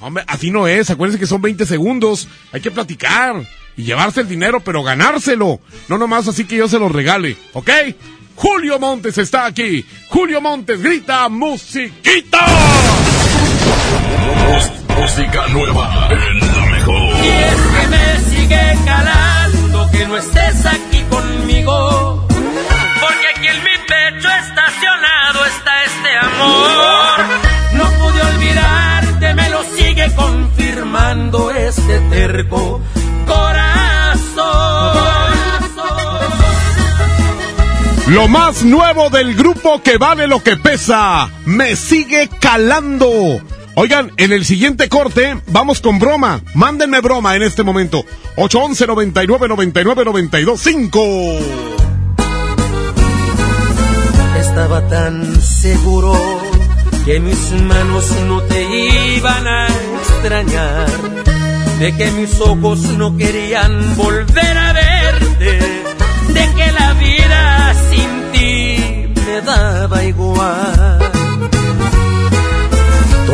Hombre, 0.00 0.24
así 0.26 0.50
no 0.50 0.66
es. 0.68 0.90
Acuérdense 0.90 1.18
que 1.20 1.26
son 1.26 1.42
20 1.42 1.66
segundos. 1.66 2.28
Hay 2.52 2.60
que 2.60 2.70
platicar. 2.70 3.42
Y 3.76 3.84
llevarse 3.84 4.20
el 4.22 4.28
dinero, 4.28 4.60
pero 4.60 4.82
ganárselo. 4.82 5.60
No 5.88 5.98
nomás 5.98 6.28
así 6.28 6.44
que 6.44 6.56
yo 6.56 6.68
se 6.68 6.78
lo 6.78 6.88
regale. 6.88 7.36
¿Ok? 7.52 7.70
Julio 8.34 8.78
Montes 8.78 9.18
está 9.18 9.46
aquí. 9.46 9.84
Julio 10.08 10.40
Montes 10.40 10.80
grita 10.82 11.28
musiquita. 11.28 12.46
Música 15.00 15.46
nueva 15.48 16.08
en 16.10 16.40
la 16.40 16.66
mejor. 16.66 17.24
Y 17.24 17.28
es 17.28 17.60
que 17.74 17.86
me 17.88 18.18
sigue 18.30 18.78
calando 18.84 19.90
que 19.92 20.06
no 20.06 20.16
estés 20.16 20.66
aquí 20.66 21.02
conmigo. 21.08 22.26
Porque 22.28 23.26
aquí 23.34 23.46
en 23.46 23.62
mi 23.62 23.78
pecho 23.86 24.28
estacionado 24.28 25.46
está 25.46 25.84
este 25.84 26.16
amor. 26.18 27.20
No 27.74 27.84
pude 27.98 28.20
olvidarte, 28.22 29.34
me 29.34 29.48
lo 29.50 29.62
sigue 29.76 30.12
confirmando 30.14 31.50
este 31.52 32.00
terco 32.10 32.80
corazón. 33.26 33.68
Lo 38.08 38.26
más 38.26 38.64
nuevo 38.64 39.10
del 39.10 39.34
grupo 39.34 39.82
que 39.82 39.98
vale 39.98 40.26
lo 40.26 40.42
que 40.42 40.56
pesa. 40.56 41.28
Me 41.44 41.76
sigue 41.76 42.28
calando. 42.40 43.40
Oigan, 43.80 44.10
en 44.16 44.32
el 44.32 44.44
siguiente 44.44 44.88
corte 44.88 45.40
vamos 45.46 45.80
con 45.80 46.00
broma. 46.00 46.40
Mándenme 46.52 47.00
broma 47.00 47.36
en 47.36 47.44
este 47.44 47.62
momento. 47.62 48.04
811 48.34 48.86
99 48.88 49.46
99 49.46 50.04
92 50.04 50.60
5. 50.60 51.00
Estaba 54.40 54.84
tan 54.88 55.40
seguro 55.40 56.12
que 57.04 57.20
mis 57.20 57.52
manos 57.52 58.10
no 58.26 58.42
te 58.42 59.14
iban 59.14 59.46
a 59.46 59.68
extrañar, 59.68 60.88
de 61.78 61.96
que 61.96 62.10
mis 62.10 62.40
ojos 62.40 62.80
no 62.80 63.16
querían 63.16 63.96
volver 63.96 64.58
a 64.58 64.72
verte, 64.72 65.58
de 66.32 66.54
que 66.56 66.72
la 66.72 66.94
vida 66.94 67.74
sin 67.90 68.32
ti 68.32 69.22
me 69.24 69.40
daba 69.42 70.02
igual. 70.02 71.17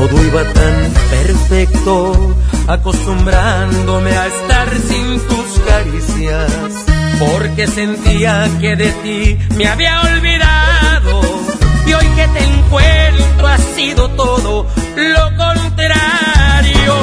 Todo 0.04 0.22
iba 0.22 0.44
tan 0.52 0.92
perfecto, 1.08 2.36
acostumbrándome 2.68 4.10
a 4.10 4.26
estar 4.26 4.68
sin 4.86 5.18
tus 5.28 5.58
caricias, 5.66 6.52
porque 7.18 7.66
sentía 7.66 8.50
que 8.60 8.76
de 8.76 8.90
ti 9.02 9.38
me 9.56 9.66
había 9.66 10.02
olvidado. 10.02 11.22
Y 11.86 11.94
hoy 11.94 12.06
que 12.16 12.28
te 12.28 12.44
encuentro 12.44 13.46
ha 13.46 13.56
sido 13.56 14.10
todo 14.10 14.66
lo 14.94 15.36
contrario, 15.38 16.94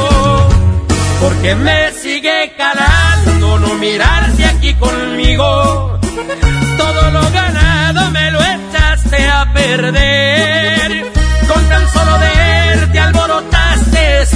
porque 1.22 1.56
me 1.56 1.91
sigue 1.94 2.53
calando 2.56 3.57
no 3.57 3.73
mirarse 3.80 4.45
aquí 4.45 4.76
conmigo. 4.76 5.99
Todo 6.78 7.10
lo 7.10 7.32
ganado 7.32 8.11
me 8.11 8.30
lo 8.30 8.40
echaste 8.44 9.28
a 9.28 9.52
perder. 9.52 10.30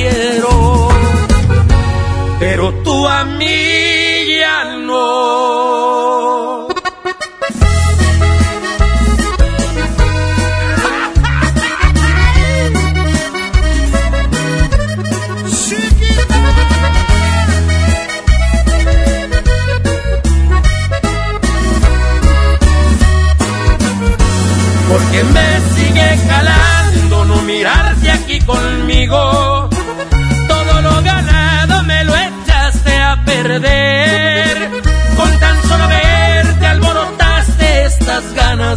Quiero. 0.00 0.88
Pero 2.38 2.72
tú 2.82 3.06
a 3.06 3.24
mí 3.24 3.39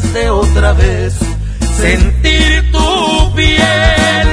de 0.02 0.28
otra 0.32 0.74
vez 0.74 1.14
sentir 1.78 2.72
tu 2.72 3.34
piel. 3.36 4.28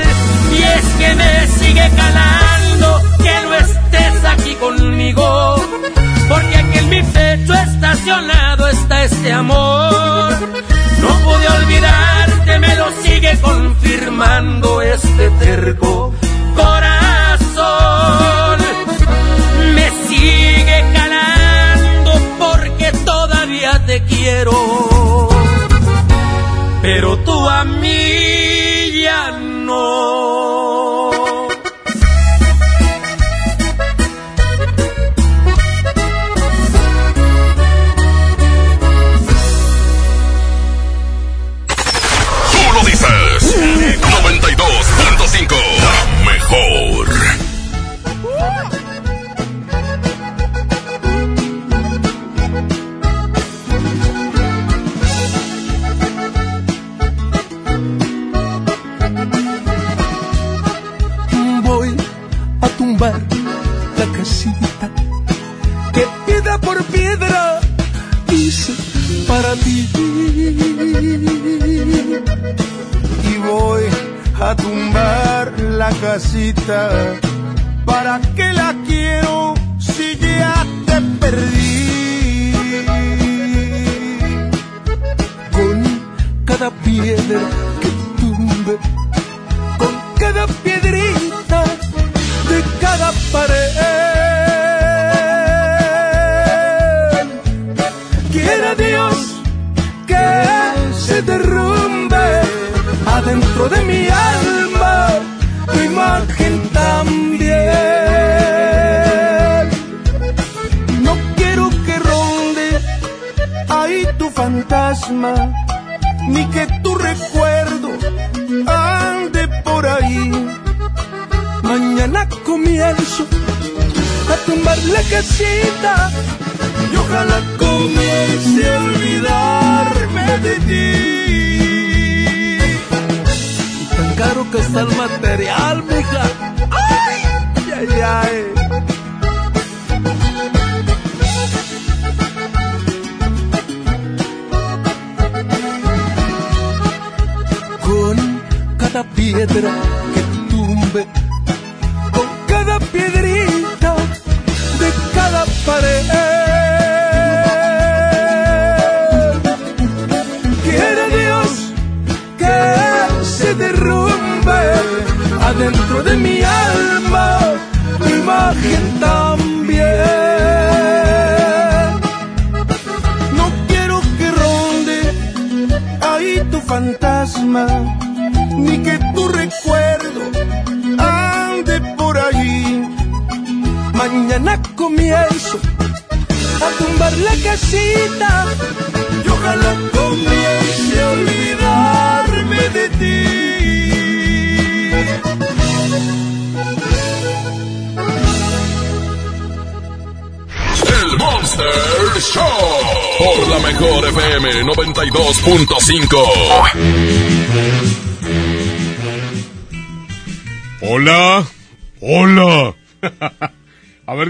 Y 0.57 0.63
es 0.63 0.85
que 0.99 1.15
me 1.15 1.47
sigue 1.49 1.91
calando 1.97 3.03
que 3.19 3.35
no 3.45 3.55
estés 3.57 4.25
aquí 4.25 4.55
conmigo. 4.55 5.57
Porque 6.31 6.57
aquí 6.57 6.79
en 6.79 6.89
mi 6.89 7.03
pecho 7.03 7.53
estacionado 7.53 8.69
está 8.69 9.05
este 9.05 9.33
amor. 9.33 10.33
No 11.03 11.09
pude 11.25 11.49
olvidarte, 11.49 12.59
me 12.59 12.77
lo 12.77 12.91
sigue 13.03 13.39
confirmando 13.43 14.81
este 14.81 15.29
terco 15.41 16.15
corazón. 16.57 16.91
Me 19.75 19.91
sigue 20.09 20.85
calando 20.95 22.13
porque 22.39 22.93
todavía 23.05 23.79
te 23.85 24.03
quiero. 24.05 24.60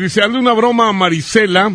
Dice, 0.03 0.23
hazle 0.23 0.39
una 0.39 0.53
broma 0.53 0.89
a 0.89 0.93
Marisela. 0.93 1.73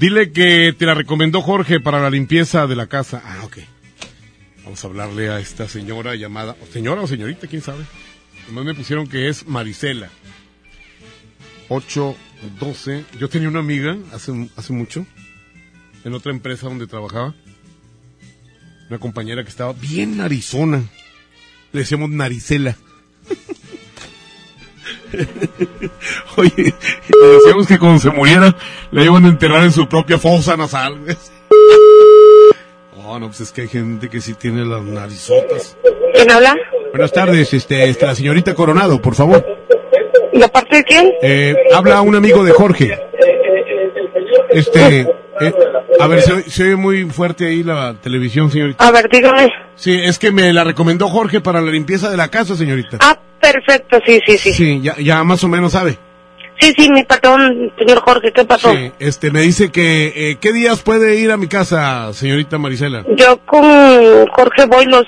Dile 0.00 0.32
que 0.32 0.74
te 0.76 0.86
la 0.86 0.94
recomendó 0.94 1.42
Jorge 1.42 1.80
para 1.80 2.00
la 2.00 2.10
limpieza 2.10 2.66
de 2.66 2.76
la 2.76 2.86
casa. 2.86 3.22
Ah, 3.24 3.44
ok. 3.44 3.58
Vamos 4.64 4.82
a 4.82 4.88
hablarle 4.88 5.30
a 5.30 5.38
esta 5.38 5.68
señora 5.68 6.14
llamada, 6.14 6.56
o 6.60 6.72
señora 6.72 7.02
o 7.02 7.06
señorita, 7.06 7.46
quién 7.46 7.62
sabe. 7.62 7.84
Nomás 8.48 8.64
me 8.64 8.74
pusieron 8.74 9.06
que 9.06 9.28
es 9.28 9.46
Marisela. 9.46 10.10
812. 11.68 13.04
Yo 13.18 13.28
tenía 13.28 13.48
una 13.48 13.60
amiga 13.60 13.96
hace, 14.12 14.32
hace 14.56 14.72
mucho, 14.72 15.06
en 16.04 16.14
otra 16.14 16.32
empresa 16.32 16.66
donde 16.68 16.86
trabajaba. 16.86 17.34
Una 18.88 18.98
compañera 18.98 19.42
que 19.42 19.50
estaba 19.50 19.72
bien 19.72 20.16
narizona. 20.18 20.82
Le 21.72 21.80
decíamos 21.80 22.10
Naricela. 22.10 22.76
Oye, 26.36 26.52
le 26.56 27.26
decíamos 27.26 27.66
que 27.66 27.78
cuando 27.78 27.98
se 27.98 28.10
muriera 28.10 28.54
la 28.90 29.04
iban 29.04 29.24
a 29.24 29.28
enterrar 29.28 29.62
en 29.64 29.72
su 29.72 29.88
propia 29.88 30.18
fosa 30.18 30.56
nasal. 30.56 30.98
Oh, 33.04 33.18
no, 33.18 33.26
pues 33.26 33.40
es 33.40 33.52
que 33.52 33.62
hay 33.62 33.68
gente 33.68 34.08
que 34.08 34.20
sí 34.20 34.32
tiene 34.34 34.64
las 34.64 34.80
narizotas. 34.82 35.76
¿Quién 36.14 36.30
habla? 36.30 36.56
Buenas 36.92 37.12
tardes, 37.12 37.52
este, 37.52 37.90
este, 37.90 38.06
la 38.06 38.14
señorita 38.14 38.54
Coronado, 38.54 39.02
por 39.02 39.14
favor. 39.14 39.44
¿De 40.32 40.48
parte 40.48 40.76
de 40.76 40.84
quién? 40.84 41.12
Eh, 41.20 41.54
habla 41.74 42.00
un 42.00 42.14
amigo 42.14 42.42
de 42.44 42.52
Jorge. 42.52 42.98
Este, 44.50 45.00
eh, 45.40 45.54
a 45.98 46.06
ver, 46.06 46.22
se, 46.22 46.48
se 46.48 46.62
oye 46.62 46.76
muy 46.76 47.04
fuerte 47.04 47.46
ahí 47.46 47.62
la 47.62 47.96
televisión, 48.00 48.50
señorita. 48.50 48.86
A 48.86 48.90
ver, 48.92 49.08
dígame. 49.10 49.50
Sí, 49.74 50.00
es 50.02 50.18
que 50.18 50.30
me 50.30 50.52
la 50.52 50.64
recomendó 50.64 51.08
Jorge 51.08 51.40
para 51.40 51.60
la 51.60 51.70
limpieza 51.70 52.08
de 52.08 52.16
la 52.16 52.28
casa, 52.28 52.56
señorita. 52.56 52.98
Ah, 53.00 53.18
perfecto, 53.42 53.98
sí, 54.06 54.20
sí, 54.24 54.38
sí. 54.38 54.52
Sí, 54.52 54.80
ya, 54.80 54.96
ya 54.96 55.22
más 55.24 55.42
o 55.44 55.48
menos 55.48 55.72
sabe. 55.72 55.98
Sí, 56.60 56.72
sí, 56.78 56.88
mi 56.90 57.02
patrón, 57.02 57.72
señor 57.76 58.00
Jorge, 58.00 58.32
¿qué 58.32 58.44
pasó? 58.44 58.72
Sí, 58.72 58.92
este, 59.00 59.32
me 59.32 59.40
dice 59.40 59.72
que, 59.72 60.12
eh, 60.14 60.36
¿qué 60.40 60.52
días 60.52 60.80
puede 60.82 61.16
ir 61.16 61.32
a 61.32 61.36
mi 61.36 61.48
casa, 61.48 62.12
señorita 62.12 62.56
Marisela? 62.58 63.04
Yo 63.16 63.38
con 63.44 64.26
Jorge 64.28 64.66
voy 64.66 64.86
los 64.86 65.04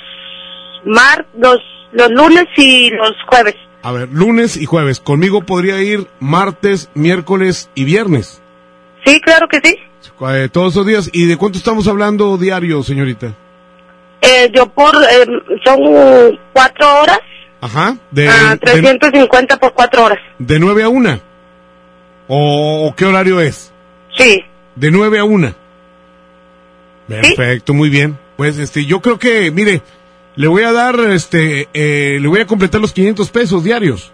mar, 0.84 1.24
los, 1.38 1.58
los 1.92 2.10
lunes 2.10 2.46
y 2.56 2.90
los 2.90 3.12
jueves. 3.28 3.54
A 3.82 3.92
ver, 3.92 4.08
lunes 4.10 4.56
y 4.56 4.66
jueves. 4.66 4.98
Conmigo 4.98 5.42
podría 5.42 5.80
ir 5.80 6.08
martes, 6.18 6.90
miércoles 6.94 7.70
y 7.74 7.84
viernes. 7.84 8.42
Sí, 9.04 9.20
claro 9.20 9.46
que 9.48 9.60
sí. 9.62 9.78
Eh, 10.28 10.48
todos 10.50 10.72
esos 10.72 10.86
días. 10.86 11.10
¿Y 11.12 11.26
de 11.26 11.36
cuánto 11.36 11.58
estamos 11.58 11.86
hablando 11.86 12.36
diario, 12.36 12.82
señorita? 12.82 13.34
Eh, 14.22 14.50
yo 14.54 14.66
por, 14.66 14.94
eh, 14.96 15.26
son 15.64 16.38
cuatro 16.52 17.00
horas, 17.02 17.20
Ajá. 17.64 17.96
De, 18.10 18.28
a 18.28 18.50
de, 18.50 18.58
350 18.58 19.56
por 19.56 19.72
cuatro 19.72 20.04
horas. 20.04 20.18
de 20.38 20.58
9 20.58 20.82
a 20.82 20.88
1. 20.90 21.20
¿O, 22.28 22.86
o 22.86 22.94
qué 22.94 23.06
horario 23.06 23.40
es? 23.40 23.72
Sí. 24.14 24.44
De 24.74 24.90
9 24.90 25.18
a 25.18 25.24
1. 25.24 25.54
Perfecto, 27.08 27.72
muy 27.72 27.88
bien. 27.88 28.18
Pues 28.36 28.58
este, 28.58 28.84
yo 28.84 29.00
creo 29.00 29.18
que, 29.18 29.50
mire, 29.50 29.80
le 30.36 30.46
voy 30.46 30.62
a 30.62 30.72
dar, 30.72 31.00
este, 31.08 31.70
eh, 31.72 32.18
le 32.20 32.28
voy 32.28 32.40
a 32.40 32.46
completar 32.46 32.82
los 32.82 32.92
500 32.92 33.30
pesos 33.30 33.64
diarios. 33.64 34.12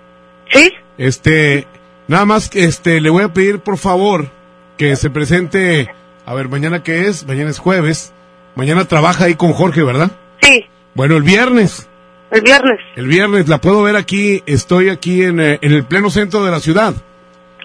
¿Sí? 0.53 0.73
Este, 0.97 1.67
nada 2.07 2.27
más, 2.27 2.51
este, 2.55 3.01
le 3.01 3.11
voy 3.11 3.25
a 3.25 3.33
pedir 3.33 3.59
por 3.59 3.79
favor 3.79 4.29
que 4.77 4.95
se 4.95 5.11
presente, 5.11 5.93
a 6.25 6.35
ver, 6.35 6.49
mañana 6.49 6.85
qué 6.85 7.09
es, 7.09 7.27
mañana 7.27 7.51
es 7.51 7.59
jueves, 7.59 8.13
mañana 8.55 8.85
trabaja 8.85 9.25
ahí 9.25 9.35
con 9.35 9.55
Jorge, 9.55 9.83
¿verdad? 9.83 10.13
Sí. 10.41 10.67
Bueno, 10.95 11.17
el 11.17 11.25
viernes, 11.25 11.89
El 12.31 12.43
viernes. 12.43 12.79
el 12.97 13.07
viernes 13.09 13.49
la 13.49 13.61
puedo 13.61 13.83
ver 13.83 13.97
aquí, 13.97 14.43
estoy 14.47 14.89
aquí 14.89 15.23
en, 15.23 15.41
eh, 15.41 15.59
en 15.63 15.73
el 15.73 15.85
pleno 15.85 16.11
centro 16.11 16.45
de 16.45 16.51
la 16.51 16.61
ciudad. 16.61 16.95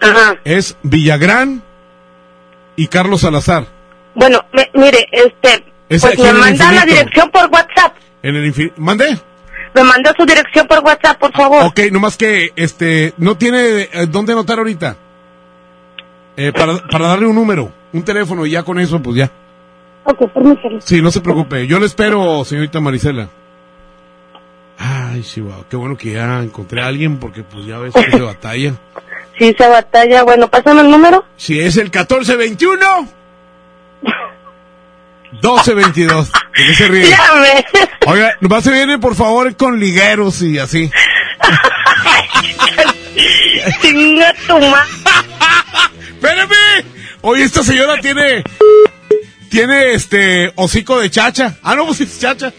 Ajá. 0.02 0.36
Es 0.44 0.76
Villagrán 0.84 1.62
y 2.76 2.88
Carlos 2.88 3.22
Salazar. 3.22 3.68
Bueno, 4.16 4.44
me- 4.54 4.70
mire, 4.74 5.08
este, 5.12 5.66
Es 5.90 6.02
pues 6.02 6.18
me 6.18 6.34
manda 6.34 6.72
la 6.72 6.86
dirección 6.86 7.30
por 7.30 7.46
WhatsApp. 7.52 7.96
En 8.24 8.36
el 8.36 8.46
infinito. 8.46 8.74
¿Mande? 8.78 9.18
Me 9.76 9.84
manda 9.84 10.14
su 10.18 10.26
dirección 10.26 10.66
por 10.68 10.80
WhatsApp, 10.84 11.20
por 11.20 11.32
favor. 11.34 11.64
Ok, 11.66 11.80
nomás 11.92 12.18
que, 12.18 12.50
este, 12.56 13.14
no 13.18 13.38
tiene 13.38 13.82
eh, 13.92 14.08
dónde 14.10 14.34
anotar 14.34 14.58
ahorita. 14.58 14.96
Eh, 16.38 16.52
para, 16.54 16.78
para 16.88 17.08
darle 17.10 17.28
un 17.28 17.36
número, 17.36 17.72
un 17.94 18.04
teléfono 18.04 18.46
y 18.46 18.52
ya 18.52 18.64
con 18.64 18.80
eso, 18.80 19.02
pues 19.02 19.18
ya. 19.18 19.32
Ok, 20.06 20.32
permítame. 20.34 20.82
Sí, 20.82 21.02
no 21.02 21.12
se 21.12 21.22
preocupe. 21.22 21.68
Yo 21.68 21.80
le 21.80 21.86
espero, 21.86 22.44
señorita 22.46 22.80
Marisela. 22.82 23.30
Ay, 24.78 25.22
Chihuahua, 25.24 25.66
qué 25.70 25.76
bueno 25.76 25.98
que 25.98 26.14
ya 26.14 26.40
encontré 26.42 26.82
a 26.82 26.88
alguien 26.88 27.20
porque 27.20 27.44
pues 27.44 27.66
ya 27.66 27.78
ves 27.78 27.94
que 27.94 28.12
se 28.12 28.22
batalla. 28.22 28.74
Sí, 29.38 29.54
se 29.58 29.68
batalla. 29.68 30.24
Bueno, 30.24 30.50
pásame 30.50 30.82
el 30.82 30.90
número. 30.90 31.26
Si 31.38 31.60
es 31.60 31.78
el 31.78 31.86
1421 31.86 33.08
1222. 35.32 36.32
¿De 36.32 36.66
qué 36.66 36.76
se 36.76 36.88
ríe? 36.88 37.10
Llame. 37.10 37.66
Oiga, 38.08 38.38
nomás 38.40 38.64
se 38.64 38.72
viene 38.72 38.98
por 39.00 39.16
favor 39.16 39.56
con 39.56 39.80
ligueros 39.80 40.42
y 40.42 40.58
así. 40.60 40.90
Chinga 43.82 44.34
tu 44.48 44.58
¡Espérame! 46.16 46.86
Oye, 47.22 47.44
esta 47.44 47.64
señora 47.64 48.00
tiene. 48.00 48.44
Tiene 49.50 49.94
este. 49.94 50.52
hocico 50.56 51.00
de 51.00 51.10
chacha. 51.10 51.56
Ah, 51.64 51.76
no, 51.76 51.86
pues 51.86 52.02
es 52.02 52.20
chacha. 52.20 52.54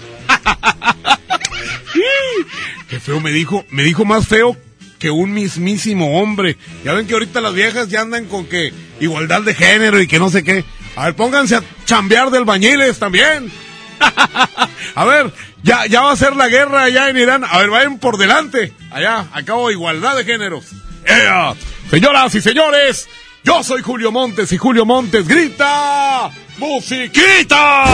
Qué 2.89 3.01
feo 3.01 3.21
me 3.21 3.31
dijo. 3.33 3.65
Me 3.71 3.83
dijo 3.83 4.05
más 4.05 4.27
feo 4.27 4.57
que 4.99 5.11
un 5.11 5.33
mismísimo 5.33 6.21
hombre. 6.21 6.57
Ya 6.85 6.95
ven 6.95 7.07
que 7.07 7.15
ahorita 7.15 7.41
las 7.41 7.55
viejas 7.55 7.89
ya 7.89 8.01
andan 8.01 8.27
con 8.27 8.47
que 8.47 8.73
igualdad 9.01 9.43
de 9.43 9.55
género 9.55 10.01
y 10.01 10.07
que 10.07 10.19
no 10.19 10.31
sé 10.31 10.45
qué. 10.45 10.65
A 10.97 11.07
ver, 11.07 11.17
pónganse 11.17 11.57
a 11.57 11.63
chambear 11.85 12.31
de 12.31 12.39
albañiles 12.39 12.99
también. 12.99 13.51
a 14.95 15.05
ver, 15.05 15.33
ya, 15.63 15.87
ya 15.87 16.03
va 16.03 16.13
a 16.13 16.17
ser 16.17 16.37
la 16.37 16.49
guerra 16.49 16.85
allá 16.85 17.09
en 17.11 17.17
Irán. 17.17 17.45
A 17.45 17.59
ver, 17.59 17.71
vayan 17.71 17.99
por 17.99 18.17
delante. 18.19 18.73
Allá, 18.91 19.27
acabo 19.33 19.71
igualdad 19.71 20.17
de 20.17 20.25
géneros. 20.25 20.67
Señoras 21.91 22.35
y 22.35 22.41
señores, 22.41 23.09
yo 23.45 23.63
soy 23.63 23.81
Julio 23.83 24.11
Montes 24.11 24.51
y 24.53 24.59
Julio 24.59 24.85
Montes 24.85 25.29
grita 25.29 26.31
¡Musiquita! 26.59 27.85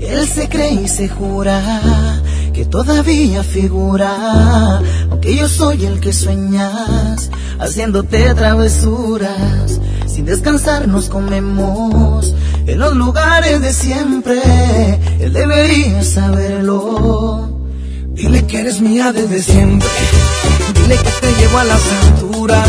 Él 0.00 0.26
se 0.26 0.48
cree 0.48 0.72
y 0.72 0.88
se 0.88 1.08
jura 1.08 2.22
que 2.52 2.64
todavía 2.64 3.42
figura, 3.42 4.80
aunque 5.10 5.36
yo 5.36 5.48
soy 5.48 5.84
el 5.86 6.00
que 6.00 6.12
sueñas, 6.12 7.30
haciéndote 7.58 8.34
travesuras. 8.34 9.80
Sin 10.06 10.24
descansar 10.24 10.88
nos 10.88 11.08
comemos 11.08 12.34
en 12.66 12.78
los 12.78 12.96
lugares 12.96 13.60
de 13.60 13.72
siempre. 13.72 14.40
Él 15.20 15.32
debería 15.32 16.02
saberlo. 16.02 17.58
Dile 18.08 18.46
que 18.46 18.60
eres 18.60 18.80
mía 18.80 19.12
desde 19.12 19.40
siempre. 19.40 19.88
Dile 20.74 20.96
que 20.96 21.10
te 21.20 21.40
llevo 21.40 21.58
a 21.58 21.64
las 21.64 21.82
alturas. 22.02 22.68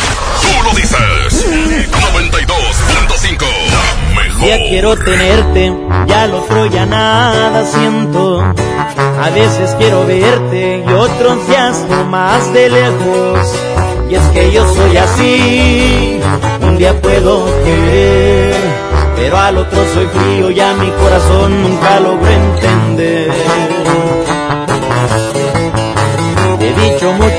Lo 0.71 0.77
dices. 0.77 1.45
92.5. 1.91 3.45
La 3.71 4.21
mejor. 4.21 4.47
Ya 4.47 4.57
quiero 4.57 4.95
tenerte, 4.95 5.73
ya 6.07 6.27
lo 6.27 6.43
otro 6.43 6.65
ya 6.67 6.85
nada 6.85 7.65
siento. 7.65 8.41
A 8.41 9.29
veces 9.31 9.75
quiero 9.77 10.05
verte 10.05 10.83
y 10.87 10.93
otros 10.93 11.47
días 11.47 11.85
más 12.09 12.53
de 12.53 12.69
lejos. 12.69 13.55
Y 14.09 14.15
es 14.15 14.23
que 14.29 14.51
yo 14.51 14.73
soy 14.73 14.97
así, 14.97 16.19
un 16.61 16.77
día 16.77 16.99
puedo 17.01 17.45
querer, 17.63 18.55
pero 19.15 19.37
al 19.37 19.57
otro 19.57 19.79
soy 19.93 20.07
frío 20.07 20.51
y 20.51 20.59
a 20.59 20.73
mi 20.73 20.89
corazón 20.91 21.63
nunca 21.63 21.99
logro 21.99 22.27
entender. 22.27 23.80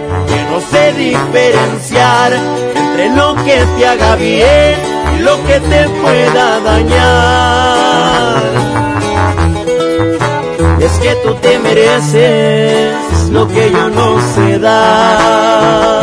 que 0.00 0.42
no 0.50 0.60
sé 0.60 0.92
diferenciar 0.94 2.32
entre 2.32 3.10
lo 3.10 3.34
que 3.44 3.64
te 3.76 3.86
haga 3.86 4.16
bien 4.16 4.76
y 5.16 5.22
lo 5.22 5.36
que 5.44 5.60
te 5.60 5.88
pueda 5.88 6.60
dañar. 6.60 8.42
Es 10.80 10.92
que 10.92 11.14
tú 11.24 11.34
te 11.34 11.58
mereces 11.58 13.28
lo 13.30 13.46
que 13.48 13.70
yo 13.70 13.90
no 13.90 14.18
sé 14.34 14.58
dar. 14.58 16.02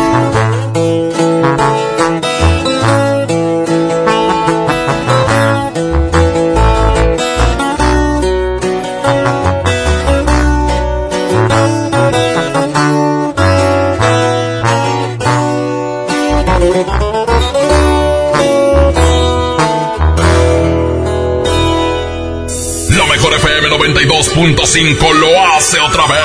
92.5 23.81 25.13
lo 25.15 25.43
hace 25.55 25.79
otra 25.79 26.05
vez. 26.05 26.21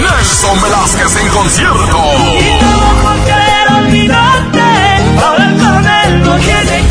Nelson 0.00 0.60
Velázquez 0.60 1.16
en 1.16 1.28
concierto. 1.28 2.02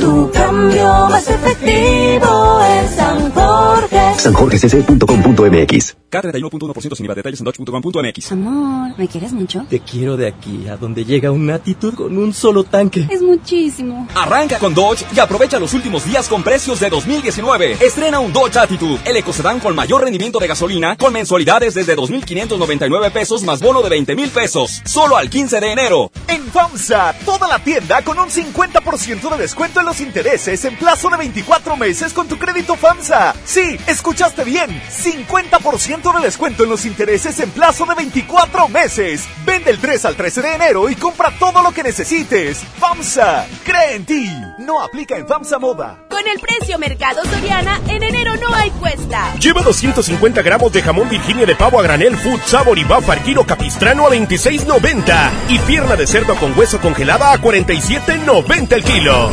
Tu 0.00 0.30
cambio 0.32 1.06
más 1.10 1.28
efectivo 1.28 2.60
en 2.62 2.88
San 2.96 3.32
Jorge. 3.32 4.14
sanjorgecc.com.mx 4.18 5.96
K31.1% 6.14 6.94
sin 6.94 7.06
IVA. 7.06 7.14
Detalles 7.14 7.40
en 7.40 7.44
dodge.com.mx. 7.44 8.32
Amor, 8.32 8.98
¿me 8.98 9.08
quieres 9.08 9.32
mucho? 9.32 9.66
Te 9.68 9.80
quiero 9.80 10.16
de 10.16 10.28
aquí 10.28 10.68
a 10.68 10.76
donde 10.76 11.04
llega 11.04 11.30
una 11.30 11.56
actitud 11.56 11.94
con 11.94 12.16
un 12.16 12.32
solo 12.32 12.64
tanque. 12.64 13.06
Es 13.10 13.22
muchísimo. 13.22 14.06
Arranca 14.14 14.58
con 14.58 14.74
Dodge 14.74 15.04
y 15.14 15.18
aprovecha 15.18 15.58
los 15.58 15.74
últimos 15.74 16.04
días 16.04 16.28
con 16.28 16.42
precios 16.42 16.80
de 16.80 16.90
2019. 16.90 17.78
Estrena 17.80 18.20
un 18.20 18.32
Dodge 18.32 18.56
Attitude, 18.56 19.00
el 19.04 19.16
ecocedán 19.16 19.60
con 19.60 19.74
mayor 19.74 20.02
rendimiento 20.02 20.38
de 20.38 20.46
gasolina, 20.46 20.96
con 20.96 21.12
mensualidades 21.12 21.74
desde 21.74 21.96
2.599 21.96 23.10
pesos 23.10 23.42
más 23.42 23.60
bono 23.60 23.82
de 23.82 23.90
20 23.90 24.14
mil 24.14 24.30
pesos. 24.30 24.82
Solo 24.84 25.16
al 25.16 25.28
15 25.28 25.60
de 25.60 25.72
enero. 25.72 26.10
En 26.28 26.42
FAMSA, 26.44 27.14
toda 27.24 27.48
la 27.48 27.58
tienda 27.58 28.02
con 28.02 28.18
un 28.18 28.28
50% 28.28 29.30
de 29.30 29.38
descuento 29.38 29.80
en 29.80 29.86
los 29.86 30.00
intereses 30.00 30.64
en 30.64 30.76
plazo 30.76 31.08
de 31.10 31.16
24 31.16 31.76
meses 31.76 32.12
con 32.12 32.28
tu 32.28 32.38
crédito 32.38 32.76
FAMSA. 32.76 33.34
Sí, 33.44 33.76
escuchaste 33.86 34.44
bien. 34.44 34.70
50% 34.90 36.03
de 36.12 36.20
descuento 36.20 36.64
en 36.64 36.70
los 36.70 36.84
intereses 36.84 37.40
en 37.40 37.50
plazo 37.50 37.86
de 37.86 37.94
24 37.94 38.68
meses. 38.68 39.26
Vende 39.44 39.70
el 39.70 39.78
3 39.78 40.04
al 40.04 40.16
13 40.16 40.42
de 40.42 40.54
enero 40.54 40.90
y 40.90 40.96
compra 40.96 41.32
todo 41.38 41.62
lo 41.62 41.72
que 41.72 41.82
necesites. 41.82 42.62
FAMSA, 42.78 43.46
cree 43.64 43.94
en 43.94 44.04
ti. 44.04 44.30
No 44.58 44.82
aplica 44.82 45.16
en 45.16 45.26
FAMSA 45.26 45.58
Moda. 45.58 45.98
Con 46.10 46.26
el 46.28 46.38
precio 46.40 46.78
Mercado 46.78 47.24
Soriana, 47.24 47.80
en 47.88 48.02
enero 48.02 48.36
no 48.36 48.54
hay 48.54 48.70
cuesta. 48.72 49.34
Lleva 49.40 49.62
250 49.62 50.42
gramos 50.42 50.72
de 50.72 50.82
jamón 50.82 51.08
Virginia 51.08 51.46
de 51.46 51.56
pavo 51.56 51.80
a 51.80 51.82
granel 51.82 52.16
Food 52.18 52.40
Sabor 52.44 52.78
y 52.78 52.84
Buffer 52.84 53.20
Kilo 53.20 53.44
Capistrano 53.44 54.06
a 54.06 54.10
26.90 54.10 55.30
y 55.48 55.58
pierna 55.60 55.96
de 55.96 56.06
cerdo 56.06 56.36
con 56.36 56.56
hueso 56.58 56.80
congelada 56.80 57.32
a 57.32 57.38
47.90 57.38 58.72
el 58.72 58.84
kilo. 58.84 59.30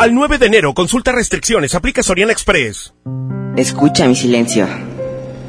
Al 0.00 0.14
9 0.14 0.38
de 0.38 0.46
enero, 0.46 0.72
consulta 0.72 1.12
restricciones, 1.12 1.74
aplica 1.74 2.02
Soriana 2.02 2.32
Express. 2.32 2.94
Escucha 3.54 4.08
mi 4.08 4.16
silencio. 4.16 4.66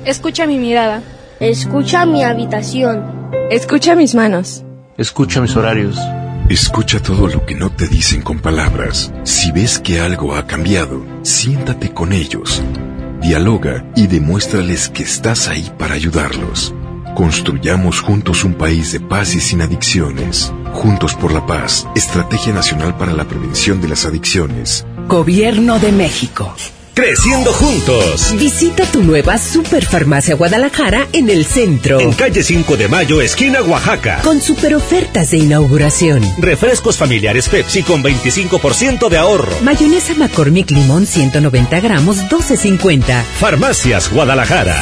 Escucha 0.04 0.46
mi 0.46 0.58
mirada. 0.58 1.02
Escucha 1.40 2.06
mi 2.06 2.22
habitación. 2.22 3.32
Escucha 3.50 3.96
mis 3.96 4.14
manos. 4.14 4.66
Escucha 4.98 5.40
mis 5.40 5.56
horarios. 5.56 5.98
Escucha 6.50 7.02
todo 7.02 7.28
lo 7.28 7.46
que 7.46 7.56
no 7.56 7.72
te 7.72 7.88
dicen 7.88 8.24
con 8.24 8.40
palabras. 8.40 9.14
Si 9.24 9.54
ves 9.54 9.80
que 9.80 10.02
algo 10.02 10.36
ha 10.36 10.46
cambiado, 10.48 11.02
siéntate 11.22 11.94
con 11.94 12.12
ellos. 12.12 12.62
Dialoga 13.22 13.86
y 13.96 14.08
demuéstrales 14.08 14.90
que 14.90 15.04
estás 15.04 15.48
ahí 15.48 15.72
para 15.80 15.94
ayudarlos. 15.94 16.76
Construyamos 17.16 18.00
juntos 18.00 18.44
un 18.44 18.54
país 18.54 18.94
de 18.94 19.00
paz 19.00 19.36
y 19.36 19.42
sin 19.42 19.62
adicciones. 19.62 20.52
Juntos 20.74 21.14
por 21.16 21.34
la 21.34 21.46
paz. 21.46 21.88
Estrategia 21.96 22.54
Nacional 22.54 22.98
para 22.98 23.14
la 23.14 23.26
Prevención 23.26 23.82
de 23.82 23.90
las 23.90 24.06
Adicciones. 24.06 24.86
Gobierno 25.08 25.78
de 25.80 25.92
México. 25.92 26.56
Creciendo 26.94 27.54
juntos. 27.54 28.34
Visita 28.38 28.86
tu 28.86 29.02
nueva 29.04 29.38
Superfarmacia 29.38 30.36
Guadalajara 30.36 31.08
en 31.14 31.30
el 31.30 31.46
centro. 31.46 32.00
En 32.00 32.14
calle 32.14 32.44
5 32.44 32.76
de 32.76 32.88
Mayo, 32.88 33.22
esquina 33.22 33.62
Oaxaca. 33.62 34.20
Con 34.24 34.42
super 34.42 34.76
ofertas 34.76 35.32
de 35.32 35.38
inauguración. 35.38 36.22
Refrescos 36.38 36.98
familiares 36.98 37.48
Pepsi 37.50 37.84
con 37.84 38.04
25% 38.04 39.10
de 39.10 39.18
ahorro. 39.18 39.52
Mayonesa 39.62 40.14
McCormick 40.16 40.72
Limón 40.72 41.06
190 41.06 41.80
gramos 41.80 42.18
12.50. 42.30 43.24
Farmacias 43.40 44.12
Guadalajara. 44.12 44.82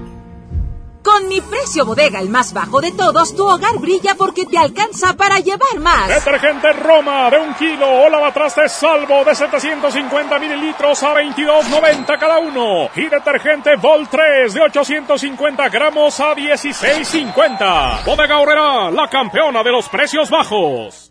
Con 1.03 1.27
mi 1.27 1.41
precio 1.41 1.85
bodega, 1.85 2.19
el 2.19 2.29
más 2.29 2.53
bajo 2.53 2.79
de 2.79 2.91
todos, 2.91 3.35
tu 3.35 3.47
hogar 3.47 3.79
brilla 3.79 4.15
porque 4.15 4.45
te 4.45 4.57
alcanza 4.57 5.15
para 5.15 5.39
llevar 5.39 5.79
más. 5.79 6.07
Detergente 6.07 6.71
Roma 6.73 7.29
de 7.29 7.37
un 7.39 7.53
kilo 7.55 7.87
o 8.03 8.09
lavatrastes 8.09 8.71
salvo 8.71 9.23
de 9.25 9.33
750 9.33 10.39
mililitros 10.39 11.01
a 11.03 11.15
22.90 11.15 12.19
cada 12.19 12.39
uno. 12.39 12.89
Y 12.95 13.07
detergente 13.07 13.75
Vol 13.77 14.07
3 14.07 14.53
de 14.53 14.61
850 14.61 15.69
gramos 15.69 16.19
a 16.19 16.35
16.50. 16.35 18.05
Bodega 18.05 18.39
Horrera, 18.39 18.91
la 18.91 19.07
campeona 19.07 19.63
de 19.63 19.71
los 19.71 19.89
precios 19.89 20.29
bajos. 20.29 21.10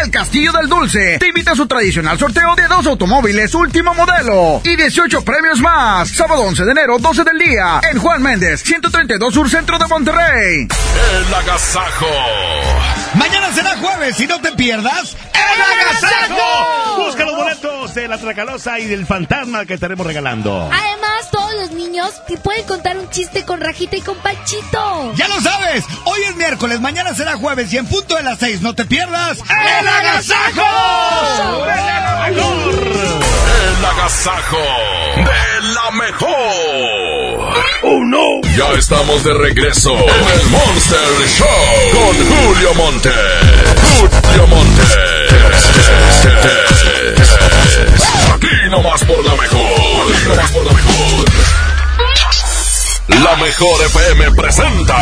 El 0.00 0.10
Castillo 0.10 0.52
del 0.52 0.68
Dulce 0.68 1.18
te 1.18 1.28
invita 1.28 1.52
a 1.52 1.56
su 1.56 1.66
tradicional 1.66 2.18
sorteo 2.18 2.54
de 2.56 2.66
dos 2.66 2.86
automóviles 2.86 3.54
último 3.54 3.92
modelo 3.94 4.62
y 4.64 4.74
18 4.74 5.22
premios 5.22 5.60
más. 5.60 6.08
Sábado 6.08 6.42
11 6.42 6.64
de 6.64 6.70
enero, 6.70 6.96
12 6.98 7.24
del 7.24 7.38
día, 7.38 7.80
en 7.90 7.98
Juan 7.98 8.22
Méndez, 8.22 8.62
132 8.62 9.34
Sur 9.34 9.50
Centro 9.50 9.78
de 9.78 9.86
Monterrey. 9.86 10.66
El 10.66 11.34
agasajo. 11.34 12.06
Mañana 13.14 13.52
será 13.52 13.76
jueves 13.76 14.18
y 14.18 14.26
no 14.26 14.40
te 14.40 14.52
pierdas 14.52 15.14
¡El 15.34 15.60
agasajo! 15.60 17.04
Busca 17.04 17.24
los 17.24 17.36
boletos 17.36 17.94
de 17.94 18.08
la 18.08 18.16
Tracalosa 18.18 18.78
y 18.78 18.86
del 18.86 19.04
Fantasma 19.06 19.66
que 19.66 19.74
estaremos 19.74 20.06
regalando. 20.06 20.70
Además, 20.72 21.11
todos 21.30 21.54
los 21.54 21.70
niños 21.72 22.10
te 22.26 22.36
pueden 22.38 22.64
contar 22.64 22.96
un 22.98 23.08
chiste 23.10 23.44
con 23.44 23.60
Rajita 23.60 23.96
y 23.96 24.00
con 24.00 24.16
Panchito. 24.18 25.12
¡Ya 25.14 25.28
lo 25.28 25.40
sabes! 25.40 25.84
Hoy 26.04 26.20
es 26.28 26.36
miércoles, 26.36 26.80
mañana 26.80 27.14
será 27.14 27.36
jueves 27.36 27.72
y 27.72 27.78
en 27.78 27.86
punto 27.86 28.16
de 28.16 28.22
las 28.22 28.38
seis 28.38 28.60
no 28.60 28.74
te 28.74 28.84
pierdas 28.84 29.38
¡El 29.38 29.88
agasajo! 29.88 30.62
¡El 31.66 32.34
mejor! 32.34 33.22
El 33.78 33.84
agasajo 33.84 34.58
de 35.16 35.74
la 35.74 35.90
mejor. 35.92 37.64
¡Oh, 37.84 38.00
no! 38.04 38.40
Ya 38.56 38.72
estamos 38.78 39.24
de 39.24 39.34
regreso 39.34 39.92
en 39.92 40.40
el 40.40 40.46
Monster 40.48 41.28
Show 41.28 41.48
con 41.92 42.16
Julio 42.28 42.74
Monte. 42.74 43.10
Julio 43.98 44.46
Monte. 44.46 44.82
Aquí 48.34 48.70
nomás 48.70 49.04
por 49.04 49.24
la 49.24 49.34
mejor. 49.34 49.60
Aquí 50.14 50.28
nomás 50.28 50.52
por 50.52 50.64
la 50.64 50.72
mejor. 50.72 51.24
La 53.08 53.36
mejor 53.36 53.84
FM 53.86 54.30
presenta 54.32 54.96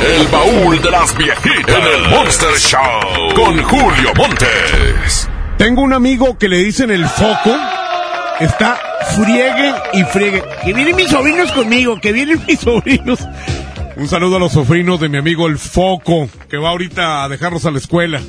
El 0.00 0.26
baúl 0.28 0.82
de 0.82 0.90
las 0.90 1.16
viejitas 1.16 1.76
en 1.76 2.04
el 2.04 2.10
Monster 2.10 2.54
Show 2.58 3.34
con 3.34 3.62
Julio 3.62 4.12
Montes. 4.16 5.28
Tengo 5.56 5.82
un 5.82 5.92
amigo 5.92 6.36
que 6.36 6.48
le 6.48 6.58
dicen 6.58 6.90
el 6.90 7.06
foco. 7.06 7.56
Está 8.40 8.80
friegue 9.14 9.74
y 9.92 10.04
friegue. 10.04 10.42
Que 10.64 10.72
vienen 10.72 10.96
mis 10.96 11.10
sobrinos 11.10 11.52
conmigo, 11.52 12.00
que 12.00 12.12
vienen 12.12 12.42
mis 12.46 12.60
sobrinos. 12.60 13.20
Un 13.96 14.08
saludo 14.08 14.36
a 14.36 14.38
los 14.40 14.52
sobrinos 14.52 14.98
de 15.00 15.08
mi 15.08 15.18
amigo 15.18 15.46
el 15.46 15.58
Foco, 15.58 16.28
que 16.48 16.56
va 16.56 16.70
ahorita 16.70 17.24
a 17.24 17.28
dejarlos 17.28 17.66
a 17.66 17.70
la 17.70 17.78
escuela. 17.78 18.20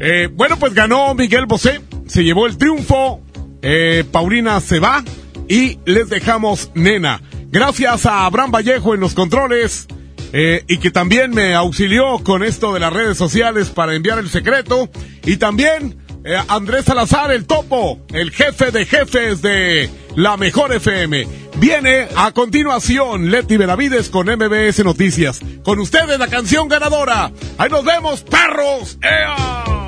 Eh, 0.00 0.28
bueno, 0.30 0.58
pues 0.58 0.74
ganó 0.74 1.14
Miguel 1.14 1.46
Bosé, 1.46 1.80
se 2.06 2.22
llevó 2.22 2.46
el 2.46 2.58
triunfo. 2.58 3.22
Eh, 3.62 4.04
Paulina 4.10 4.60
se 4.60 4.80
va 4.80 5.04
y 5.48 5.78
les 5.84 6.08
dejamos 6.08 6.70
nena. 6.74 7.22
Gracias 7.50 8.06
a 8.06 8.26
Abraham 8.26 8.52
Vallejo 8.52 8.94
en 8.94 9.00
los 9.00 9.14
controles. 9.14 9.86
Eh, 10.32 10.62
y 10.68 10.76
que 10.76 10.90
también 10.90 11.30
me 11.30 11.54
auxilió 11.54 12.18
con 12.22 12.44
esto 12.44 12.74
de 12.74 12.80
las 12.80 12.92
redes 12.92 13.16
sociales 13.16 13.70
para 13.70 13.94
enviar 13.94 14.18
el 14.18 14.28
secreto. 14.28 14.90
Y 15.24 15.36
también 15.38 15.96
eh, 16.24 16.36
Andrés 16.48 16.84
Salazar, 16.84 17.30
el 17.30 17.46
topo, 17.46 18.00
el 18.12 18.30
jefe 18.30 18.70
de 18.70 18.84
jefes 18.84 19.40
de 19.40 19.88
la 20.16 20.36
mejor 20.36 20.72
FM. 20.72 21.26
Viene 21.56 22.08
a 22.16 22.32
continuación 22.32 23.30
Leti 23.30 23.56
Benavides 23.56 24.10
con 24.10 24.26
MBS 24.26 24.84
Noticias. 24.84 25.40
Con 25.64 25.78
ustedes 25.78 26.18
la 26.18 26.28
canción 26.28 26.68
ganadora. 26.68 27.32
Ahí 27.56 27.70
nos 27.70 27.84
vemos, 27.84 28.20
perros. 28.22 28.98
¡Ea! 29.02 29.87